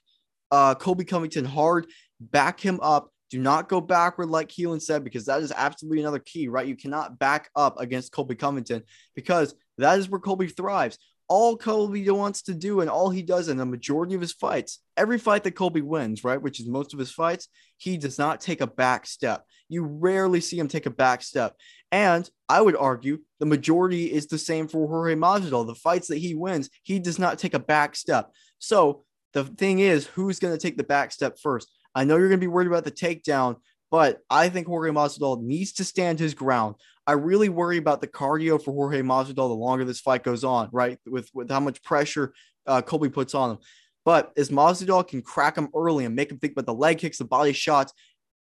uh, 0.51 0.75
Colby 0.75 1.05
Covington 1.05 1.45
hard, 1.45 1.87
back 2.19 2.59
him 2.59 2.79
up. 2.81 3.09
Do 3.31 3.39
not 3.39 3.69
go 3.69 3.81
backward, 3.81 4.29
like 4.29 4.49
Keelan 4.49 4.81
said, 4.81 5.03
because 5.03 5.25
that 5.25 5.41
is 5.41 5.51
absolutely 5.55 6.01
another 6.01 6.19
key, 6.19 6.47
right? 6.47 6.67
You 6.67 6.77
cannot 6.77 7.17
back 7.17 7.49
up 7.55 7.79
against 7.79 8.11
Colby 8.11 8.35
Covington 8.35 8.83
because 9.15 9.55
that 9.77 9.97
is 9.97 10.09
where 10.09 10.19
Colby 10.19 10.47
thrives 10.47 10.99
all 11.27 11.57
Colby 11.57 12.09
wants 12.09 12.43
to 12.43 12.53
do 12.53 12.81
and 12.81 12.89
all 12.89 13.09
he 13.09 13.23
does 13.23 13.47
in 13.47 13.57
the 13.57 13.65
majority 13.65 14.15
of 14.15 14.21
his 14.21 14.33
fights, 14.33 14.79
every 14.95 15.17
fight 15.17 15.43
that 15.43 15.55
Colby 15.55 15.81
wins, 15.81 16.23
right, 16.23 16.41
which 16.41 16.59
is 16.59 16.67
most 16.67 16.93
of 16.93 16.99
his 16.99 17.11
fights, 17.11 17.47
he 17.77 17.97
does 17.97 18.19
not 18.19 18.41
take 18.41 18.61
a 18.61 18.67
back 18.67 19.07
step. 19.07 19.43
You 19.67 19.83
rarely 19.83 20.39
see 20.39 20.59
him 20.59 20.67
take 20.67 20.85
a 20.85 20.91
back 20.91 21.23
step. 21.23 21.55
And 21.91 22.29
I 22.47 22.61
would 22.61 22.75
argue 22.75 23.19
the 23.39 23.45
majority 23.45 24.11
is 24.11 24.27
the 24.27 24.37
same 24.37 24.67
for 24.67 24.87
Jorge 24.87 25.15
Masvidal. 25.15 25.65
The 25.65 25.75
fights 25.75 26.07
that 26.09 26.17
he 26.17 26.35
wins, 26.35 26.69
he 26.83 26.99
does 26.99 27.17
not 27.17 27.39
take 27.39 27.53
a 27.53 27.59
back 27.59 27.95
step. 27.95 28.31
So 28.59 29.03
the 29.33 29.43
thing 29.43 29.79
is, 29.79 30.05
who's 30.07 30.39
going 30.39 30.53
to 30.53 30.61
take 30.61 30.77
the 30.77 30.83
back 30.83 31.11
step 31.11 31.37
first? 31.41 31.71
I 31.95 32.03
know 32.03 32.17
you're 32.17 32.29
going 32.29 32.39
to 32.39 32.45
be 32.45 32.47
worried 32.47 32.67
about 32.67 32.83
the 32.83 32.91
takedown, 32.91 33.55
but 33.89 34.19
I 34.29 34.49
think 34.49 34.67
Jorge 34.67 34.91
Masvidal 34.91 35.41
needs 35.41 35.73
to 35.73 35.83
stand 35.83 36.19
his 36.19 36.33
ground. 36.33 36.75
I 37.07 37.13
really 37.13 37.49
worry 37.49 37.77
about 37.77 38.01
the 38.01 38.07
cardio 38.07 38.61
for 38.61 38.71
Jorge 38.71 39.01
Masvidal 39.01 39.35
the 39.35 39.53
longer 39.53 39.85
this 39.85 39.99
fight 39.99 40.23
goes 40.23 40.43
on, 40.43 40.69
right? 40.71 40.97
With 41.05 41.29
with 41.33 41.49
how 41.49 41.59
much 41.59 41.83
pressure 41.83 42.33
uh, 42.65 42.81
Colby 42.81 43.09
puts 43.09 43.35
on 43.35 43.51
him. 43.51 43.57
But 44.05 44.31
as 44.37 44.49
Masvidal 44.49 45.07
can 45.07 45.21
crack 45.21 45.57
him 45.57 45.69
early 45.75 46.05
and 46.05 46.15
make 46.15 46.31
him 46.31 46.37
think 46.37 46.53
about 46.53 46.67
the 46.67 46.73
leg 46.73 46.99
kicks, 46.99 47.17
the 47.17 47.25
body 47.25 47.53
shots, 47.53 47.91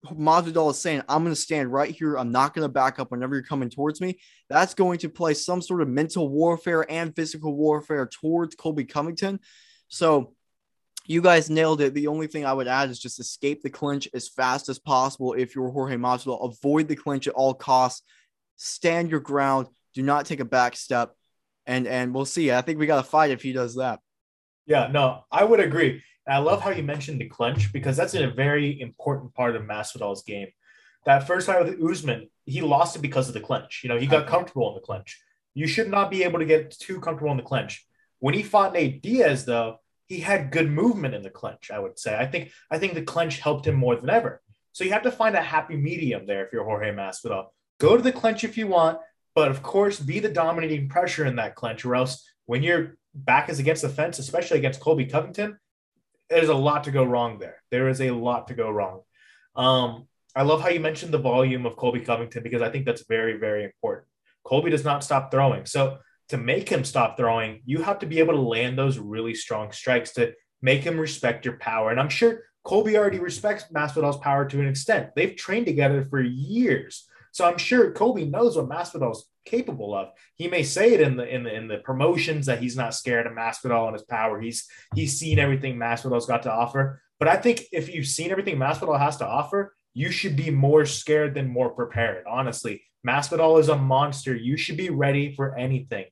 Masvidal 0.06 0.72
is 0.72 0.80
saying, 0.80 1.04
I'm 1.08 1.24
going 1.24 1.36
to 1.36 1.40
stand 1.40 1.72
right 1.72 1.94
here. 1.94 2.18
I'm 2.18 2.32
not 2.32 2.54
going 2.54 2.66
to 2.66 2.70
back 2.70 3.00
up 3.00 3.12
whenever 3.12 3.36
you're 3.36 3.44
coming 3.44 3.70
towards 3.70 4.02
me. 4.02 4.20
That's 4.50 4.74
going 4.74 4.98
to 5.00 5.10
play 5.10 5.34
some 5.34 5.62
sort 5.62 5.82
of 5.82 5.88
mental 5.88 6.28
warfare 6.28 6.90
and 6.92 7.16
physical 7.16 7.56
warfare 7.56 8.08
towards 8.08 8.56
Colby 8.56 8.84
Covington. 8.84 9.40
So 9.88 10.34
you 11.06 11.22
guys 11.22 11.50
nailed 11.50 11.82
it. 11.82 11.94
The 11.94 12.08
only 12.08 12.28
thing 12.28 12.46
I 12.46 12.54
would 12.54 12.68
add 12.68 12.90
is 12.90 13.00
just 13.00 13.20
escape 13.20 13.62
the 13.62 13.70
clinch 13.70 14.10
as 14.14 14.28
fast 14.28 14.70
as 14.70 14.80
possible 14.80 15.34
if 15.34 15.56
you're 15.56 15.70
Jorge 15.70 15.96
Masvidal. 15.96 16.52
Avoid 16.52 16.88
the 16.88 16.96
clinch 16.96 17.28
at 17.28 17.34
all 17.34 17.54
costs 17.54 18.02
stand 18.56 19.12
your 19.12 19.20
ground, 19.20 19.68
do 19.94 20.02
not 20.02 20.26
take 20.26 20.40
a 20.40 20.46
back 20.46 20.76
step, 20.76 21.16
and 21.66 21.88
and 21.88 22.14
we'll 22.14 22.26
see. 22.26 22.52
I 22.52 22.62
think 22.62 22.80
we 22.80 22.86
got 22.86 23.04
to 23.04 23.10
fight 23.10 23.32
if 23.32 23.42
he 23.42 23.54
does 23.54 23.76
that. 23.76 24.00
Yeah, 24.66 24.88
no, 24.92 25.26
I 25.32 25.44
would 25.44 25.60
agree. 25.60 26.02
And 26.26 26.36
I 26.36 26.38
love 26.38 26.62
how 26.62 26.72
you 26.72 26.84
mentioned 26.84 27.20
the 27.20 27.30
clinch 27.30 27.74
because 27.74 27.98
that's 27.98 28.14
a 28.14 28.28
very 28.28 28.80
important 28.80 29.34
part 29.34 29.56
of 29.56 29.64
Masvidal's 29.64 30.24
game. 30.24 30.48
That 31.06 31.28
first 31.28 31.48
fight 31.48 31.64
with 31.64 31.82
Usman, 31.84 32.30
he 32.46 32.62
lost 32.62 32.96
it 32.96 33.02
because 33.02 33.28
of 33.28 33.34
the 33.34 33.42
clinch. 33.42 33.82
You 33.84 33.90
know, 33.90 33.98
he 33.98 34.08
got 34.08 34.28
comfortable 34.28 34.70
in 34.70 34.76
the 34.76 34.82
clinch. 34.82 35.22
You 35.54 35.68
should 35.68 35.90
not 35.90 36.10
be 36.10 36.24
able 36.24 36.40
to 36.40 36.46
get 36.46 36.72
too 36.72 37.00
comfortable 37.02 37.32
in 37.32 37.38
the 37.38 37.44
clinch. 37.44 37.86
When 38.20 38.34
he 38.34 38.42
fought 38.42 38.74
Nate 38.74 39.02
Diaz, 39.02 39.44
though, 39.44 39.80
he 40.08 40.20
had 40.20 40.52
good 40.52 40.70
movement 40.70 41.14
in 41.14 41.24
the 41.24 41.30
clinch. 41.30 41.72
I 41.72 41.80
would 41.80 42.00
say. 42.00 42.16
I 42.16 42.26
think 42.26 42.52
I 42.72 42.78
think 42.78 42.94
the 42.94 43.02
clinch 43.02 43.40
helped 43.40 43.68
him 43.68 43.76
more 43.76 43.96
than 43.98 44.10
ever. 44.10 44.42
So 44.72 44.84
you 44.84 44.92
have 44.92 45.04
to 45.04 45.12
find 45.12 45.36
a 45.36 45.42
happy 45.42 45.76
medium 45.76 46.26
there 46.26 46.46
if 46.46 46.54
you're 46.54 46.64
Jorge 46.64 46.92
Masvidal. 46.92 47.48
Go 47.80 47.98
to 47.98 48.04
the 48.04 48.12
clinch 48.12 48.44
if 48.44 48.58
you 48.58 48.68
want, 48.68 49.00
but 49.36 49.50
of 49.50 49.64
course, 49.64 50.00
be 50.00 50.20
the 50.20 50.30
dominating 50.30 50.90
pressure 50.90 51.26
in 51.26 51.36
that 51.38 51.56
clinch, 51.56 51.86
or 51.86 51.96
else 51.96 52.24
when 52.46 52.64
your 52.64 52.98
back 53.14 53.50
is 53.50 53.60
against 53.60 53.82
the 53.82 53.90
fence, 53.90 54.20
especially 54.20 54.58
against 54.58 54.80
Colby 54.80 55.06
Covington, 55.06 55.58
there's 56.30 56.50
a 56.50 56.56
lot 56.56 56.86
to 56.86 56.92
go 56.92 57.04
wrong 57.04 57.40
there. 57.40 57.58
There 57.72 57.90
is 57.90 58.02
a 58.02 58.12
lot 58.12 58.48
to 58.48 58.54
go 58.54 58.70
wrong. 58.70 59.02
Um, 59.56 60.08
I 60.36 60.42
love 60.44 60.62
how 60.62 60.70
you 60.70 60.80
mentioned 60.80 61.14
the 61.14 61.20
volume 61.20 61.66
of 61.66 61.76
Colby 61.76 62.00
Covington 62.00 62.42
because 62.42 62.62
I 62.62 62.70
think 62.70 62.86
that's 62.86 63.06
very, 63.08 63.38
very 63.38 63.64
important. 63.64 64.08
Colby 64.44 64.72
does 64.72 64.84
not 64.84 65.04
stop 65.04 65.32
throwing. 65.32 65.66
So 65.66 66.00
to 66.30 66.38
make 66.38 66.70
him 66.70 66.84
stop 66.84 67.18
throwing, 67.18 67.62
you 67.66 67.82
have 67.84 68.00
to 68.00 68.06
be 68.06 68.20
able 68.20 68.34
to 68.34 68.42
land 68.42 68.78
those 68.78 68.98
really 68.98 69.36
strong 69.36 69.72
strikes 69.72 70.14
to 70.14 70.34
make 70.62 70.84
him 70.84 71.00
respect 71.00 71.46
your 71.46 71.58
power. 71.58 71.92
And 71.92 72.00
I'm 72.00 72.10
sure 72.10 72.44
Colby 72.64 72.98
already 72.98 73.20
respects 73.20 73.66
Masvidal's 73.72 74.18
power 74.18 74.46
to 74.46 74.60
an 74.60 74.68
extent. 74.68 75.10
They've 75.16 75.36
trained 75.36 75.66
together 75.66 76.04
for 76.04 76.22
years. 76.22 77.08
So 77.34 77.46
I'm 77.46 77.58
sure 77.58 77.92
Colby 77.92 78.26
knows 78.26 78.56
what 78.56 78.70
Masvidal's 78.70 79.28
capable 79.44 79.96
of. 79.96 80.10
He 80.36 80.48
may 80.48 80.62
say 80.62 80.94
it 80.94 81.02
in 81.02 81.18
the 81.18 81.28
in 81.28 81.44
the 81.44 81.54
in 81.54 81.68
the 81.68 81.80
promotions 81.80 82.46
that 82.46 82.60
he's 82.60 82.78
not 82.78 82.94
scared 82.94 83.26
of 83.26 83.34
Masvidal 83.34 83.88
and 83.88 83.94
his 83.94 84.04
power. 84.04 84.40
He's 84.40 84.68
he's 84.94 85.20
seen 85.20 85.40
everything 85.40 85.76
Masvidal's 85.76 86.28
got 86.28 86.44
to 86.44 86.54
offer. 86.54 87.02
But 87.20 87.28
I 87.28 87.38
think 87.38 87.64
if 87.72 87.94
you've 87.94 88.06
seen 88.06 88.30
everything 88.30 88.58
Masvidal 88.58 89.00
has 89.00 89.18
to 89.18 89.28
offer, 89.28 89.76
you 89.96 90.12
should 90.12 90.36
be 90.36 90.52
more 90.52 90.86
scared 90.86 91.34
than 91.34 91.48
more 91.48 91.72
prepared. 91.72 92.24
Honestly, 92.30 92.84
Masvidal 93.06 93.60
is 93.60 93.70
a 93.70 93.78
monster. 93.78 94.36
You 94.36 94.56
should 94.56 94.78
be 94.78 94.92
ready 94.92 95.34
for 95.34 95.58
anything. 95.58 96.06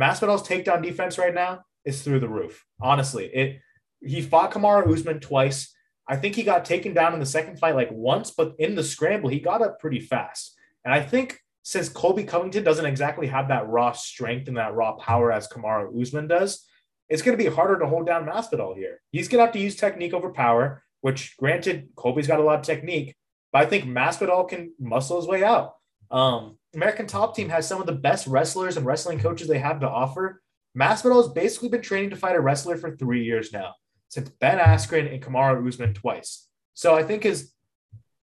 Masvidal's 0.00 0.46
takedown 0.46 0.84
defense 0.84 1.18
right 1.18 1.34
now 1.34 1.62
is 1.84 2.02
through 2.02 2.20
the 2.20 2.28
roof. 2.28 2.64
Honestly, 2.80 3.26
it 3.26 3.60
he 4.00 4.22
fought 4.22 4.52
Kamaru 4.52 4.92
Usman 4.92 5.18
twice. 5.18 5.74
I 6.08 6.14
think 6.16 6.36
he 6.36 6.44
got 6.44 6.64
taken 6.64 6.94
down 6.94 7.12
in 7.12 7.20
the 7.20 7.26
second 7.26 7.58
fight 7.58 7.74
like 7.74 7.90
once, 7.90 8.30
but 8.30 8.54
in 8.60 8.76
the 8.76 8.84
scramble, 8.84 9.30
he 9.30 9.40
got 9.40 9.62
up 9.62 9.80
pretty 9.80 10.00
fast. 10.00 10.56
And 10.84 10.94
I 10.94 11.02
think 11.02 11.38
since 11.62 11.88
Colby 11.88 12.24
Covington 12.24 12.64
doesn't 12.64 12.86
exactly 12.86 13.26
have 13.26 13.48
that 13.48 13.68
raw 13.68 13.92
strength 13.92 14.48
and 14.48 14.56
that 14.56 14.74
raw 14.74 14.92
power 14.92 15.30
as 15.30 15.48
Kamaru 15.48 16.00
Usman 16.00 16.26
does, 16.26 16.66
it's 17.08 17.22
going 17.22 17.36
to 17.36 17.42
be 17.42 17.50
harder 17.50 17.78
to 17.78 17.86
hold 17.86 18.06
down 18.06 18.26
Masvidal 18.26 18.76
here. 18.76 19.00
He's 19.10 19.28
going 19.28 19.40
to 19.40 19.44
have 19.46 19.52
to 19.54 19.60
use 19.60 19.76
technique 19.76 20.14
over 20.14 20.30
power, 20.30 20.82
which 21.00 21.36
granted, 21.36 21.88
Colby's 21.96 22.26
got 22.26 22.38
a 22.40 22.42
lot 22.42 22.60
of 22.60 22.64
technique, 22.64 23.16
but 23.52 23.62
I 23.62 23.66
think 23.66 23.84
Masvidal 23.84 24.48
can 24.48 24.72
muscle 24.78 25.16
his 25.16 25.28
way 25.28 25.42
out. 25.42 25.74
Um, 26.10 26.58
American 26.74 27.06
Top 27.06 27.34
Team 27.34 27.48
has 27.48 27.66
some 27.66 27.80
of 27.80 27.86
the 27.86 27.92
best 27.92 28.26
wrestlers 28.26 28.76
and 28.76 28.86
wrestling 28.86 29.18
coaches 29.18 29.48
they 29.48 29.58
have 29.58 29.80
to 29.80 29.88
offer. 29.88 30.40
Masvidal 30.78 31.22
has 31.22 31.32
basically 31.32 31.68
been 31.68 31.82
training 31.82 32.10
to 32.10 32.16
fight 32.16 32.36
a 32.36 32.40
wrestler 32.40 32.76
for 32.76 32.96
three 32.96 33.24
years 33.24 33.52
now, 33.52 33.74
since 34.08 34.28
Ben 34.28 34.58
Askren 34.58 35.12
and 35.12 35.22
Kamaru 35.22 35.66
Usman 35.66 35.94
twice. 35.94 36.46
So 36.74 36.94
I 36.94 37.02
think 37.02 37.24
his 37.24 37.52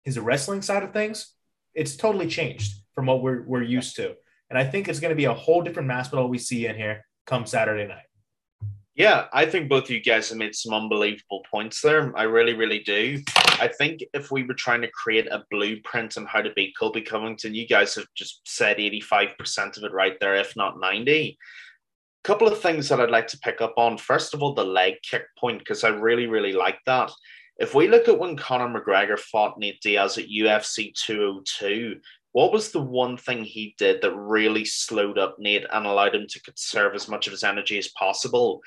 his 0.05 0.19
wrestling 0.19 0.63
side 0.63 0.85
of 0.85 0.93
things 0.93 1.35
it's 1.77 1.95
totally 1.95 2.27
changed 2.27 2.75
from 2.95 3.07
what 3.07 3.23
we're, 3.23 3.43
we're 3.43 3.63
used 3.63 3.95
to. 3.97 4.17
And 4.51 4.59
I 4.59 4.65
think 4.65 4.89
it's 4.89 5.01
going 5.01 5.11
to 5.11 5.17
be 5.17 5.27
a 5.27 5.35
whole 5.35 5.63
different 5.63 5.89
Masvidal 5.89 6.29
we 6.29 6.39
see 6.39 6.67
in 6.67 6.75
here 6.75 7.05
come 7.27 7.47
Saturday 7.47 7.87
night. 7.87 8.03
Yeah, 8.95 9.27
I 9.31 9.45
think 9.45 9.69
both 9.69 9.85
of 9.85 9.91
you 9.91 10.01
guys 10.01 10.31
have 10.31 10.39
made 10.39 10.55
some 10.55 10.73
unbelievable 10.73 11.43
points 11.51 11.83
there. 11.83 12.17
I 12.17 12.23
really, 12.23 12.55
really 12.55 12.79
do. 12.79 13.23
I 13.61 13.69
think 13.69 14.03
if 14.15 14.31
we 14.31 14.45
were 14.45 14.55
trying 14.55 14.81
to 14.81 14.91
create 14.91 15.27
a 15.27 15.45
blueprint 15.51 16.17
on 16.17 16.25
how 16.25 16.41
to 16.41 16.53
beat 16.57 16.75
Colby 16.79 17.03
Covington, 17.03 17.55
you 17.55 17.69
guys 17.69 17.95
have 17.97 18.07
just 18.17 18.41
said 18.47 18.79
85% 18.79 19.77
of 19.77 19.85
it 19.85 19.93
right 19.93 20.19
there, 20.19 20.37
if 20.37 20.57
not 20.57 20.81
90. 20.81 21.13
A 21.13 21.37
couple 22.27 22.49
of 22.49 22.59
things 22.59 22.89
that 22.89 22.99
I'd 22.99 23.11
like 23.11 23.27
to 23.29 23.39
pick 23.41 23.61
up 23.61 23.75
on. 23.77 23.99
First 23.99 24.33
of 24.33 24.43
all, 24.43 24.55
the 24.55 24.65
leg 24.65 24.95
kick 25.03 25.25
point, 25.39 25.59
because 25.59 25.85
I 25.85 25.89
really, 25.89 26.27
really 26.27 26.55
like 26.55 26.79
that 26.87 27.13
If 27.59 27.75
we 27.75 27.89
look 27.89 28.07
at 28.09 28.19
when 28.19 28.37
Conor 28.37 28.69
McGregor 28.69 29.19
fought 29.19 29.59
Nate 29.59 29.81
Diaz 29.81 30.19
at 30.19 30.29
UFC 30.29 30.93
202, 30.95 32.01
what 32.33 32.53
was 32.53 32.71
the 32.71 32.83
one 32.83 33.17
thing 33.17 33.45
he 33.45 33.75
did 33.79 34.03
that 34.03 34.15
really 34.15 34.67
slowed 34.67 35.17
up 35.17 35.37
Nate 35.39 35.65
and 35.73 35.87
allowed 35.87 36.15
him 36.15 36.27
to 36.29 36.43
conserve 36.43 36.95
as 36.95 37.09
much 37.09 37.27
of 37.27 37.31
his 37.31 37.43
energy 37.43 37.79
as 37.79 37.89
possible? 37.89 38.61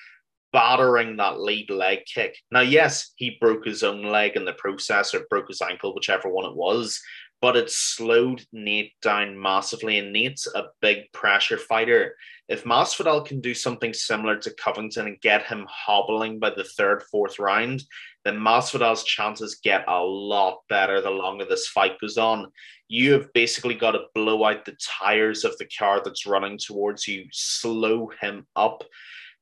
Battering 0.52 1.18
that 1.18 1.40
lead 1.40 1.70
leg 1.70 2.00
kick. 2.12 2.36
Now, 2.52 2.62
yes, 2.62 3.14
he 3.16 3.38
broke 3.40 3.66
his 3.66 3.84
own 3.84 4.02
leg 4.02 4.36
in 4.36 4.46
the 4.46 4.54
process 4.54 5.14
or 5.14 5.28
broke 5.30 5.50
his 5.50 5.62
ankle, 5.62 5.94
whichever 5.94 6.28
one 6.28 6.46
it 6.46 6.56
was, 6.56 7.00
but 7.42 7.56
it 7.56 7.70
slowed 7.70 8.44
Nate 8.52 8.94
down 9.04 9.40
massively. 9.40 10.00
And 10.00 10.12
Nate's 10.12 10.48
a 10.48 10.70
big 10.82 11.12
pressure 11.14 11.60
fighter. 11.60 12.16
If 12.48 12.64
Masvidal 12.64 13.24
can 13.24 13.40
do 13.40 13.54
something 13.54 13.94
similar 13.94 14.38
to 14.38 14.56
Covington 14.56 15.06
and 15.06 15.22
get 15.22 15.46
him 15.46 15.68
hobbling 15.70 16.40
by 16.40 16.50
the 16.50 16.64
third, 16.64 17.04
fourth 17.12 17.38
round, 17.38 17.84
then 18.26 18.38
Masvidal's 18.38 19.04
chances 19.04 19.60
get 19.64 19.86
a 19.88 20.04
lot 20.04 20.60
better 20.68 21.02
the 21.02 21.10
longer 21.10 21.46
this 21.46 21.68
fight 21.68 22.00
goes 22.00 22.18
on. 22.18 22.52
You 22.88 23.14
have 23.14 23.32
basically 23.34 23.76
got 23.76 23.92
to 23.92 24.08
blow 24.14 24.44
out 24.44 24.66
the 24.66 24.78
tires 25.00 25.46
of 25.46 25.58
the 25.58 25.68
car 25.78 26.02
that's 26.04 26.26
running 26.26 26.58
towards 26.58 27.08
you, 27.08 27.26
slow 27.32 28.12
him 28.22 28.46
up. 28.56 28.84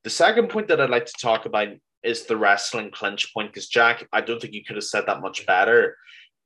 The 0.04 0.10
second 0.10 0.50
point 0.50 0.68
that 0.68 0.80
I'd 0.80 0.90
like 0.90 1.06
to 1.06 1.14
talk 1.20 1.46
about 1.46 1.70
is 2.04 2.26
the 2.26 2.38
wrestling 2.38 2.92
clinch 2.92 3.34
point, 3.34 3.52
because 3.52 3.68
Jack, 3.68 4.08
I 4.14 4.22
don't 4.22 4.42
think 4.42 4.54
you 4.54 4.64
could 4.64 4.76
have 4.76 4.86
said 4.86 5.06
that 5.08 5.22
much 5.22 5.46
better. 5.46 5.98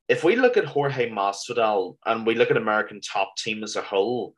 If 0.08 0.24
we 0.24 0.36
look 0.36 0.58
at 0.58 0.66
Jorge 0.66 1.10
Masvidal 1.10 1.98
and 2.06 2.26
we 2.26 2.36
look 2.36 2.52
at 2.52 2.58
American 2.58 3.02
top 3.02 3.36
team 3.38 3.64
as 3.64 3.76
a 3.76 3.82
whole, 3.82 4.34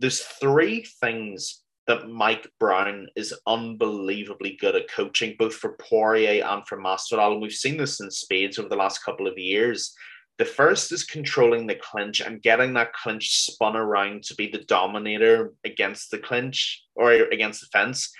there's 0.00 0.20
three 0.20 0.84
things 1.00 1.61
that 1.92 2.08
Mike 2.08 2.50
Brown 2.58 3.06
is 3.16 3.34
unbelievably 3.46 4.56
good 4.58 4.74
at 4.74 4.90
coaching, 4.90 5.36
both 5.38 5.54
for 5.54 5.76
Poirier 5.76 6.42
and 6.42 6.66
for 6.66 6.78
Masvidal. 6.78 7.32
And 7.32 7.42
we've 7.42 7.52
seen 7.52 7.76
this 7.76 8.00
in 8.00 8.10
spades 8.10 8.58
over 8.58 8.70
the 8.70 8.76
last 8.76 9.04
couple 9.04 9.26
of 9.26 9.36
years. 9.36 9.94
The 10.38 10.46
first 10.46 10.90
is 10.90 11.04
controlling 11.04 11.66
the 11.66 11.74
clinch 11.74 12.22
and 12.22 12.40
getting 12.40 12.72
that 12.74 12.94
clinch 12.94 13.36
spun 13.36 13.76
around 13.76 14.22
to 14.24 14.34
be 14.34 14.48
the 14.48 14.64
dominator 14.64 15.52
against 15.64 16.10
the 16.10 16.18
clinch 16.18 16.82
or 16.94 17.12
against 17.12 17.60
the 17.60 17.66
fence. 17.66 18.10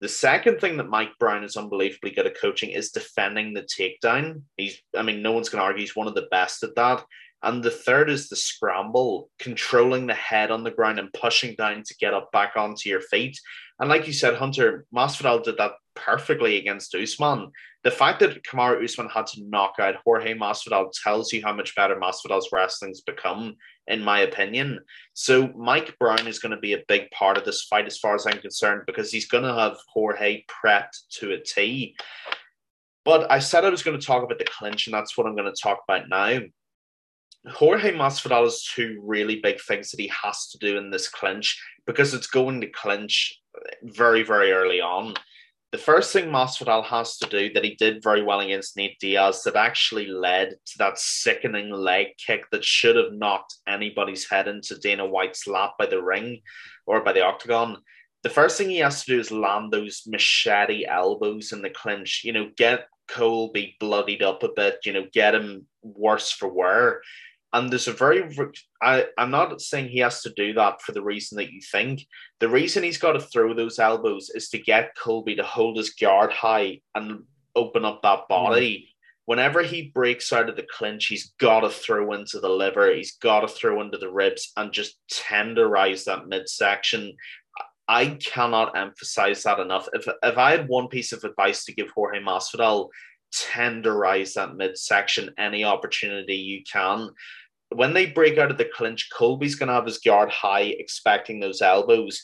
The 0.00 0.08
second 0.08 0.58
thing 0.58 0.78
that 0.78 0.88
Mike 0.88 1.12
Brown 1.18 1.44
is 1.44 1.58
unbelievably 1.58 2.12
good 2.12 2.26
at 2.26 2.40
coaching 2.40 2.70
is 2.70 2.90
defending 2.90 3.52
the 3.52 3.64
takedown. 3.64 4.44
He's, 4.56 4.80
I 4.96 5.02
mean, 5.02 5.20
no 5.20 5.32
one's 5.32 5.50
going 5.50 5.60
to 5.60 5.66
argue 5.66 5.82
he's 5.82 5.94
one 5.94 6.08
of 6.08 6.14
the 6.14 6.28
best 6.30 6.62
at 6.62 6.74
that. 6.76 7.04
And 7.42 7.62
the 7.62 7.70
third 7.70 8.10
is 8.10 8.28
the 8.28 8.36
scramble, 8.36 9.30
controlling 9.38 10.06
the 10.06 10.14
head 10.14 10.50
on 10.50 10.62
the 10.62 10.70
ground 10.70 10.98
and 10.98 11.12
pushing 11.12 11.54
down 11.54 11.82
to 11.84 11.96
get 11.98 12.12
up 12.12 12.30
back 12.32 12.52
onto 12.56 12.88
your 12.88 13.00
feet. 13.00 13.38
And 13.78 13.88
like 13.88 14.06
you 14.06 14.12
said, 14.12 14.34
Hunter, 14.34 14.84
Masvidal 14.94 15.42
did 15.42 15.56
that 15.56 15.72
perfectly 15.96 16.58
against 16.58 16.94
Usman. 16.94 17.50
The 17.82 17.90
fact 17.90 18.20
that 18.20 18.44
Kamaru 18.44 18.84
Usman 18.84 19.08
had 19.08 19.26
to 19.28 19.42
knock 19.48 19.76
out 19.78 19.96
Jorge 20.04 20.34
Masvidal 20.34 20.90
tells 21.02 21.32
you 21.32 21.42
how 21.42 21.54
much 21.54 21.74
better 21.74 21.96
Masvidal's 21.96 22.50
wrestling's 22.52 23.00
become, 23.00 23.56
in 23.86 24.04
my 24.04 24.20
opinion. 24.20 24.80
So 25.14 25.48
Mike 25.56 25.96
Brown 25.98 26.26
is 26.26 26.38
going 26.38 26.54
to 26.54 26.60
be 26.60 26.74
a 26.74 26.84
big 26.88 27.10
part 27.10 27.38
of 27.38 27.46
this 27.46 27.64
fight, 27.64 27.86
as 27.86 27.98
far 27.98 28.14
as 28.14 28.26
I'm 28.26 28.38
concerned, 28.38 28.82
because 28.86 29.10
he's 29.10 29.28
going 29.28 29.44
to 29.44 29.54
have 29.54 29.78
Jorge 29.94 30.44
prepped 30.44 31.08
to 31.20 31.32
a 31.32 31.40
T. 31.40 31.96
But 33.06 33.30
I 33.30 33.38
said 33.38 33.64
I 33.64 33.70
was 33.70 33.82
going 33.82 33.98
to 33.98 34.06
talk 34.06 34.22
about 34.22 34.38
the 34.38 34.44
clinch, 34.44 34.86
and 34.86 34.92
that's 34.92 35.16
what 35.16 35.26
I'm 35.26 35.34
going 35.34 35.50
to 35.50 35.62
talk 35.62 35.80
about 35.88 36.10
now. 36.10 36.40
Jorge 37.48 37.92
Masvidal 37.92 38.44
has 38.44 38.64
two 38.64 39.00
really 39.02 39.40
big 39.40 39.60
things 39.60 39.90
that 39.90 40.00
he 40.00 40.12
has 40.22 40.48
to 40.48 40.58
do 40.58 40.76
in 40.76 40.90
this 40.90 41.08
clinch 41.08 41.60
because 41.86 42.12
it's 42.12 42.26
going 42.26 42.60
to 42.60 42.68
clinch 42.68 43.40
very, 43.82 44.22
very 44.22 44.52
early 44.52 44.80
on. 44.80 45.14
The 45.72 45.78
first 45.78 46.12
thing 46.12 46.26
Masvidal 46.26 46.84
has 46.86 47.16
to 47.18 47.28
do 47.28 47.52
that 47.52 47.64
he 47.64 47.76
did 47.76 48.02
very 48.02 48.22
well 48.22 48.40
against 48.40 48.76
Nate 48.76 48.98
Diaz 48.98 49.44
that 49.44 49.54
actually 49.54 50.06
led 50.06 50.50
to 50.50 50.78
that 50.78 50.98
sickening 50.98 51.70
leg 51.70 52.08
kick 52.24 52.50
that 52.50 52.64
should 52.64 52.96
have 52.96 53.12
knocked 53.12 53.54
anybody's 53.68 54.28
head 54.28 54.48
into 54.48 54.78
Dana 54.78 55.06
White's 55.06 55.46
lap 55.46 55.74
by 55.78 55.86
the 55.86 56.02
ring 56.02 56.40
or 56.86 57.02
by 57.02 57.12
the 57.12 57.24
octagon. 57.24 57.78
The 58.24 58.30
first 58.30 58.58
thing 58.58 58.68
he 58.68 58.78
has 58.78 59.04
to 59.04 59.12
do 59.12 59.20
is 59.20 59.30
land 59.30 59.70
those 59.70 60.02
machete 60.06 60.86
elbows 60.86 61.52
in 61.52 61.62
the 61.62 61.70
clinch, 61.70 62.22
you 62.24 62.32
know, 62.32 62.50
get 62.56 62.86
Colby 63.08 63.76
bloodied 63.80 64.22
up 64.22 64.42
a 64.42 64.48
bit, 64.54 64.80
you 64.84 64.92
know, 64.92 65.06
get 65.12 65.34
him 65.34 65.66
worse 65.82 66.30
for 66.30 66.48
wear. 66.48 67.00
And 67.52 67.70
there's 67.70 67.88
a 67.88 67.92
very, 67.92 68.22
I, 68.80 69.06
I'm 69.18 69.30
not 69.30 69.60
saying 69.60 69.88
he 69.88 69.98
has 70.00 70.22
to 70.22 70.30
do 70.30 70.52
that 70.54 70.80
for 70.82 70.92
the 70.92 71.02
reason 71.02 71.36
that 71.38 71.50
you 71.50 71.60
think. 71.60 72.06
The 72.38 72.48
reason 72.48 72.82
he's 72.82 72.98
got 72.98 73.12
to 73.12 73.20
throw 73.20 73.54
those 73.54 73.78
elbows 73.78 74.30
is 74.30 74.48
to 74.50 74.58
get 74.58 74.96
Colby 74.96 75.34
to 75.36 75.42
hold 75.42 75.76
his 75.76 75.90
guard 75.90 76.32
high 76.32 76.80
and 76.94 77.24
open 77.56 77.84
up 77.84 78.02
that 78.02 78.28
body. 78.28 78.76
Mm. 78.78 78.86
Whenever 79.26 79.62
he 79.62 79.90
breaks 79.94 80.32
out 80.32 80.48
of 80.48 80.56
the 80.56 80.66
clinch, 80.76 81.06
he's 81.06 81.32
got 81.38 81.60
to 81.60 81.70
throw 81.70 82.12
into 82.12 82.38
the 82.38 82.48
liver, 82.48 82.92
he's 82.94 83.16
got 83.16 83.40
to 83.40 83.48
throw 83.48 83.80
into 83.80 83.98
the 83.98 84.10
ribs 84.10 84.52
and 84.56 84.72
just 84.72 84.98
tenderize 85.12 86.04
that 86.04 86.28
midsection. 86.28 87.12
I 87.88 88.06
cannot 88.10 88.76
emphasize 88.76 89.42
that 89.42 89.58
enough. 89.58 89.88
If, 89.92 90.06
if 90.22 90.38
I 90.38 90.52
had 90.52 90.68
one 90.68 90.86
piece 90.86 91.12
of 91.12 91.24
advice 91.24 91.64
to 91.64 91.74
give 91.74 91.90
Jorge 91.90 92.20
Masvidal, 92.20 92.88
tenderize 93.34 94.34
that 94.34 94.56
midsection 94.56 95.30
any 95.38 95.64
opportunity 95.64 96.34
you 96.34 96.62
can 96.70 97.10
when 97.72 97.94
they 97.94 98.06
break 98.06 98.38
out 98.38 98.50
of 98.50 98.58
the 98.58 98.70
clinch, 98.74 99.08
Colby's 99.16 99.54
going 99.54 99.68
to 99.68 99.74
have 99.74 99.86
his 99.86 99.98
guard 99.98 100.30
high, 100.30 100.74
expecting 100.78 101.40
those 101.40 101.62
elbows. 101.62 102.22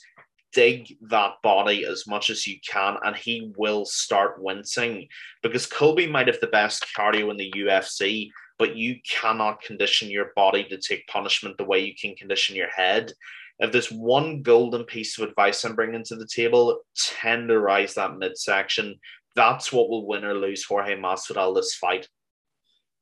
Dig 0.53 0.97
that 1.09 1.35
body 1.43 1.85
as 1.85 2.07
much 2.07 2.31
as 2.31 2.47
you 2.47 2.57
can, 2.67 2.97
and 3.05 3.15
he 3.15 3.53
will 3.57 3.85
start 3.85 4.43
wincing 4.43 5.07
because 5.43 5.67
Colby 5.67 6.07
might 6.07 6.29
have 6.29 6.41
the 6.41 6.47
best 6.47 6.87
cardio 6.97 7.31
in 7.31 7.37
the 7.37 7.53
UFC, 7.55 8.31
but 8.59 8.75
you 8.75 8.97
cannot 9.09 9.61
condition 9.61 10.09
your 10.09 10.33
body 10.35 10.65
to 10.65 10.79
take 10.79 11.07
punishment 11.09 11.59
the 11.59 11.65
way 11.65 11.81
you 11.81 11.95
can 12.01 12.15
condition 12.15 12.57
your 12.57 12.71
head. 12.71 13.13
If 13.59 13.73
there's 13.73 13.91
one 13.91 14.43
golden 14.43 14.85
piece 14.85 15.19
of 15.19 15.29
advice 15.29 15.65
I'm 15.65 15.75
bringing 15.75 16.05
to 16.05 16.17
the 16.17 16.27
table, 16.27 16.81
tenderize 16.99 17.95
that 17.95 18.17
midsection. 18.17 18.97
That's 19.35 19.73
what 19.73 19.89
will 19.89 20.07
win 20.07 20.25
or 20.25 20.35
lose 20.35 20.65
Jorge 20.65 20.97
Masvidal 20.97 21.55
this 21.55 21.75
fight. 21.75 22.09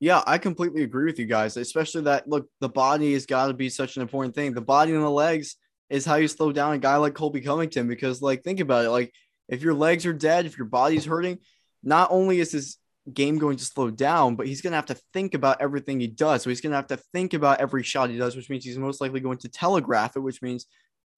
Yeah, 0.05 0.23
I 0.27 0.37
completely 0.37 0.83
agree 0.83 1.07
with 1.07 1.19
you 1.19 1.25
guys, 1.25 1.57
especially 1.57 2.03
that 2.03 2.29
look, 2.29 2.47
the 2.61 2.69
body 2.69 3.15
has 3.15 3.25
got 3.25 3.47
to 3.47 3.55
be 3.55 3.71
such 3.71 3.97
an 3.97 4.03
important 4.03 4.35
thing. 4.35 4.53
The 4.53 4.61
body 4.61 4.93
and 4.93 5.03
the 5.03 5.09
legs 5.09 5.57
is 5.89 6.05
how 6.05 6.17
you 6.17 6.29
slow 6.29 6.53
down 6.53 6.75
a 6.75 6.79
guy 6.79 6.97
like 6.97 7.15
Colby 7.15 7.41
Covington 7.41 7.89
because, 7.89 8.21
like, 8.21 8.45
think 8.45 8.61
about 8.61 8.85
it. 8.85 8.91
Like, 8.91 9.15
if 9.49 9.63
your 9.63 9.73
legs 9.73 10.05
are 10.05 10.13
dead, 10.13 10.45
if 10.45 10.59
your 10.59 10.67
body's 10.67 11.07
hurting, 11.07 11.39
not 11.83 12.11
only 12.11 12.39
is 12.39 12.53
his 12.53 12.77
game 13.15 13.39
going 13.39 13.57
to 13.57 13.65
slow 13.65 13.91
down, 13.91 14.37
but 14.37 14.47
he's 14.47 14.61
going 14.61 14.73
to 14.73 14.77
have 14.77 14.85
to 14.93 15.01
think 15.15 15.33
about 15.33 15.63
everything 15.63 16.01
he 16.01 16.07
does. 16.07 16.43
So 16.43 16.51
he's 16.51 16.61
going 16.61 16.73
to 16.73 16.77
have 16.77 16.89
to 16.89 16.99
think 17.15 17.33
about 17.33 17.63
every 17.63 17.83
shot 17.83 18.11
he 18.11 18.19
does, 18.19 18.37
which 18.37 18.51
means 18.51 18.63
he's 18.63 18.77
most 18.77 19.01
likely 19.01 19.21
going 19.21 19.39
to 19.39 19.49
telegraph 19.49 20.17
it, 20.17 20.21
which 20.21 20.43
means 20.43 20.67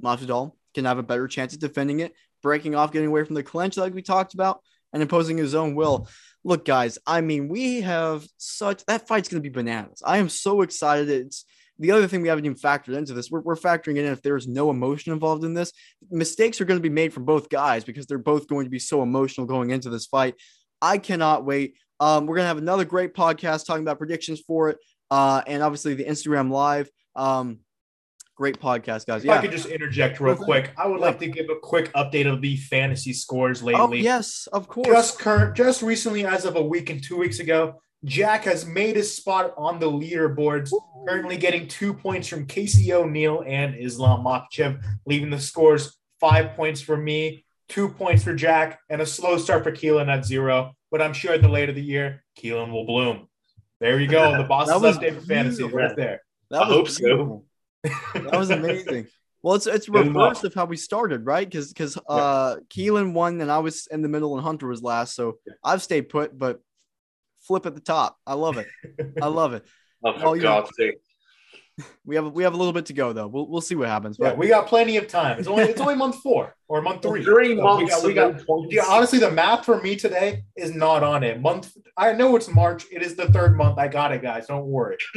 Masvidal 0.01 0.53
can 0.77 0.85
have 0.85 0.99
a 0.99 1.03
better 1.03 1.27
chance 1.27 1.53
at 1.53 1.59
defending 1.59 1.99
it, 1.99 2.13
breaking 2.41 2.77
off, 2.77 2.93
getting 2.93 3.09
away 3.09 3.25
from 3.25 3.35
the 3.35 3.43
clinch 3.43 3.77
like 3.77 3.95
we 3.95 4.03
talked 4.03 4.35
about, 4.35 4.61
and 4.93 5.03
imposing 5.03 5.37
his 5.39 5.55
own 5.55 5.75
will 5.75 6.09
look, 6.47 6.65
guys, 6.65 6.97
I 7.07 7.21
mean, 7.21 7.49
we 7.49 7.81
have 7.81 8.27
such 8.39 8.85
that 8.87 9.09
fight's 9.09 9.29
going 9.29 9.43
to 9.43 9.49
be 9.49 9.53
bananas. 9.53 10.03
I 10.05 10.19
am 10.19 10.29
so 10.29 10.63
excited. 10.63 11.11
It's 11.11 11.45
the 11.79 11.91
other 11.91 12.07
thing 12.07 12.23
we 12.23 12.29
haven't 12.29 12.47
even 12.47 12.57
factored 12.57 12.97
into 12.97 13.13
this. 13.13 13.31
We're, 13.31 13.41
we're 13.41 13.57
factoring 13.57 13.97
in 13.97 14.07
if 14.07 14.23
there's 14.23 14.47
no 14.47 14.71
emotion 14.71 15.13
involved 15.13 15.45
in 15.45 15.55
this, 15.55 15.73
mistakes 16.11 16.61
are 16.61 16.65
going 16.65 16.79
to 16.79 16.89
be 16.89 16.89
made 16.89 17.13
from 17.13 17.25
both 17.25 17.51
guys 17.51 17.85
because 17.85 18.07
they're 18.07 18.19
both 18.19 18.47
going 18.47 18.65
to 18.65 18.71
be 18.71 18.79
so 18.79 19.03
emotional 19.03 19.47
going 19.47 19.71
into 19.71 19.91
this 19.91 20.07
fight. 20.07 20.35
I 20.81 20.99
cannot 20.99 21.45
wait. 21.45 21.75
Um, 21.99 22.27
we're 22.27 22.37
going 22.37 22.45
to 22.45 22.49
have 22.49 22.59
another 22.59 22.85
great 22.85 23.13
podcast 23.13 23.67
talking 23.67 23.83
about 23.83 23.99
predictions 23.99 24.41
for 24.47 24.71
it. 24.71 24.79
Uh, 25.11 25.43
and 25.47 25.63
obviously 25.63 25.95
the 25.95 26.05
Instagram 26.05 26.51
live. 26.51 26.89
Um, 27.17 27.61
Great 28.37 28.61
podcast, 28.61 29.07
guys. 29.07 29.23
If 29.23 29.25
yeah. 29.25 29.39
I 29.39 29.41
could 29.41 29.51
just 29.51 29.65
interject 29.65 30.21
real 30.21 30.37
quick, 30.37 30.71
I 30.77 30.87
would 30.87 31.01
yeah. 31.01 31.07
like 31.07 31.19
to 31.21 31.27
give 31.27 31.49
a 31.49 31.59
quick 31.59 31.91
update 31.95 32.31
of 32.31 32.43
the 32.43 32.59
fantasy 32.59 33.15
scores 33.15 33.63
oh, 33.63 33.67
lately. 33.67 34.01
Oh, 34.01 34.03
yes, 34.03 34.47
of 34.53 34.69
course. 34.69 34.87
Just 34.87 35.19
current, 35.19 35.57
just 35.57 35.81
recently, 35.81 36.27
as 36.27 36.45
of 36.45 36.57
a 36.57 36.63
week 36.63 36.91
and 36.91 37.03
two 37.03 37.17
weeks 37.17 37.41
ago, 37.41 37.81
Jack 38.05 38.45
has 38.45 38.67
made 38.67 38.97
his 38.97 39.17
spot 39.17 39.55
on 39.57 39.81
the 39.81 39.91
leaderboards, 39.91 40.71
Ooh. 40.71 40.81
currently 41.09 41.39
getting 41.39 41.67
two 41.67 41.95
points 41.95 42.29
from 42.29 42.45
Casey 42.45 42.93
O'Neill 42.93 43.43
and 43.47 43.75
Islam 43.75 44.23
Makhachev, 44.23 44.85
leaving 45.07 45.31
the 45.31 45.41
scores 45.41 45.97
five 46.21 46.55
points 46.57 46.83
for 46.83 46.97
me, 46.97 47.47
two 47.71 47.89
points 47.89 48.23
for 48.23 48.35
Jack, 48.35 48.81
and 48.91 49.01
a 49.01 49.07
slow 49.07 49.39
start 49.39 49.65
for 49.65 49.73
Keelan 49.73 50.09
at 50.09 50.27
zero. 50.27 50.73
But 50.91 51.01
I'm 51.01 51.15
sure 51.15 51.33
at 51.33 51.41
the 51.41 51.49
late 51.49 51.71
of 51.71 51.75
the 51.75 51.83
year, 51.83 52.23
Keelan 52.39 52.71
will 52.71 52.85
bloom. 52.85 53.29
There 53.81 53.99
you 53.99 54.09
go. 54.09 54.37
The 54.37 54.45
boss's 54.49 54.75
update 54.75 55.15
for 55.15 55.23
fantasy 55.23 55.65
right 55.65 55.97
there. 55.97 56.21
That 56.51 56.63
I 56.63 56.67
hope 56.67 56.87
beautiful. 56.87 57.27
so 57.27 57.45
that 58.15 58.37
was 58.37 58.51
amazing. 58.51 59.07
Well, 59.43 59.55
it's 59.55 59.67
it's 59.67 59.89
reverse 59.89 60.43
of 60.45 60.55
how 60.55 60.65
we 60.65 60.77
started, 60.77 61.25
right? 61.25 61.49
Because 61.49 61.69
because 61.69 61.97
uh, 62.09 62.57
Keelan 62.69 63.13
won 63.13 63.41
and 63.41 63.51
I 63.51 63.59
was 63.59 63.87
in 63.91 64.03
the 64.03 64.09
middle 64.09 64.35
and 64.35 64.45
Hunter 64.45 64.67
was 64.67 64.83
last, 64.83 65.15
so 65.15 65.39
yeah. 65.47 65.55
I've 65.63 65.83
stayed 65.83 66.09
put, 66.09 66.37
but 66.37 66.61
flip 67.41 67.67
at 67.67 67.75
the 67.75 67.81
top. 67.81 68.19
I 68.27 68.35
love 68.35 68.59
it. 68.59 68.67
I 69.23 69.27
love 69.27 69.55
it. 69.55 69.65
oh, 70.05 70.19
for 70.19 70.25
well, 70.33 70.41
God's 70.41 70.71
sake. 70.77 70.97
We 72.05 72.17
have 72.17 72.33
we 72.33 72.43
have 72.43 72.55
a 72.55 72.57
little 72.57 72.73
bit 72.73 72.87
to 72.87 72.93
go 72.93 73.13
though. 73.13 73.29
We'll 73.29 73.49
we'll 73.49 73.61
see 73.61 73.75
what 73.75 73.89
happens. 73.89 74.17
But 74.17 74.39
we 74.39 74.49
got 74.49 74.67
plenty 74.67 74.97
of 74.97 75.07
time. 75.07 75.39
It's 75.39 75.47
only 75.47 75.65
it's 75.65 75.81
only 75.81 75.95
month 75.95 76.17
four. 76.17 76.57
Or 76.69 76.83
month 76.83 77.03
three. 77.03 77.23
Three 77.25 77.57
So 77.57 77.63
months. 77.63 78.03
We 78.05 78.15
got, 78.15 78.35
we 78.37 78.45
got, 78.47 78.73
yeah, 78.73 78.85
honestly, 78.89 79.19
the 79.19 79.31
math 79.31 79.65
for 79.65 79.81
me 79.81 79.97
today 79.97 80.45
is 80.57 80.75
not 80.75 81.03
on 81.03 81.23
it. 81.23 81.41
Month. 81.41 81.77
I 81.97 82.13
know 82.13 82.37
it's 82.37 82.49
March. 82.49 82.87
It 82.91 83.03
is 83.03 83.15
the 83.15 83.27
third 83.31 83.57
month. 83.57 83.79
I 83.79 83.89
got 83.89 84.13
it, 84.13 84.23
guys. 84.23 84.47
Don't 84.47 84.67
worry. 84.67 84.97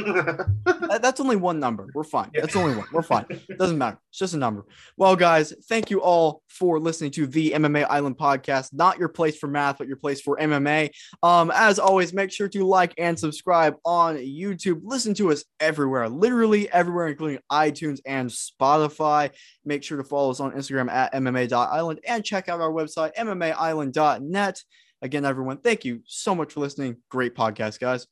That- 0.90 1.02
that's 1.02 1.20
only 1.20 1.36
one 1.36 1.60
number. 1.60 1.86
We're 1.94 2.04
fine. 2.04 2.30
Yeah. 2.34 2.42
That's 2.42 2.56
only 2.56 2.76
one. 2.76 2.86
We're 2.92 3.02
fine. 3.02 3.24
Doesn't 3.58 3.78
matter. 3.78 3.98
It's 4.10 4.18
just 4.18 4.34
a 4.34 4.36
number. 4.36 4.64
Well, 4.96 5.14
guys, 5.16 5.52
thank 5.68 5.88
you 5.90 6.00
all 6.02 6.42
for 6.48 6.78
listening 6.80 7.10
to 7.12 7.26
the 7.26 7.52
MMA 7.52 7.86
Island 7.88 8.18
podcast. 8.18 8.72
Not 8.72 8.98
your 8.98 9.08
place 9.08 9.38
for 9.38 9.46
math, 9.46 9.78
but 9.78 9.86
your 9.86 9.96
place 9.96 10.20
for 10.20 10.36
MMA. 10.36 10.90
Um, 11.22 11.52
as 11.54 11.78
always, 11.78 12.12
make 12.12 12.32
sure 12.32 12.48
to 12.48 12.64
like 12.66 12.94
and 12.98 13.18
subscribe 13.18 13.76
on 13.84 14.16
YouTube. 14.16 14.80
Listen 14.82 15.14
to 15.14 15.30
us 15.30 15.44
everywhere, 15.60 16.08
literally 16.08 16.70
everywhere, 16.70 17.08
including 17.08 17.38
iTunes 17.50 18.00
and 18.04 18.28
Spotify. 18.28 19.30
Make 19.64 19.82
sure 19.82 19.98
to 19.98 20.04
follow 20.04 20.30
us 20.30 20.40
on 20.40 20.52
Instagram 20.52 20.90
at 20.90 21.12
MMA.island 21.12 22.00
and 22.06 22.24
check 22.24 22.48
out 22.48 22.60
our 22.60 22.70
website, 22.70 23.14
MMAisland.net. 23.14 24.64
Again, 25.02 25.24
everyone, 25.24 25.58
thank 25.58 25.84
you 25.84 26.00
so 26.06 26.34
much 26.34 26.52
for 26.52 26.60
listening. 26.60 26.96
Great 27.10 27.34
podcast, 27.34 27.80
guys. 27.80 28.06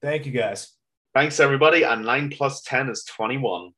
Thank 0.00 0.26
you, 0.26 0.32
guys. 0.32 0.72
Thanks, 1.14 1.38
everybody. 1.40 1.82
And 1.82 2.04
nine 2.04 2.30
plus 2.30 2.62
10 2.62 2.88
is 2.88 3.04
21. 3.04 3.70